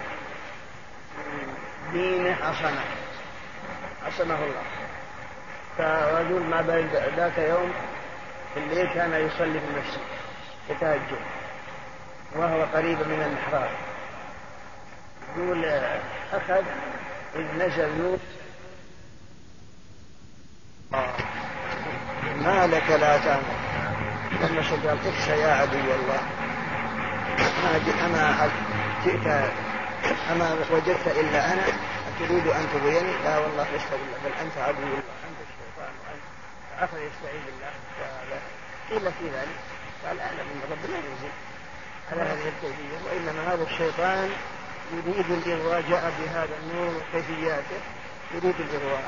[1.91, 2.83] دينه عصمه.
[4.05, 4.63] عصمه الله.
[5.77, 7.73] فرجل ما بين ذاك يوم
[8.53, 10.01] في الليل كان يصلي في المسجد
[10.69, 11.21] يتهجد
[12.35, 13.69] وهو قريب من المحراب.
[15.37, 15.65] يقول
[16.33, 16.63] أخذ
[17.35, 18.17] إذ نزل نور
[22.35, 23.57] ما لك لا تأمر.
[24.41, 26.21] لما اخشى يا عدو الله.
[27.63, 28.49] ما أما
[29.05, 29.51] جئت
[30.31, 31.63] أما وجدت إلا أنا
[32.07, 34.97] أتريد أن تبيني لا والله لست بالله بل أنت عدو الله
[35.27, 36.23] أنت الشيطان وأنت
[36.79, 37.71] أخذ يستعين بالله.
[38.89, 39.59] قيل في ذلك
[40.05, 41.33] قال أعلم أن ربنا ينزل
[42.11, 44.29] على هذه الكيفية؟ وإنما هذا الشيطان
[44.93, 47.79] يريد الإغواء جاء بهذا النور وكيفياته
[48.33, 49.03] يريد الإغواء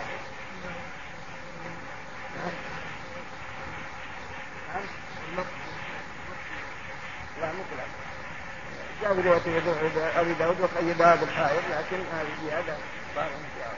[4.76, 5.45] نعم
[7.41, 7.88] لا مطلق
[9.01, 12.77] جاء برواية أبي داود وقيدها بالحائط لكن هذه زيادة.
[13.15, 13.77] صار انتهاء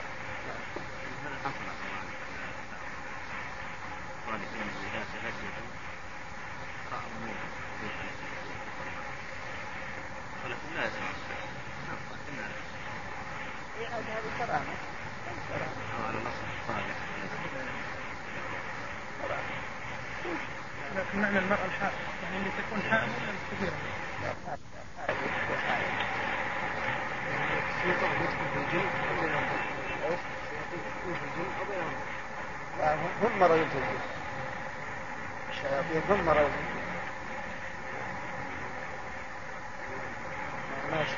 [21.14, 21.94] معنى المرأة الحائض.
[22.22, 23.72] يعني اللي تكون حائض ولا كبيرة؟
[33.22, 33.82] كل مرة يلتزم
[35.50, 36.72] الشياطين كل مرة يلتزم
[40.92, 41.16] ماشي.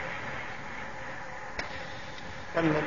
[2.55, 2.83] كمل.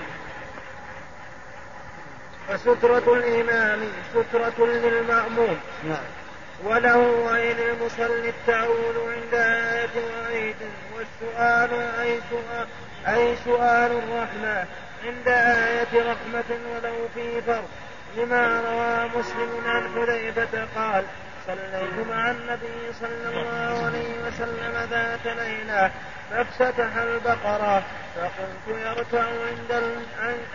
[2.48, 5.58] فسترة الإمام سترة للمأموم.
[5.84, 6.27] نعم.
[6.64, 9.90] وله وإن المصلي التعوذ عند آية
[10.22, 10.56] وعيد
[10.96, 11.70] والسؤال
[12.02, 12.68] أي سؤال,
[13.08, 14.66] أي سؤال الرحمة
[15.06, 17.70] عند آية رحمة ولو في فرق.
[18.18, 21.04] لما روى مسلم عن حذيفة قال
[21.48, 25.92] صليت مع النبي صلى الله عليه وسلم ذات ليلة.
[26.32, 27.84] فافتتح البقرة
[28.16, 29.84] فقلت يركع عند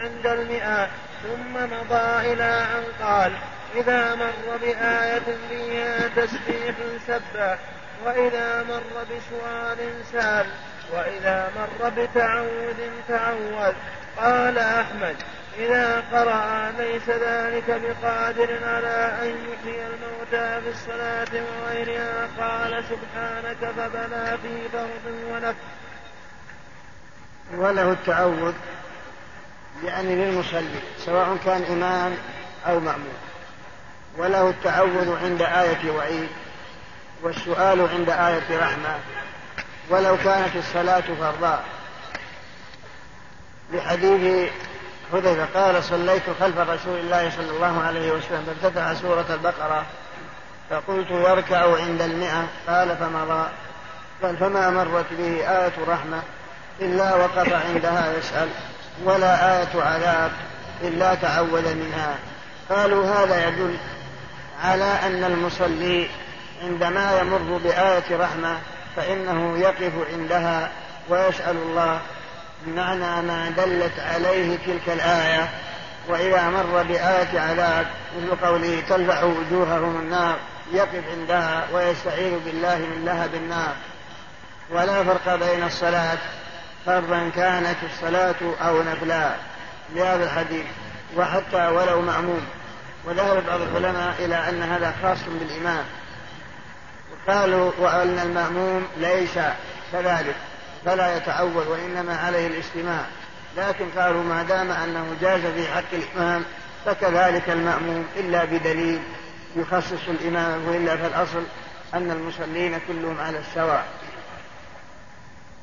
[0.01, 0.89] عند المئة
[1.23, 3.33] ثم مضى إلى أن قال
[3.75, 6.75] إذا مر بآية فيها تسبيح
[7.07, 7.59] سبح
[8.05, 9.79] وإذا مر بسؤال
[10.13, 10.47] سأل
[10.93, 13.73] وإذا مر بتعوذ تعوذ
[14.17, 15.17] قال أحمد
[15.59, 24.39] إذا قرأ ليس ذلك بقادر على أن يحيي الموتى في الصلاة وغيرها قال سبحانك فبلى
[24.43, 25.59] في فرض ونفس
[27.57, 28.55] وله التعوذ
[29.85, 32.17] يعني للمصلي سواء كان إمام
[32.67, 33.19] أو مأمون
[34.17, 36.29] وله التعوذ عند آية وعيد
[37.23, 38.99] والسؤال عند آية رحمة.
[39.91, 41.65] ولو كانت الصلاة فرضاء.
[43.73, 44.51] لحديث
[45.13, 49.85] حذيفة قال صليت خلف رسول الله صلى الله عليه وسلم فافتتح سورة البقرة
[50.71, 53.49] فقلت يركع عند المئة قال فمضى
[54.23, 56.23] قال فما مرت به آية رحمة
[56.81, 58.49] إلا وقف عندها يسأل
[59.05, 60.31] ولا آية عذاب
[60.83, 62.15] إلا تعوذ منها
[62.71, 63.77] قالوا هذا يدل
[64.65, 66.09] على أن المصلي
[66.63, 68.59] عندما يمر بآية رحمة
[68.97, 70.71] فإنه يقف عندها
[71.09, 72.01] ويسأل الله
[72.67, 75.49] بمعنى ما دلت عليه تلك الآية
[76.09, 77.87] وإذا مر بآية عذاب
[78.17, 80.37] مثل قوله تلفح وجوههم النار
[80.73, 83.75] يقف عندها ويستعيذ بالله من لهب النار
[84.71, 86.19] ولا فرق بين الصلاة
[86.87, 89.35] فرضا كانت الصلاة أو نفلا
[89.95, 90.67] لهذا الحديث
[91.17, 92.47] وحتى ولو مأموم.
[93.05, 95.85] وذهب بعض العلماء إلى أن هذا خاص بالإمام
[97.13, 99.39] وقالوا وأن المأموم ليس
[99.93, 100.37] كذلك
[100.85, 103.05] فلا يتعود وإنما عليه الاستماع
[103.57, 106.45] لكن قالوا ما دام أنه جاز في حق الإمام
[106.87, 109.01] فكذلك المأموم إلا بدليل
[109.57, 111.43] يخصص الإمام وإلا فالأصل
[111.95, 113.85] أن المصلين كلهم على السواء.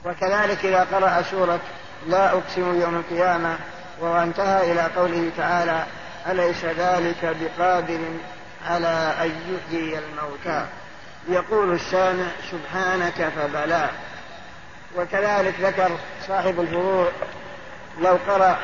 [0.06, 1.60] وكذلك إذا قرأ سورة
[2.08, 3.58] لا أقسم يوم القيامة
[4.00, 5.86] وانتهى إلى قوله تعالى
[6.28, 8.00] أليس ذلك بقادر
[8.68, 10.66] على أن يحيي الموتى؟
[11.30, 13.90] يقول السامع سبحانك فبلى.
[14.96, 15.92] وكذلك ذكر
[16.28, 17.08] صاحب الفروع
[18.02, 18.58] لو قرأ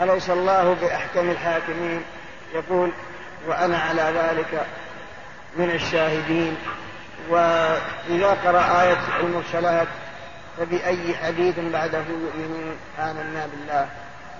[0.00, 2.02] أليس الله بأحكم الحاكمين؟
[2.54, 2.92] يقول
[3.46, 4.66] وأنا على ذلك
[5.56, 6.56] من الشاهدين.
[7.28, 9.88] وإذا قرأ آية المرسلات
[10.58, 13.88] فبأي حديث بعده يؤمنون؟ آمنا بالله.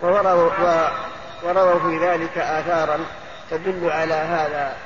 [0.02, 0.88] ورووا,
[1.42, 2.98] ورووا في ذلك آثارا
[3.50, 4.76] تدل على هذا.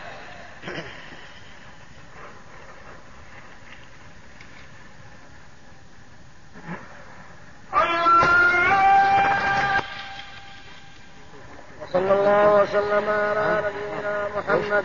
[11.82, 14.84] وصلى الله وسلم على نبينا محمد.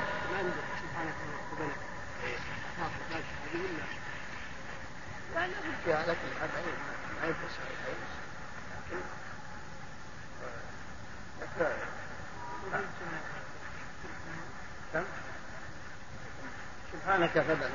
[16.91, 17.69] سبحانك فبلى.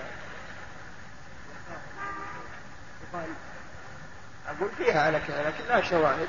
[4.50, 6.28] أقول فيها لكن لكن لا شواهد.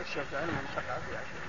[0.00, 0.40] الشوكة.
[0.40, 1.48] من تقع فيها شيء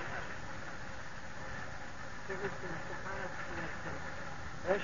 [4.73, 4.81] إيش؟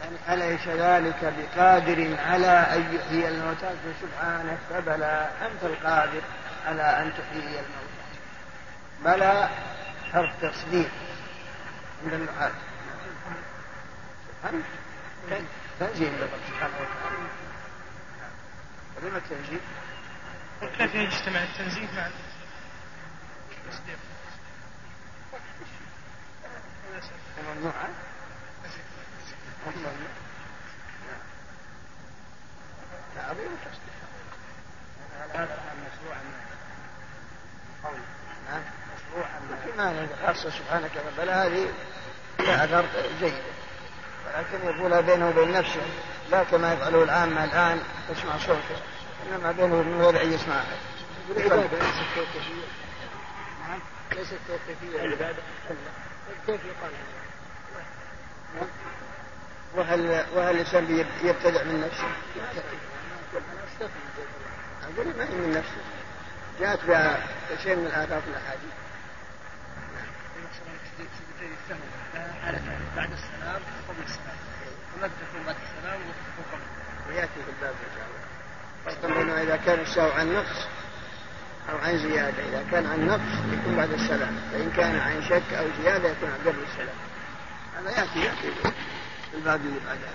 [0.00, 3.70] يعني أليس ذلك بقادر على أن يحيي الموتى؟
[4.02, 5.30] سبحانه فبلى.
[5.42, 6.22] أنت القادر
[6.66, 8.00] على أن تحيي الموتى.
[9.04, 9.48] بلى
[10.12, 10.90] حرف تصديق
[12.04, 12.50] عند النحاة
[14.28, 14.62] سبحانه
[15.80, 17.28] تنزيل لله سبحانه وتعالى.
[19.00, 19.60] كلمة تنزيل
[20.78, 22.06] كيف يجتمع التنزيل مع
[23.66, 23.98] التصديق؟
[27.38, 27.88] ممنوعة
[33.16, 33.94] تعظيم التصديق
[35.34, 36.20] هذا مشروعا
[37.84, 37.98] قول
[38.48, 38.62] نعم
[38.96, 41.72] مشروعا في معنى خاصة سبحانك بل هذه
[42.40, 42.86] أثر
[43.20, 43.42] جيدة.
[44.34, 45.80] ولكن يقولها بينه وبين نفسه
[46.30, 48.80] لا كما يفعله العامة الآن تسمع صوته
[49.26, 50.62] إنما بينه وبين غير أن يسمع.
[51.30, 52.66] العبادة ليست توقيفية
[53.68, 53.80] نعم
[54.12, 55.42] ليست توقيفية العبادة.
[56.46, 56.92] كيف يقال؟
[59.74, 62.08] وهل وهل الإنسان يبتدع من نفسه؟
[64.82, 65.80] أقول ما هي من نفسه.
[66.60, 67.26] جاءت بها
[67.62, 68.70] شيء من الآثار الأحاديث.
[72.96, 73.39] بعد السلام قبل السلام.
[75.08, 76.00] تكون بعد السلام
[77.08, 78.20] ويأتي في الباب إن شاء الله.
[78.84, 80.66] فرق بينه إذا كان السهو عن نقص
[81.70, 84.36] أو عن زيادة إذا كان عن نقص يكون بعد السلام.
[84.52, 86.96] فإن كان عن شك أو زيادة يكون قبل السلام.
[87.76, 88.52] هذا يأتي يأتي.
[89.30, 90.10] في الباب اللي بعده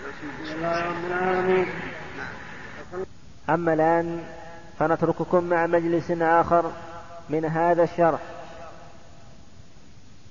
[3.49, 4.23] أما الآن
[4.79, 6.71] فنترككم مع مجلس آخر
[7.29, 8.19] من هذا الشرح.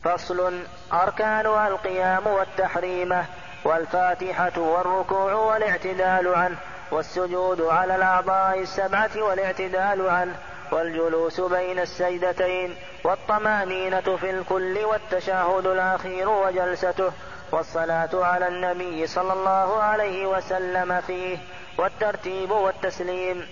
[0.05, 0.63] فصل
[0.93, 3.27] أركانها القيام والتحريمة
[3.65, 6.57] والفاتحة والركوع والاعتدال عنه
[6.91, 10.35] والسجود على الأعضاء السبعة والاعتدال عنه
[10.73, 17.13] والجلوس بين السجدتين والطمأنينة في الكل والتشهد الأخير وجلسته
[17.53, 21.39] والصلاة على النبي صلى الله عليه وسلم فيه
[21.79, 23.47] والترتيب والتسليم.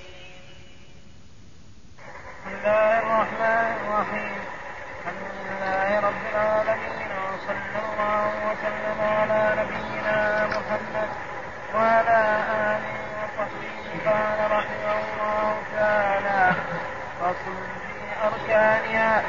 [2.47, 4.33] بسم الله الرحمن الرحيم.
[5.01, 9.82] الحمد لله رب العالمين وصلى الله وسلم على نبينا
[10.47, 11.09] محمد
[11.75, 12.21] وعلى
[12.73, 16.55] آله وصحبه قال رحمه الله تعالى
[17.21, 19.23] فصل في أركانها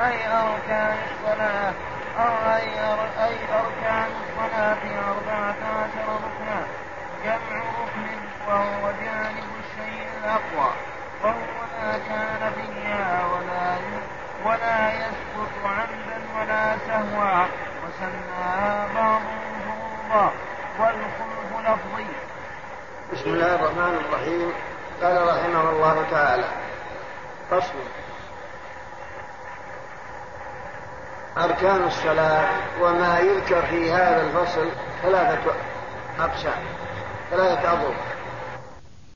[0.00, 1.72] أي أركان الصلاة
[2.18, 2.68] أو أي,
[3.24, 6.60] أي أركان الصلاة أربعة عشر ركنا
[7.24, 8.18] جمع ركن
[8.48, 10.70] وهو جانب الشيء الأقوى
[11.22, 11.34] وهو
[11.80, 13.76] ما كان فيها ولا
[14.44, 17.44] ولا يسقط عمدا ولا سهوا
[17.84, 19.63] وسماها بعضهم
[20.08, 20.30] فروضا
[20.78, 22.06] والخلف لفظي
[23.12, 24.52] بسم الله الرحمن الرحيم.
[25.02, 26.44] قال رحمه الله تعالى
[27.50, 27.74] فصل.
[31.38, 32.48] أركان الصلاة
[32.80, 34.68] وما يذكر في هذا الفصل
[35.02, 35.52] ثلاثة
[36.20, 36.62] أقسام
[37.30, 37.94] ثلاثة أضرب.